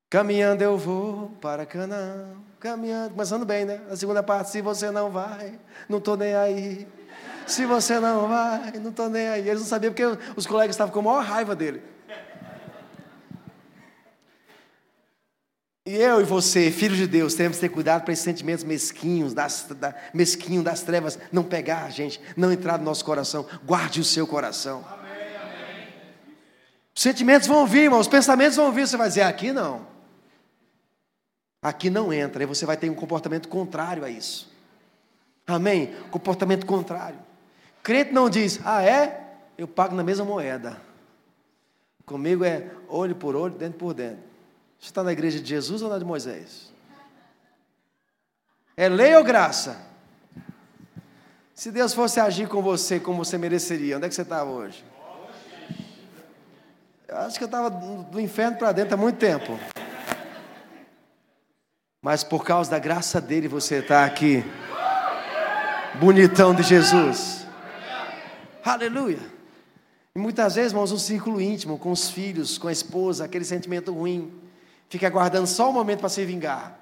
Caminhando 0.08 0.62
eu 0.62 0.78
vou 0.78 1.30
para 1.40 1.66
Canaã. 1.66 2.36
Caminhando, 2.60 3.10
começando 3.10 3.44
bem, 3.44 3.64
né? 3.64 3.80
A 3.90 3.96
segunda 3.96 4.22
parte, 4.22 4.50
se 4.50 4.62
você 4.62 4.92
não 4.92 5.10
vai, 5.10 5.58
não 5.88 5.98
estou 5.98 6.16
nem 6.16 6.36
aí. 6.36 6.97
Se 7.48 7.64
você 7.64 7.98
não 7.98 8.28
vai, 8.28 8.72
não 8.72 8.90
estou 8.90 9.08
nem 9.08 9.26
aí. 9.28 9.48
Eles 9.48 9.60
não 9.60 9.66
sabiam 9.66 9.92
porque 9.92 10.18
os 10.36 10.46
colegas 10.46 10.74
estavam 10.74 10.92
com 10.92 11.00
a 11.00 11.02
maior 11.02 11.24
raiva 11.24 11.56
dele. 11.56 11.82
E 15.86 15.96
eu 15.96 16.20
e 16.20 16.24
você, 16.24 16.70
filhos 16.70 16.98
de 16.98 17.06
Deus, 17.06 17.32
temos 17.32 17.56
que 17.56 17.62
ter 17.62 17.70
cuidado 17.70 18.02
para 18.02 18.12
esses 18.12 18.22
sentimentos 18.22 18.62
mesquinhos 18.62 19.32
das, 19.32 19.66
da, 19.70 19.94
mesquinho 20.12 20.62
das 20.62 20.82
trevas 20.82 21.18
não 21.32 21.42
pegar 21.42 21.84
a 21.84 21.90
gente, 21.90 22.20
não 22.36 22.52
entrar 22.52 22.76
no 22.76 22.84
nosso 22.84 23.02
coração. 23.02 23.46
Guarde 23.64 23.98
o 23.98 24.04
seu 24.04 24.26
coração. 24.26 24.84
Amém, 24.86 25.36
amém. 25.36 25.88
Os 26.94 27.02
sentimentos 27.02 27.48
vão 27.48 27.66
vir, 27.66 27.84
irmão, 27.84 27.98
os 27.98 28.08
pensamentos 28.08 28.56
vão 28.56 28.70
vir. 28.70 28.86
Você 28.86 28.98
vai 28.98 29.08
dizer, 29.08 29.22
aqui 29.22 29.50
não. 29.50 29.86
Aqui 31.62 31.88
não 31.88 32.12
entra. 32.12 32.42
E 32.42 32.46
você 32.46 32.66
vai 32.66 32.76
ter 32.76 32.90
um 32.90 32.94
comportamento 32.94 33.48
contrário 33.48 34.04
a 34.04 34.10
isso. 34.10 34.52
Amém? 35.46 35.94
Comportamento 36.10 36.66
contrário. 36.66 37.27
Crente 37.82 38.12
não 38.12 38.28
diz, 38.28 38.60
ah, 38.64 38.82
é? 38.82 39.26
Eu 39.56 39.66
pago 39.66 39.94
na 39.94 40.04
mesma 40.04 40.24
moeda. 40.24 40.80
Comigo 42.04 42.44
é 42.44 42.70
olho 42.88 43.14
por 43.14 43.36
olho, 43.36 43.54
dentro 43.54 43.78
por 43.78 43.94
dentro. 43.94 44.22
Você 44.78 44.86
está 44.86 45.02
na 45.02 45.12
igreja 45.12 45.40
de 45.40 45.48
Jesus 45.48 45.82
ou 45.82 45.90
na 45.90 45.98
de 45.98 46.04
Moisés? 46.04 46.72
É 48.76 48.88
lei 48.88 49.14
ou 49.16 49.24
graça? 49.24 49.76
Se 51.52 51.72
Deus 51.72 51.92
fosse 51.92 52.20
agir 52.20 52.48
com 52.48 52.62
você 52.62 53.00
como 53.00 53.24
você 53.24 53.36
mereceria, 53.36 53.96
onde 53.96 54.06
é 54.06 54.08
que 54.08 54.14
você 54.14 54.22
estava 54.22 54.48
hoje? 54.48 54.84
Eu 57.08 57.16
acho 57.16 57.36
que 57.36 57.42
eu 57.42 57.46
estava 57.46 57.68
do 57.68 58.20
inferno 58.20 58.58
para 58.58 58.70
dentro 58.70 58.94
há 58.94 58.96
muito 58.96 59.18
tempo. 59.18 59.58
Mas 62.00 62.22
por 62.22 62.44
causa 62.44 62.70
da 62.70 62.78
graça 62.78 63.20
dele 63.20 63.48
você 63.48 63.76
está 63.76 64.04
aqui. 64.04 64.44
Bonitão 65.98 66.54
de 66.54 66.62
Jesus. 66.62 67.47
Aleluia. 68.68 69.18
E 70.14 70.18
muitas 70.18 70.56
vezes, 70.56 70.72
irmãos, 70.72 70.92
um 70.92 70.98
círculo 70.98 71.40
íntimo, 71.40 71.78
com 71.78 71.90
os 71.90 72.10
filhos, 72.10 72.58
com 72.58 72.68
a 72.68 72.72
esposa, 72.72 73.24
aquele 73.24 73.44
sentimento 73.44 73.92
ruim, 73.92 74.30
fica 74.90 75.06
aguardando 75.06 75.46
só 75.46 75.70
o 75.70 75.72
momento 75.72 76.00
para 76.00 76.10
se 76.10 76.24
vingar. 76.26 76.78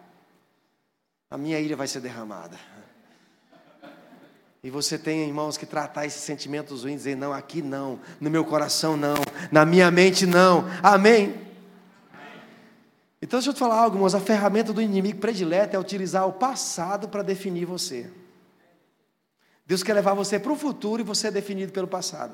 A 1.31 1.39
minha 1.39 1.61
ira 1.61 1.77
vai 1.77 1.87
ser 1.87 2.01
derramada. 2.01 2.59
E 4.65 4.71
você 4.71 4.99
tem, 4.99 5.29
irmãos, 5.29 5.57
que 5.57 5.65
tratar 5.65 6.07
esses 6.07 6.23
sentimentos 6.23 6.83
ruins, 6.83 6.97
dizer, 6.97 7.17
não, 7.17 7.33
aqui 7.33 7.63
não, 7.63 8.01
no 8.21 8.29
meu 8.29 8.45
coração 8.45 8.97
não, 8.97 9.15
na 9.53 9.65
minha 9.65 9.89
mente 9.89 10.27
não. 10.27 10.65
Amém? 10.83 11.37
Então 13.23 13.39
deixa 13.39 13.51
eu 13.51 13.55
te 13.55 13.61
falar 13.61 13.81
algo, 13.81 13.97
irmãos, 13.97 14.15
a 14.15 14.21
ferramenta 14.21 14.73
do 14.73 14.83
inimigo 14.83 15.21
predileta 15.21 15.77
é 15.77 15.79
utilizar 15.79 16.27
o 16.27 16.33
passado 16.33 17.09
para 17.09 17.23
definir 17.23 17.65
você. 17.65 18.11
Deus 19.67 19.83
quer 19.83 19.95
levar 19.95 20.15
você 20.15 20.39
para 20.39 20.53
o 20.53 20.57
futuro 20.57 21.03
e 21.03 21.05
você 21.05 21.27
é 21.27 21.31
definido 21.31 21.73
pelo 21.73 21.89
passado. 21.89 22.33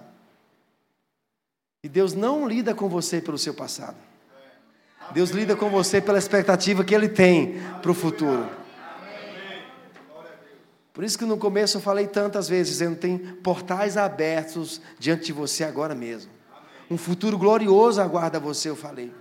E 1.82 1.88
Deus 1.88 2.12
não 2.12 2.46
lida 2.46 2.74
com 2.74 2.88
você 2.88 3.20
pelo 3.20 3.38
seu 3.38 3.54
passado. 3.54 3.96
Deus 5.12 5.30
lida 5.30 5.56
com 5.56 5.68
você 5.70 6.00
pela 6.00 6.18
expectativa 6.18 6.84
que 6.84 6.94
Ele 6.94 7.08
tem 7.08 7.60
para 7.80 7.90
o 7.90 7.94
futuro. 7.94 8.48
Por 10.92 11.02
isso 11.02 11.18
que 11.18 11.24
no 11.24 11.38
começo 11.38 11.78
eu 11.78 11.80
falei 11.80 12.06
tantas 12.06 12.48
vezes, 12.48 12.74
dizendo 12.74 12.96
tem 12.96 13.18
portais 13.18 13.96
abertos 13.96 14.80
diante 14.98 15.24
de 15.26 15.32
você 15.32 15.64
agora 15.64 15.94
mesmo. 15.94 16.30
Um 16.90 16.98
futuro 16.98 17.38
glorioso 17.38 18.00
aguarda 18.00 18.38
você, 18.38 18.68
eu 18.68 18.76
falei. 18.76 19.12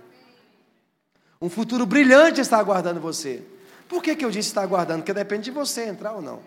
Um 1.40 1.48
futuro 1.48 1.86
brilhante 1.86 2.40
está 2.40 2.58
aguardando 2.58 3.00
você. 3.00 3.42
Por 3.88 4.02
que, 4.02 4.14
que 4.14 4.24
eu 4.24 4.30
disse 4.30 4.50
está 4.50 4.62
aguardando? 4.62 5.00
Porque 5.00 5.14
depende 5.14 5.44
de 5.44 5.50
você 5.50 5.86
entrar 5.86 6.12
ou 6.12 6.22
não. 6.22 6.40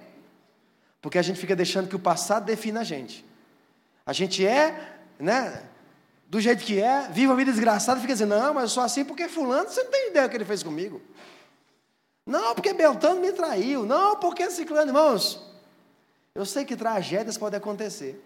Porque 1.01 1.17
a 1.17 1.21
gente 1.21 1.39
fica 1.39 1.55
deixando 1.55 1.87
que 1.87 1.95
o 1.95 1.99
passado 1.99 2.45
defina 2.45 2.81
a 2.81 2.83
gente. 2.83 3.25
A 4.05 4.13
gente 4.13 4.45
é, 4.45 4.97
né, 5.19 5.63
do 6.27 6.39
jeito 6.39 6.63
que 6.63 6.79
é, 6.81 7.07
vive 7.07 7.27
uma 7.27 7.35
vida 7.35 7.51
desgraçada, 7.51 7.99
fica 7.99 8.13
dizendo, 8.13 8.35
não, 8.35 8.53
mas 8.53 8.63
eu 8.63 8.69
sou 8.69 8.83
assim 8.83 9.05
porque 9.05 9.27
fulano, 9.27 9.69
você 9.69 9.83
não 9.83 9.91
tem 9.91 10.09
ideia 10.09 10.27
do 10.27 10.31
que 10.31 10.37
ele 10.37 10.45
fez 10.45 10.63
comigo. 10.63 11.01
Não, 12.25 12.55
porque 12.55 12.73
Beltano 12.73 13.21
me 13.21 13.31
traiu. 13.31 13.85
Não, 13.85 14.15
porque 14.15 14.49
ciclano, 14.49 14.89
irmãos. 14.89 15.39
Eu 16.33 16.45
sei 16.45 16.65
que 16.65 16.75
tragédias 16.75 17.37
podem 17.37 17.57
acontecer. 17.57 18.21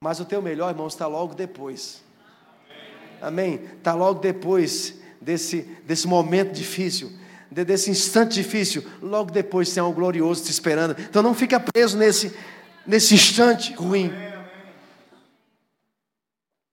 Mas 0.00 0.20
o 0.20 0.24
teu 0.24 0.40
melhor, 0.40 0.70
irmãos, 0.70 0.92
está 0.92 1.06
logo 1.06 1.34
depois. 1.34 2.02
Amém? 3.20 3.64
Está 3.76 3.92
logo 3.94 4.20
depois 4.20 4.94
desse, 5.20 5.62
desse 5.84 6.06
momento 6.06 6.52
difícil 6.52 7.10
desse 7.50 7.90
instante 7.90 8.34
difícil, 8.34 8.84
logo 9.00 9.30
depois 9.30 9.72
tem 9.72 9.80
algo 9.80 9.94
glorioso 9.94 10.44
te 10.44 10.50
esperando. 10.50 10.96
Então 10.98 11.22
não 11.22 11.34
fica 11.34 11.60
preso 11.60 11.96
nesse, 11.96 12.36
nesse 12.86 13.14
instante 13.14 13.72
ruim. 13.74 14.12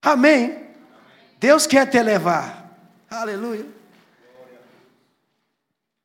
Amém. 0.01 0.63
Deus 1.39 1.65
quer 1.65 1.89
te 1.89 2.01
levar. 2.01 2.63
Aleluia. 3.09 3.65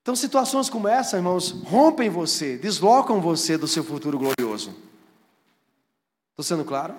Então, 0.02 0.16
situações 0.16 0.70
como 0.70 0.88
essa, 0.88 1.16
irmãos, 1.16 1.50
rompem 1.50 2.08
você, 2.08 2.56
deslocam 2.56 3.20
você 3.20 3.58
do 3.58 3.68
seu 3.68 3.84
futuro 3.84 4.18
glorioso. 4.18 4.74
Estou 6.30 6.42
sendo 6.42 6.64
claro? 6.64 6.94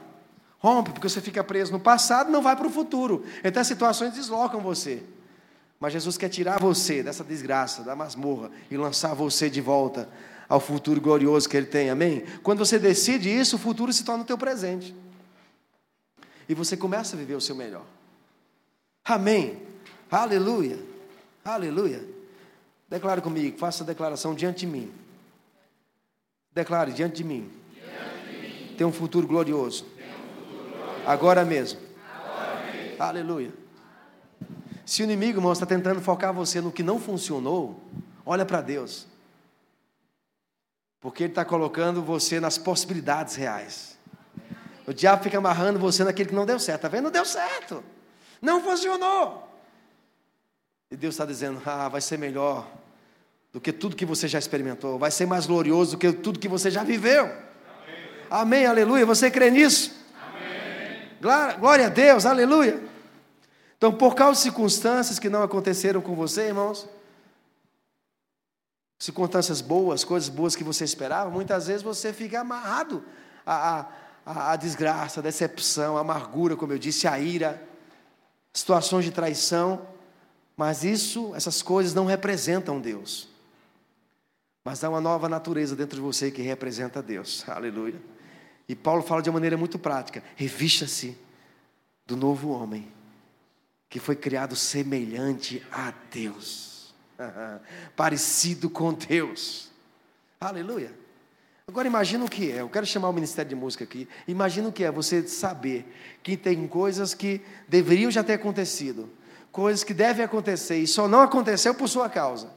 Rompe, 0.60 0.91
porque 0.91 1.10
você 1.10 1.20
fica 1.20 1.44
preso 1.44 1.72
no 1.72 1.80
passado 1.80 2.30
não 2.30 2.41
vai 2.41 2.56
para 2.56 2.68
o 2.68 2.70
futuro. 2.70 3.26
Então, 3.44 3.62
as 3.62 3.68
situações 3.68 4.14
deslocam 4.14 4.62
você. 4.62 5.02
Mas 5.80 5.93
Jesus 5.93 6.18
quer 6.18 6.30
tirar 6.30 6.60
você 6.60 7.01
dessa 7.01 7.23
desgraça, 7.23 7.84
da 7.84 7.95
masmorra, 7.95 8.51
e 8.69 8.76
lançar 8.76 9.14
você 9.14 9.49
de 9.49 9.61
volta 9.61 10.10
ao 10.47 10.60
futuro 10.60 10.99
glorioso 10.99 11.47
que 11.47 11.56
Ele 11.56 11.68
tem, 11.68 11.89
amém? 11.89 12.23
Quando 12.43 12.60
você 12.60 12.77
decide 12.77 13.30
isso, 13.30 13.56
o 13.56 13.60
futuro 13.60 13.93
se 13.93 14.03
torna 14.03 14.23
o 14.23 14.27
teu 14.27 14.38
presente. 14.38 14.93
E 16.49 16.53
você 16.53 16.76
começa 16.76 17.15
a 17.15 17.19
viver 17.19 17.35
o 17.35 17.41
seu 17.41 17.56
melhor. 17.56 17.85
Amém. 19.06 19.61
Aleluia. 20.11 20.80
Aleluia. 21.45 22.03
Declare 22.89 23.22
comigo, 23.22 23.57
faça 23.57 23.84
a 23.84 23.88
declaração 23.88 24.34
diante 24.34 24.61
de 24.61 24.68
mim. 24.68 24.91
Declare 26.51 26.91
diante 26.91 27.18
de 27.18 27.23
mim. 27.23 27.49
Tem 28.77 28.85
um 28.85 28.91
futuro 28.91 29.27
glorioso. 29.27 29.85
Agora 31.06 31.45
mesmo. 31.45 31.80
Aleluia. 32.97 33.53
Se 34.90 35.03
o 35.03 35.06
inimigo, 35.06 35.38
irmão, 35.38 35.52
está 35.52 35.68
tentando 35.68 36.02
focar 36.02 36.34
você 36.34 36.60
no 36.60 36.72
que 36.72 36.82
não 36.82 36.99
funcionou, 36.99 37.80
olha 38.26 38.44
para 38.44 38.60
Deus. 38.60 39.06
Porque 40.99 41.26
ele 41.26 41.32
está 41.32 41.45
colocando 41.45 42.02
você 42.02 42.40
nas 42.40 42.57
possibilidades 42.57 43.36
reais. 43.36 43.99
O 44.88 44.91
diabo 44.91 45.22
fica 45.22 45.38
amarrando 45.38 45.78
você 45.78 46.03
naquele 46.03 46.30
que 46.30 46.36
não 46.36 46.44
deu 46.44 46.57
certo. 46.57 46.78
Está 46.78 46.88
vendo? 46.88 47.03
Não 47.03 47.11
deu 47.11 47.24
certo. 47.24 47.84
Não 48.41 48.64
funcionou. 48.64 49.48
E 50.90 50.98
Deus 50.98 51.14
está 51.14 51.24
dizendo: 51.24 51.61
Ah, 51.68 51.88
vai 51.88 52.02
ser 52.02 52.18
melhor 52.18 52.68
do 53.53 53.61
que 53.61 53.72
tudo 53.72 53.95
que 53.95 54.07
você 54.07 54.28
já 54.28 54.40
experimentou. 54.40 54.98
Vai 54.98 55.11
ser 55.11 55.28
mais 55.28 55.45
glorioso 55.45 55.91
do 55.91 55.98
que 55.99 56.11
tudo 56.14 56.40
que 56.40 56.48
você 56.48 56.72
já 56.72 56.84
viveu. 56.84 57.26
Amém, 57.26 57.45
Amém 58.32 58.66
aleluia. 58.66 59.06
Você 59.06 59.30
crê 59.30 59.52
nisso? 59.52 59.95
Amém. 60.20 61.10
Glória, 61.22 61.57
glória 61.57 61.86
a 61.86 61.90
Deus, 61.90 62.26
aleluia. 62.26 62.90
Então, 63.80 63.93
por 63.93 64.14
causa 64.14 64.34
de 64.34 64.41
circunstâncias 64.41 65.19
que 65.19 65.30
não 65.30 65.41
aconteceram 65.41 66.01
com 66.01 66.14
você, 66.14 66.47
irmãos, 66.47 66.85
circunstâncias 68.99 69.61
boas, 69.61 70.03
coisas 70.03 70.27
boas 70.27 70.53
que 70.53 70.65
você 70.65 70.84
esperava, 70.84 71.30
muitas 71.30 71.68
vezes 71.68 71.81
você 71.81 72.11
fica 72.11 72.41
amarrado 72.41 73.01
à, 73.45 73.85
à, 74.26 74.51
à 74.51 74.56
desgraça, 74.57 75.22
à 75.22 75.23
decepção, 75.23 75.97
à 75.97 76.01
amargura, 76.01 76.57
como 76.57 76.73
eu 76.73 76.77
disse, 76.77 77.07
à 77.07 77.18
ira, 77.18 77.65
situações 78.51 79.06
de 79.06 79.11
traição, 79.11 79.88
mas 80.57 80.84
isso, 80.84 81.34
essas 81.34 81.61
coisas 81.61 81.93
não 81.93 82.06
representam 82.06 82.81
Deus. 82.81 83.30
Mas 84.65 84.84
há 84.84 84.89
uma 84.89 84.99
nova 84.99 85.30
natureza 85.30 85.73
dentro 85.73 85.95
de 85.95 86.01
você 86.01 86.30
que 86.30 86.41
representa 86.41 87.01
Deus. 87.01 87.47
Aleluia. 87.47 88.01
E 88.68 88.76
Paulo 88.76 89.03
fala 89.03 89.22
de 89.22 89.30
uma 89.30 89.35
maneira 89.35 89.56
muito 89.56 89.80
prática: 89.80 90.22
revista-se 90.35 91.18
do 92.06 92.18
novo 92.18 92.49
homem 92.49 92.99
que 93.90 93.99
foi 93.99 94.16
criado 94.16 94.56
semelhante 94.56 95.66
a 95.72 95.91
Deus, 96.11 96.94
parecido 97.95 98.70
com 98.70 98.94
Deus. 98.94 99.72
Aleluia. 100.40 100.94
Agora 101.68 101.88
imagina 101.88 102.26
o 102.26 102.30
que 102.30 102.52
é, 102.52 102.61
eu 102.61 102.70
quero 102.70 102.86
chamar 102.86 103.10
o 103.10 103.14
Ministério 103.14 103.49
de 103.49 103.56
Música 103.56 103.84
aqui. 103.84 104.07
Imagina 104.28 104.70
o 104.70 104.72
que 104.72 104.84
é 104.84 104.91
você 104.91 105.28
saber 105.28 105.86
que 106.24 106.38
tem 106.38 106.68
coisas 106.68 107.14
que 107.14 107.41
deveriam 107.68 108.10
já 108.10 108.24
ter 108.24 108.34
acontecido, 108.34 109.10
coisas 109.52 109.84
que 109.84 109.94
devem 109.94 110.24
acontecer 110.24 110.78
e 110.78 110.88
só 110.88 111.07
não 111.07 111.22
aconteceu 111.22 111.76
por 111.76 111.88
sua 111.88 112.10
causa. 112.10 112.52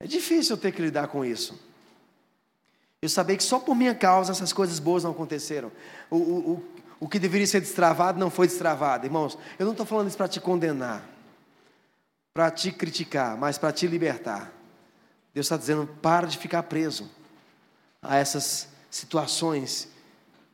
É 0.00 0.06
difícil 0.06 0.56
eu 0.56 0.60
ter 0.60 0.72
que 0.72 0.82
lidar 0.82 1.08
com 1.08 1.24
isso. 1.24 1.58
Eu 3.00 3.08
saber 3.08 3.38
que 3.38 3.42
só 3.42 3.58
por 3.58 3.74
minha 3.74 3.94
causa 3.94 4.32
essas 4.32 4.52
coisas 4.52 4.78
boas 4.78 5.04
não 5.04 5.12
aconteceram. 5.12 5.72
O, 6.10 6.16
o, 6.16 6.52
o 6.52 6.73
que 7.08 7.18
deveria 7.18 7.46
ser 7.46 7.60
destravado 7.60 8.18
não 8.18 8.30
foi 8.30 8.46
destravado. 8.46 9.06
Irmãos, 9.06 9.38
eu 9.58 9.66
não 9.66 9.72
estou 9.72 9.84
falando 9.84 10.08
isso 10.08 10.16
para 10.16 10.28
te 10.28 10.40
condenar, 10.40 11.08
para 12.32 12.50
te 12.50 12.72
criticar, 12.72 13.36
mas 13.36 13.58
para 13.58 13.72
te 13.72 13.86
libertar. 13.86 14.52
Deus 15.34 15.46
está 15.46 15.56
dizendo: 15.56 15.86
para 16.00 16.26
de 16.26 16.38
ficar 16.38 16.62
preso 16.62 17.10
a 18.00 18.16
essas 18.16 18.68
situações 18.90 19.88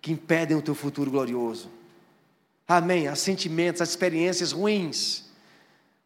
que 0.01 0.11
impedem 0.11 0.57
o 0.57 0.63
teu 0.63 0.75
futuro 0.75 1.11
glorioso. 1.11 1.71
Amém. 2.67 3.09
A 3.09 3.15
sentimentos, 3.15 3.83
as 3.83 3.91
experiências 3.91 4.53
ruins. 4.53 5.25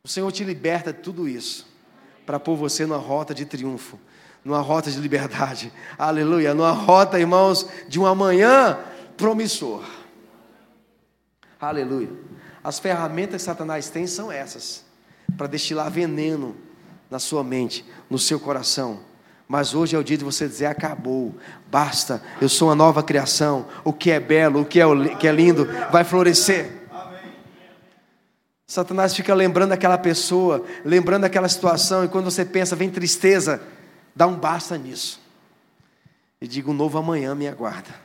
O 0.03 0.09
Senhor 0.09 0.31
te 0.33 0.45
liberta 0.45 0.93
de 0.93 1.01
tudo 1.01 1.29
isso 1.29 1.67
para 2.27 2.41
pôr 2.41 2.57
você 2.57 2.85
numa 2.85 2.99
rota 2.99 3.35
de 3.35 3.45
triunfo, 3.45 3.99
numa 4.45 4.61
rota 4.61 4.91
de 4.91 4.99
liberdade. 4.99 5.73
Aleluia. 5.97 6.55
Numa 6.55 6.73
rota, 6.73 7.19
irmãos, 7.21 7.69
de 7.89 8.01
um 8.01 8.07
amanhã 8.07 8.79
promissor. 9.17 9.85
Aleluia. 11.69 12.11
As 12.63 12.79
ferramentas 12.79 13.43
que 13.43 13.47
Satanás 13.47 13.91
tem 13.91 14.07
são 14.07 14.31
essas, 14.31 14.85
para 15.37 15.47
destilar 15.47 15.91
veneno 15.91 16.57
na 17.11 17.19
sua 17.19 17.45
mente, 17.45 17.85
no 18.09 18.19
seu 18.19 18.39
coração. 18.39 19.01
Mas 19.47 19.75
hoje 19.75 19.95
é 19.95 19.99
o 19.99 20.05
dia 20.05 20.17
de 20.17 20.25
você 20.25 20.49
dizer: 20.49 20.67
acabou, 20.67 21.35
basta, 21.71 22.23
eu 22.41 22.49
sou 22.49 22.69
uma 22.69 22.75
nova 22.75 23.03
criação. 23.03 23.67
O 23.85 23.93
que 23.93 24.11
é 24.11 24.19
belo, 24.19 24.63
o 24.63 24.65
que 24.65 24.81
é, 24.81 25.15
que 25.17 25.29
é 25.29 25.33
lindo, 25.33 25.69
vai 25.91 26.05
florescer. 26.05 26.83
Satanás 28.67 29.15
fica 29.15 29.35
lembrando 29.35 29.73
aquela 29.73 29.99
pessoa, 29.99 30.65
lembrando 30.85 31.25
aquela 31.25 31.49
situação, 31.49 32.05
e 32.05 32.09
quando 32.09 32.25
você 32.25 32.45
pensa, 32.45 32.75
vem 32.75 32.91
tristeza, 32.91 33.63
dá 34.17 34.27
um 34.27 34.37
basta 34.37 34.79
nisso. 34.79 35.21
E 36.41 36.49
diga: 36.49 36.71
um 36.71 36.75
novo 36.75 36.97
amanhã 36.99 37.35
me 37.35 37.47
aguarda. 37.47 38.04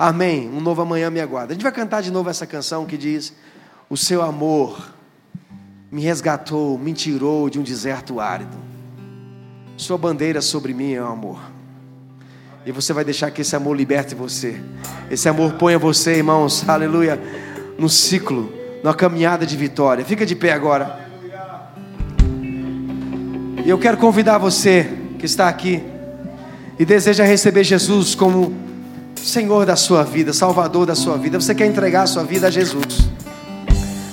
Amém. 0.00 0.48
Um 0.48 0.62
novo 0.62 0.80
amanhã 0.80 1.10
me 1.10 1.20
aguarda. 1.20 1.52
A 1.52 1.54
gente 1.54 1.62
vai 1.62 1.70
cantar 1.70 2.00
de 2.00 2.10
novo 2.10 2.30
essa 2.30 2.46
canção 2.46 2.86
que 2.86 2.96
diz: 2.96 3.34
O 3.86 3.98
seu 3.98 4.22
amor 4.22 4.94
me 5.92 6.00
resgatou, 6.00 6.78
me 6.78 6.94
tirou 6.94 7.50
de 7.50 7.58
um 7.58 7.62
deserto 7.62 8.18
árido. 8.18 8.56
Sua 9.76 9.98
bandeira 9.98 10.40
sobre 10.40 10.72
mim 10.72 10.94
é 10.94 11.02
o 11.02 11.06
amor. 11.06 11.38
E 12.64 12.72
você 12.72 12.94
vai 12.94 13.04
deixar 13.04 13.30
que 13.30 13.42
esse 13.42 13.54
amor 13.54 13.76
liberte 13.76 14.14
você. 14.14 14.58
Esse 15.10 15.28
amor 15.28 15.52
ponha 15.56 15.78
você, 15.78 16.16
irmãos, 16.16 16.66
aleluia, 16.66 17.20
no 17.78 17.90
ciclo, 17.90 18.50
na 18.82 18.94
caminhada 18.94 19.44
de 19.44 19.54
vitória. 19.54 20.02
Fica 20.02 20.24
de 20.24 20.34
pé 20.34 20.52
agora. 20.54 20.98
E 23.62 23.68
eu 23.68 23.78
quero 23.78 23.98
convidar 23.98 24.38
você 24.38 24.96
que 25.18 25.26
está 25.26 25.46
aqui 25.46 25.82
e 26.78 26.86
deseja 26.86 27.22
receber 27.22 27.64
Jesus 27.64 28.14
como 28.14 28.69
Senhor 29.24 29.66
da 29.66 29.76
sua 29.76 30.02
vida, 30.02 30.32
Salvador 30.32 30.86
da 30.86 30.94
sua 30.94 31.16
vida. 31.16 31.40
Você 31.40 31.54
quer 31.54 31.66
entregar 31.66 32.02
a 32.02 32.06
sua 32.06 32.24
vida 32.24 32.46
a 32.46 32.50
Jesus? 32.50 33.08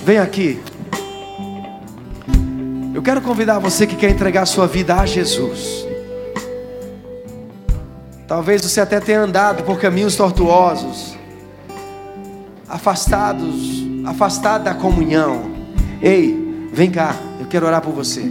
Vem 0.04 0.18
aqui. 0.18 0.60
Eu 2.94 3.02
quero 3.02 3.22
convidar 3.22 3.60
você 3.60 3.88
que 3.88 3.96
quer 3.96 4.10
entregar 4.10 4.44
a 4.44 4.46
sua 4.46 4.68
vida 4.68 4.96
a 4.96 5.06
Jesus. 5.06 5.86
Talvez 8.28 8.62
você 8.62 8.82
até 8.82 9.00
tenha 9.00 9.22
andado 9.22 9.64
por 9.64 9.80
caminhos 9.80 10.16
tortuosos, 10.16 11.16
afastados, 12.68 13.86
afastado 14.06 14.66
da 14.66 14.74
comunhão. 14.74 15.50
Ei, 16.02 16.70
vem 16.74 16.92
cá, 16.92 17.16
eu 17.40 17.46
quero 17.48 17.66
orar 17.66 17.82
por 17.82 17.94
você. 17.94 18.30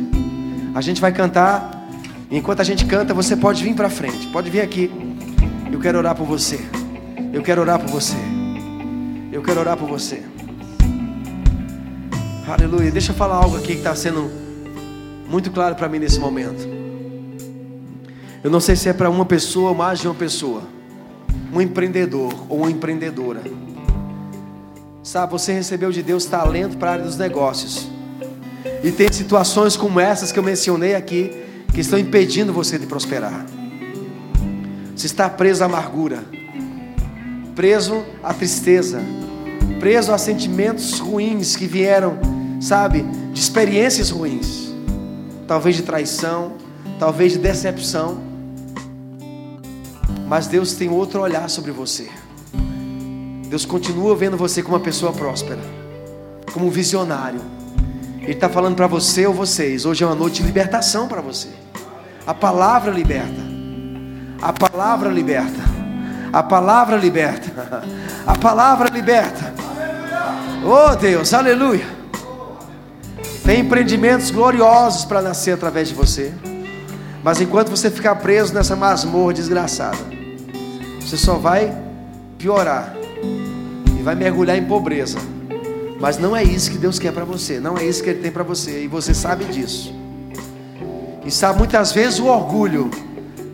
A 0.75 0.81
gente 0.81 1.01
vai 1.01 1.13
cantar. 1.13 1.73
Enquanto 2.31 2.61
a 2.61 2.65
gente 2.65 2.85
canta, 2.85 3.15
você 3.15 3.37
pode 3.37 3.63
vir 3.63 3.75
para 3.75 3.89
frente, 3.89 4.27
pode 4.27 4.51
vir 4.51 4.61
aqui. 4.61 4.91
Eu 5.71 5.81
quero 5.81 5.99
orar 5.99 6.15
por 6.15 6.27
você. 6.27 6.61
Eu 7.33 7.43
quero 7.43 7.61
orar 7.61 7.79
por 7.79 7.89
você. 7.89 8.17
Eu 9.33 9.43
quero 9.43 9.61
orar 9.61 9.77
por 9.77 9.89
você. 9.89 10.23
Aleluia. 12.47 12.91
Deixa 12.91 13.11
eu 13.11 13.17
falar 13.17 13.37
algo 13.37 13.57
aqui 13.57 13.69
que 13.69 13.79
está 13.79 13.95
sendo 13.95 14.31
muito 15.29 15.51
claro 15.51 15.75
para 15.75 15.89
mim 15.89 15.99
nesse 15.99 16.21
momento. 16.21 16.67
Eu 18.45 18.51
não 18.51 18.61
sei 18.61 18.77
se 18.77 18.89
é 18.89 18.93
para 18.93 19.11
uma 19.11 19.25
pessoa 19.25 19.71
ou 19.71 19.75
mais 19.75 19.99
de 19.99 20.07
uma 20.07 20.15
pessoa, 20.15 20.63
um 21.53 21.61
empreendedor 21.61 22.33
ou 22.49 22.59
uma 22.59 22.71
empreendedora. 22.71 23.43
Sabe, 25.03 25.33
você 25.33 25.53
recebeu 25.53 25.91
de 25.91 26.03
Deus 26.03 26.27
talento 26.27 26.77
para 26.77 26.91
a 26.91 26.93
área 26.93 27.05
dos 27.05 27.17
negócios. 27.17 27.89
E 28.85 28.93
tem 28.93 29.13
situações 29.13 29.77
como 29.77 29.99
essas 29.99 30.31
que 30.31 30.39
eu 30.39 30.43
mencionei 30.43 30.95
aqui 30.95 31.33
que 31.75 31.81
estão 31.81 31.99
impedindo 31.99 32.53
você 32.53 32.79
de 32.79 32.87
prosperar. 32.87 33.45
Você 34.97 35.05
está 35.05 35.29
preso 35.29 35.63
à 35.63 35.67
amargura, 35.67 36.25
preso 37.55 38.03
à 38.23 38.33
tristeza, 38.33 39.03
preso 39.79 40.11
a 40.11 40.17
sentimentos 40.17 40.99
ruins 40.99 41.55
que 41.55 41.67
vieram, 41.67 42.19
sabe, 42.63 43.03
de 43.31 43.39
experiências 43.39 44.09
ruins, 44.09 44.73
talvez 45.47 45.77
de 45.77 45.83
traição, 45.83 46.55
talvez 46.99 47.33
de 47.33 47.39
decepção. 47.39 48.23
Mas 50.27 50.47
Deus 50.47 50.73
tem 50.73 50.89
outro 50.89 51.21
olhar 51.21 51.51
sobre 51.51 51.73
você. 51.73 52.09
Deus 53.51 53.67
continua 53.67 54.17
vendo 54.17 54.39
você 54.39 54.63
como 54.63 54.77
uma 54.77 54.83
pessoa 54.83 55.13
próspera, 55.13 55.61
como 56.55 56.69
um 56.69 56.71
visionário. 56.71 57.43
Ele 58.23 58.33
está 58.33 58.49
falando 58.49 58.75
para 58.75 58.87
você 58.87 59.27
ou 59.27 59.35
vocês: 59.35 59.85
hoje 59.85 60.03
é 60.03 60.07
uma 60.07 60.17
noite 60.17 60.41
de 60.41 60.47
libertação 60.47 61.07
para 61.07 61.21
você. 61.21 61.49
A 62.27 62.33
palavra 62.33 62.91
liberta. 62.91 63.46
A 64.41 64.53
palavra 64.53 65.09
liberta. 65.09 65.61
A 66.33 66.43
palavra 66.43 66.97
liberta. 66.97 67.83
A 68.27 68.37
palavra 68.37 68.89
liberta. 68.89 69.55
Oh 70.65 70.95
Deus, 70.97 71.33
aleluia. 71.33 71.87
Tem 73.45 73.61
empreendimentos 73.61 74.31
gloriosos 74.31 75.05
para 75.05 75.23
nascer 75.23 75.53
através 75.53 75.89
de 75.89 75.95
você. 75.95 76.33
Mas 77.23 77.41
enquanto 77.41 77.71
você 77.71 77.91
ficar 77.91 78.17
preso 78.17 78.53
nessa 78.53 78.77
masmorra 78.77 79.33
desgraçada, 79.33 79.99
você 81.01 81.17
só 81.17 81.35
vai 81.35 81.73
piorar 82.39 82.95
e 83.99 84.03
vai 84.03 84.15
mergulhar 84.15 84.57
em 84.57 84.65
pobreza. 84.65 85.19
Mas 86.01 86.19
não 86.19 86.37
é 86.37 86.43
isso 86.43 86.71
que 86.71 86.79
Deus 86.79 86.99
quer 86.99 87.13
para 87.13 87.25
você, 87.25 87.59
não 87.59 87.79
é 87.79 87.85
isso 87.85 88.03
que 88.03 88.11
Ele 88.11 88.21
tem 88.21 88.31
para 88.31 88.43
você, 88.43 88.85
e 88.85 88.89
você 88.89 89.15
sabe 89.15 89.45
disso. 89.47 89.95
E 91.25 91.31
sabe 91.31 91.59
muitas 91.59 91.93
vezes 91.93 92.19
o 92.19 92.27
orgulho 92.27 92.91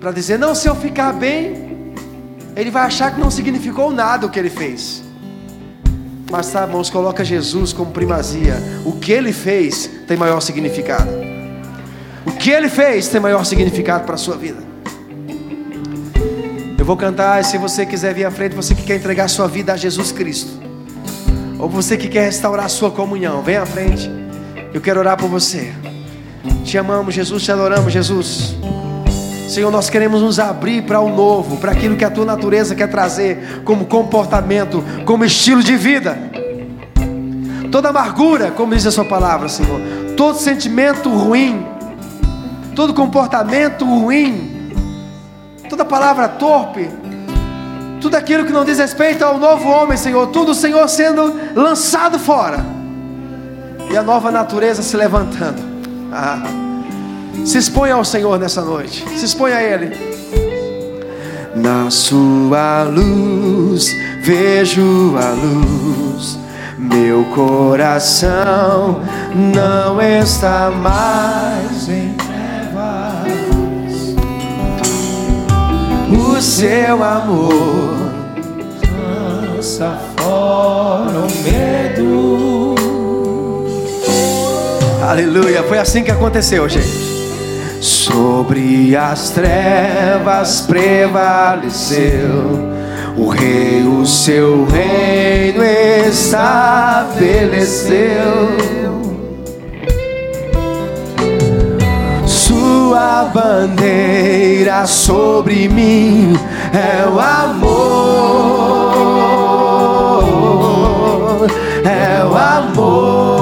para 0.02 0.10
dizer: 0.10 0.36
não, 0.36 0.52
se 0.52 0.68
eu 0.68 0.74
ficar 0.74 1.12
bem, 1.12 1.94
ele 2.56 2.72
vai 2.72 2.82
achar 2.82 3.14
que 3.14 3.20
não 3.20 3.30
significou 3.30 3.92
nada 3.92 4.26
o 4.26 4.28
que 4.28 4.38
ele 4.38 4.50
fez. 4.50 5.04
Mas 6.28 6.50
tá, 6.50 6.62
irmãos, 6.62 6.90
coloca 6.90 7.24
Jesus 7.24 7.72
como 7.72 7.92
primazia. 7.92 8.56
O 8.84 8.92
que 8.92 9.12
ele 9.12 9.32
fez 9.32 9.88
tem 10.08 10.16
maior 10.16 10.40
significado. 10.40 11.08
O 12.26 12.32
que 12.32 12.50
ele 12.50 12.68
fez 12.68 13.06
tem 13.08 13.20
maior 13.20 13.44
significado 13.44 14.04
para 14.04 14.16
a 14.16 14.18
sua 14.18 14.36
vida. 14.36 14.58
Eu 16.76 16.84
vou 16.84 16.96
cantar, 16.96 17.40
e 17.40 17.44
se 17.44 17.56
você 17.56 17.86
quiser 17.86 18.12
vir 18.12 18.24
à 18.24 18.30
frente, 18.30 18.56
você 18.56 18.74
que 18.74 18.82
quer 18.82 18.96
entregar 18.96 19.28
sua 19.28 19.46
vida 19.46 19.72
a 19.72 19.76
Jesus 19.76 20.10
Cristo, 20.10 20.50
ou 21.60 21.68
você 21.68 21.96
que 21.96 22.08
quer 22.08 22.24
restaurar 22.24 22.66
a 22.66 22.68
sua 22.68 22.90
comunhão, 22.90 23.40
vem 23.40 23.56
à 23.56 23.64
frente. 23.64 24.10
Eu 24.74 24.80
quero 24.80 24.98
orar 24.98 25.16
por 25.16 25.28
você. 25.28 25.72
Te 26.64 26.76
amamos, 26.76 27.14
Jesus, 27.14 27.44
te 27.44 27.52
adoramos, 27.52 27.92
Jesus. 27.92 28.56
Senhor, 29.52 29.70
nós 29.70 29.90
queremos 29.90 30.22
nos 30.22 30.38
abrir 30.38 30.82
para 30.84 30.98
o 30.98 31.14
novo, 31.14 31.58
para 31.58 31.72
aquilo 31.72 31.94
que 31.94 32.06
a 32.06 32.10
tua 32.10 32.24
natureza 32.24 32.74
quer 32.74 32.88
trazer 32.88 33.60
como 33.66 33.84
comportamento, 33.84 34.82
como 35.04 35.26
estilo 35.26 35.62
de 35.62 35.76
vida. 35.76 36.16
Toda 37.70 37.90
amargura, 37.90 38.50
como 38.50 38.74
diz 38.74 38.86
a 38.86 38.90
sua 38.90 39.04
palavra, 39.04 39.50
Senhor, 39.50 39.78
todo 40.16 40.38
sentimento 40.38 41.10
ruim, 41.10 41.66
todo 42.74 42.94
comportamento 42.94 43.84
ruim, 43.84 44.72
toda 45.68 45.84
palavra 45.84 46.28
torpe, 46.28 46.88
tudo 48.00 48.14
aquilo 48.14 48.46
que 48.46 48.52
não 48.52 48.64
diz 48.64 48.78
respeito 48.78 49.22
ao 49.22 49.36
novo 49.36 49.68
homem, 49.68 49.98
Senhor, 49.98 50.28
tudo, 50.28 50.54
Senhor, 50.54 50.88
sendo 50.88 51.30
lançado 51.54 52.18
fora, 52.18 52.64
e 53.90 53.96
a 53.98 54.02
nova 54.02 54.30
natureza 54.30 54.82
se 54.82 54.96
levantando. 54.96 55.60
Ah. 56.10 56.71
Se 57.44 57.59
exponha 57.59 57.94
ao 57.94 58.04
Senhor 58.04 58.38
nessa 58.38 58.62
noite. 58.62 59.04
Se 59.16 59.24
exponha 59.24 59.56
a 59.56 59.62
Ele. 59.62 59.96
Na 61.54 61.90
sua 61.90 62.84
luz 62.84 63.94
vejo 64.22 65.16
a 65.16 65.30
luz. 65.30 66.38
Meu 66.78 67.24
coração 67.34 69.00
não 69.34 70.00
está 70.00 70.70
mais 70.70 71.88
em 71.88 72.14
trevas. 72.14 73.32
O 76.10 76.40
seu 76.40 77.02
amor 77.02 78.12
lança 79.62 79.98
fora 80.16 81.18
o 81.18 81.42
medo. 81.44 82.74
Aleluia. 85.09 85.62
Foi 85.64 85.78
assim 85.78 86.02
que 86.02 86.10
aconteceu, 86.10 86.68
gente. 86.68 87.21
Sobre 87.82 88.94
as 88.96 89.30
trevas 89.30 90.60
prevaleceu. 90.60 92.00
O 93.16 93.26
rei 93.28 93.82
o 93.82 94.06
seu 94.06 94.64
reino 94.64 95.64
estabeleceu. 95.64 96.62
Sua 102.24 103.24
bandeira 103.34 104.86
sobre 104.86 105.68
mim 105.68 106.38
é 106.72 107.04
o 107.09 107.18
amor, 107.18 107.72
é 111.84 112.24
o 112.24 112.36
amor, 112.36 113.41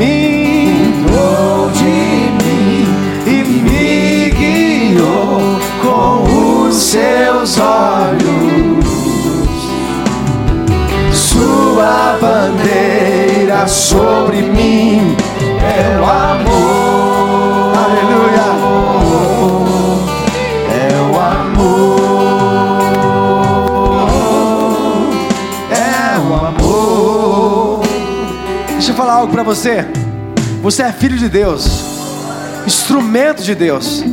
mim, 0.00 1.04
cuidou 1.04 1.70
de 1.72 1.84
mim 2.42 2.86
e 3.26 3.44
me 3.44 4.30
guiou 4.30 5.60
com 5.82 6.66
os 6.66 6.74
seus 6.74 7.58
olhos. 7.58 8.84
Sua 11.12 12.18
bandeira 12.20 13.66
sobre 13.68 14.42
mim 14.42 15.16
é 15.62 16.00
o 16.00 16.04
amor. 16.04 16.69
Para 29.40 29.54
você. 29.54 29.86
Você 30.62 30.82
é 30.82 30.92
filho 30.92 31.16
de 31.16 31.28
Deus, 31.28 31.66
instrumento 32.66 33.42
de 33.42 33.54
Deus. 33.54 34.04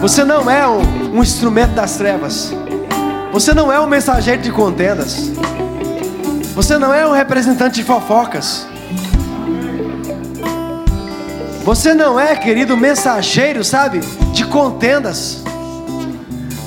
Você 0.00 0.22
não 0.22 0.48
é 0.48 0.66
um, 0.66 1.16
um 1.16 1.22
instrumento 1.22 1.72
das 1.72 1.96
trevas. 1.96 2.52
Você 3.32 3.52
não 3.52 3.72
é 3.72 3.80
um 3.80 3.86
mensageiro 3.86 4.40
de 4.40 4.52
contendas. 4.52 5.32
Você 6.54 6.78
não 6.78 6.94
é 6.94 7.04
um 7.04 7.10
representante 7.10 7.76
de 7.76 7.84
fofocas. 7.84 8.64
Você 11.64 11.92
não 11.92 12.18
é, 12.18 12.36
querido, 12.36 12.76
mensageiro, 12.76 13.64
sabe, 13.64 14.00
de 14.32 14.44
contendas. 14.44 15.42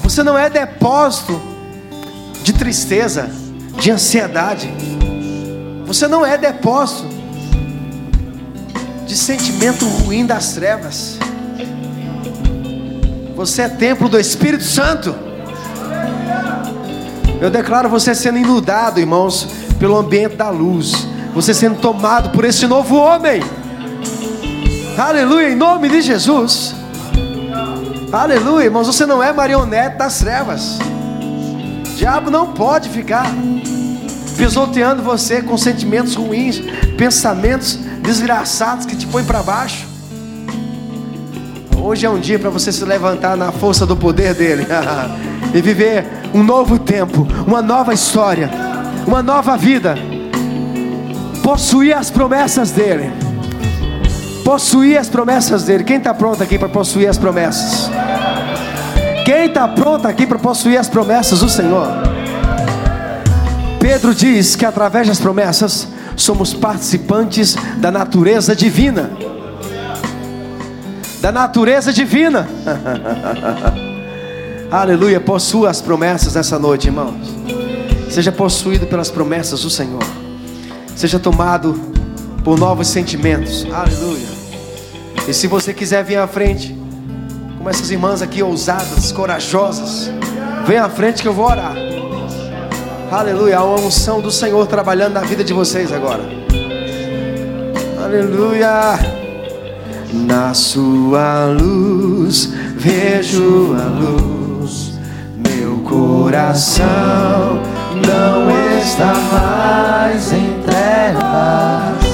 Você 0.04 0.24
não 0.24 0.38
é 0.38 0.50
depósito 0.50 1.42
de 2.44 2.52
tristeza, 2.52 3.30
de 3.80 3.92
ansiedade. 3.92 4.74
Você 5.86 6.06
não 6.08 6.26
é 6.26 6.38
depósito 6.38 7.08
de 7.08 7.15
sentimento 9.26 9.88
ruim 9.88 10.24
das 10.24 10.54
trevas. 10.54 11.18
Você 13.36 13.64
é 13.64 13.70
templo 13.70 14.08
do 14.08 14.20
Espírito 14.20 14.64
Santo. 14.64 15.16
Eu 17.42 17.50
declaro 17.50 17.90
você 17.90 18.14
sendo 18.14 18.38
inundado, 18.38 19.00
irmãos, 19.00 19.48
pelo 19.80 19.98
ambiente 19.98 20.36
da 20.36 20.50
luz. 20.52 21.08
Você 21.34 21.56
sendo 21.56 21.82
tomado 21.82 22.30
por 22.30 22.46
esse 22.46 22.68
novo 22.68 22.96
homem. 22.98 23.42
Aleluia, 24.96 25.50
em 25.50 25.56
nome 25.56 25.90
de 25.90 26.02
Jesus. 26.02 26.76
Aleluia, 28.14 28.66
irmãos. 28.66 28.86
Você 28.86 29.08
não 29.08 29.24
é 29.24 29.34
marionete 29.34 29.98
das 29.98 30.20
trevas. 30.20 30.78
O 30.80 31.96
diabo 31.98 32.30
não 32.30 32.54
pode 32.54 32.90
ficar 32.90 33.26
pisoteando 34.38 35.02
você 35.02 35.42
com 35.42 35.58
sentimentos 35.58 36.14
ruins, 36.14 36.62
pensamentos 36.96 37.80
desgraçados 38.06 38.86
que 38.86 38.95
te 39.16 39.22
põem 39.22 39.24
para 39.24 39.42
baixo. 39.42 39.86
Hoje 41.82 42.06
é 42.06 42.10
um 42.10 42.20
dia 42.20 42.38
para 42.38 42.50
você 42.50 42.72
se 42.72 42.84
levantar 42.84 43.38
na 43.38 43.52
força 43.52 43.86
do 43.86 43.96
poder 43.96 44.34
dele 44.34 44.66
e 45.54 45.62
viver 45.62 46.06
um 46.34 46.44
novo 46.44 46.78
tempo, 46.78 47.26
uma 47.48 47.62
nova 47.62 47.94
história, 47.94 48.50
uma 49.08 49.24
nova 49.24 49.56
vida. 49.56 49.96
Possuir 51.42 51.96
as 51.96 52.10
promessas 52.10 52.72
dele. 52.72 53.12
Possuir 54.44 55.00
as 55.00 55.08
promessas 55.08 55.64
dele. 55.64 55.84
Quem 55.84 55.98
está 55.98 56.14
pronto 56.14 56.44
aqui 56.44 56.58
para 56.58 56.68
possuir 56.68 57.08
as 57.08 57.18
promessas? 57.18 57.90
Quem 59.24 59.46
está 59.46 59.68
pronto 59.68 60.08
aqui 60.08 60.26
para 60.26 60.40
possuir 60.40 60.78
as 60.78 60.90
promessas 60.90 61.40
do 61.40 61.50
Senhor? 61.50 61.88
Pedro 63.80 64.14
diz 64.14 64.56
que 64.56 64.66
através 64.66 65.08
das 65.08 65.20
promessas 65.20 65.88
somos 66.16 66.54
participantes 66.54 67.56
da 67.78 67.92
natureza 67.92 68.56
divina. 68.56 69.12
Da 71.22 71.32
natureza 71.32 71.92
divina. 71.92 72.48
Aleluia. 74.70 75.20
Possua 75.20 75.70
as 75.70 75.82
promessas 75.82 76.36
nessa 76.36 76.60
noite, 76.60 76.88
irmãos. 76.88 77.36
Seja 78.10 78.32
possuído 78.32 78.86
pelas 78.88 79.10
promessas 79.10 79.62
do 79.62 79.70
Senhor. 79.70 80.04
Seja 80.96 81.20
tomado 81.20 81.74
por 82.44 82.58
novos 82.58 82.88
sentimentos. 82.88 83.66
Aleluia. 83.72 84.28
E 85.28 85.34
se 85.34 85.48
você 85.48 85.74
quiser 85.74 86.04
vir 86.04 86.18
à 86.18 86.28
frente, 86.28 86.78
como 87.58 87.70
essas 87.70 87.90
irmãs 87.90 88.22
aqui 88.22 88.44
ousadas, 88.44 89.12
corajosas, 89.12 90.12
vem 90.68 90.78
à 90.78 90.88
frente 90.88 91.24
que 91.24 91.28
eu 91.28 91.34
vou 91.34 91.48
orar. 91.48 91.95
Aleluia. 93.12 93.62
Uma 93.62 93.80
unção 93.80 94.20
do 94.20 94.32
Senhor 94.32 94.66
trabalhando 94.68 95.14
na 95.14 95.22
vida 95.22 95.44
de 95.44 95.54
vocês 95.54 95.92
agora. 95.92 96.24
Aleluia. 98.04 99.00
Na 100.14 100.54
sua 100.54 101.46
luz 101.46 102.54
vejo 102.76 103.76
a 103.76 103.86
luz, 103.86 104.98
meu 105.36 105.80
coração 105.80 106.86
não 108.06 108.50
está 108.80 109.14
mais 109.32 110.32
em 110.32 110.62
trevas. 110.62 112.06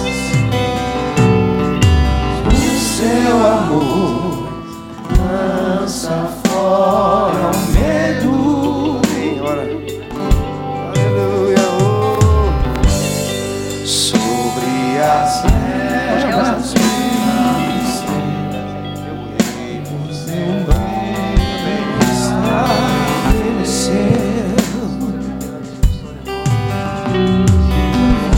O 2.48 2.52
seu 2.80 3.48
amor 3.48 4.50
lança 5.20 6.32
fora 6.46 7.31
terras 16.32 16.74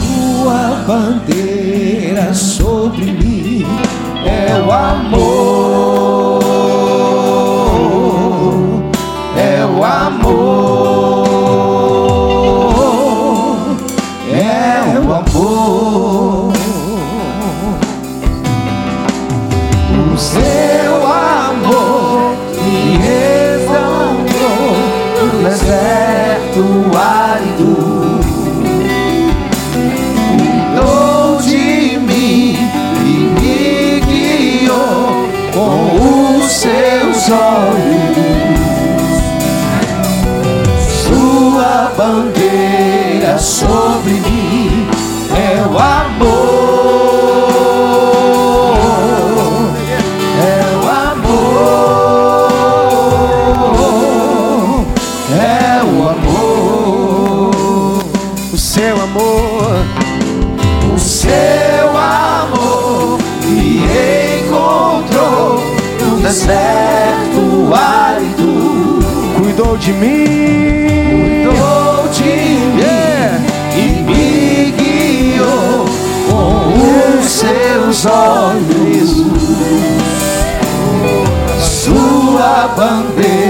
Tua 0.00 0.84
bandeira 0.86 2.34
sobre 2.34 3.04
mim 3.04 3.64
é 4.26 4.60
o 4.66 4.72
amor, 4.72 5.63
bandeira 82.68 83.43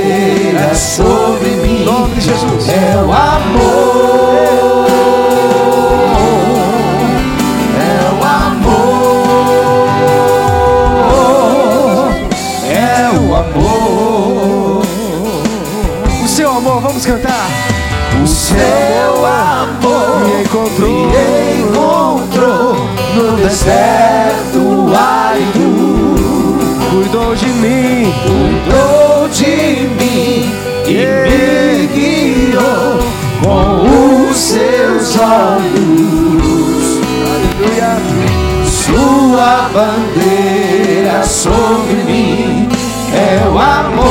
bandeira 39.74 41.22
sobre 41.24 41.94
mim 42.04 42.68
é 43.12 43.42
o 43.48 43.58
amor, 43.58 44.04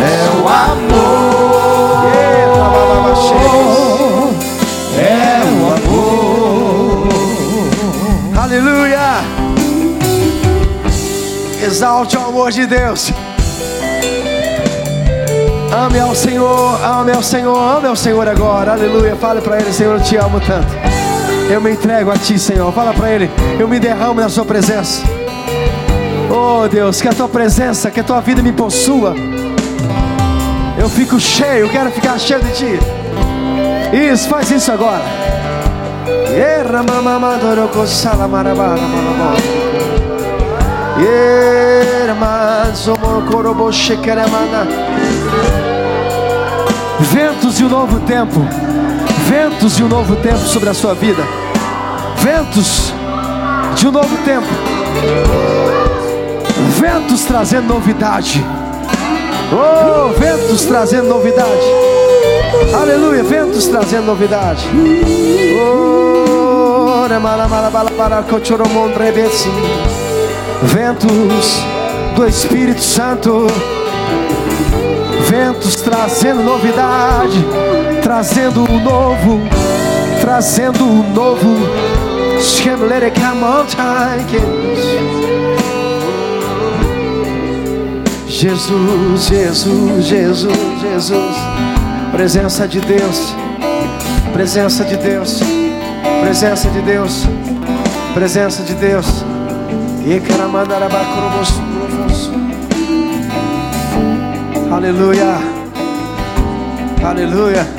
é 0.00 0.30
o 0.36 0.48
amor, 0.48 2.04
é 2.10 2.46
o 5.46 5.72
amor. 5.72 7.08
Aleluia. 8.36 9.22
Exalte 11.64 12.16
o 12.16 12.20
amor 12.20 12.50
de 12.50 12.66
Deus. 12.66 13.12
Ame 15.72 16.00
ao 16.00 16.16
Senhor, 16.16 16.84
ame 16.84 17.12
ao 17.12 17.22
Senhor, 17.22 17.76
ame 17.76 17.86
ao 17.86 17.96
Senhor 17.96 18.28
agora. 18.28 18.72
Aleluia. 18.72 19.14
Fale 19.14 19.40
para 19.40 19.60
Ele, 19.60 19.72
Senhor, 19.72 19.98
eu 19.98 20.02
te 20.02 20.16
amo 20.16 20.40
tanto. 20.40 20.93
Eu 21.50 21.60
me 21.60 21.72
entrego 21.72 22.10
a 22.10 22.16
Ti, 22.16 22.38
Senhor. 22.38 22.72
Fala 22.72 22.92
para 22.92 23.10
Ele, 23.10 23.30
eu 23.58 23.68
me 23.68 23.78
derramo 23.78 24.20
na 24.20 24.28
Sua 24.28 24.44
presença. 24.44 25.02
Oh 26.30 26.66
Deus, 26.68 27.00
que 27.00 27.08
a 27.08 27.12
Tua 27.12 27.28
presença, 27.28 27.90
que 27.90 28.00
a 28.00 28.04
Tua 28.04 28.20
vida 28.20 28.42
me 28.42 28.52
possua. 28.52 29.14
Eu 30.78 30.88
fico 30.88 31.20
cheio, 31.20 31.68
quero 31.70 31.90
ficar 31.90 32.18
cheio 32.18 32.40
de 32.42 32.52
Ti. 32.52 32.78
Isso, 34.12 34.28
faz 34.28 34.50
isso 34.50 34.72
agora. 34.72 35.04
Ventos 46.98 47.56
de 47.56 47.64
um 47.64 47.68
novo 47.68 48.00
tempo. 48.00 48.40
Ventos 49.28 49.76
de 49.76 49.84
um 49.84 49.88
novo 49.88 50.16
tempo 50.16 50.38
sobre 50.38 50.68
a 50.68 50.74
sua 50.74 50.94
vida. 50.94 51.22
Ventos 52.18 52.92
de 53.74 53.88
um 53.88 53.90
novo 53.90 54.16
tempo. 54.24 54.46
Ventos 56.78 57.24
trazendo 57.24 57.74
novidade. 57.74 58.44
Oh, 59.52 60.08
ventos 60.18 60.64
trazendo 60.64 61.08
novidade. 61.08 61.66
Aleluia, 62.80 63.22
ventos 63.22 63.66
trazendo 63.66 64.06
novidade. 64.06 64.66
Oh, 65.60 67.06
remalabalabalabaracochoromondrebesi. 67.08 69.50
Ventos 70.62 71.62
do 72.14 72.26
Espírito 72.26 72.82
Santo. 72.82 73.46
Ventos 75.28 75.76
trazendo 75.76 76.42
novidade, 76.42 77.44
trazendo 78.14 78.62
o 78.62 78.78
novo, 78.78 79.40
trazendo 80.20 80.84
o 80.84 81.02
novo. 81.12 81.56
Jesus, 88.28 89.26
Jesus, 89.26 90.04
Jesus, 90.04 90.80
Jesus. 90.80 91.36
Presença 92.12 92.68
de 92.68 92.80
Deus. 92.80 93.34
Presença 94.32 94.84
de 94.84 94.96
Deus. 94.96 95.40
Presença 96.20 96.70
de 96.70 96.80
Deus. 96.82 97.24
Presença 98.14 98.62
de 98.62 98.74
Deus. 98.74 99.24
E. 100.06 100.22
Aleluia. 104.72 105.64
Aleluia. 107.04 107.73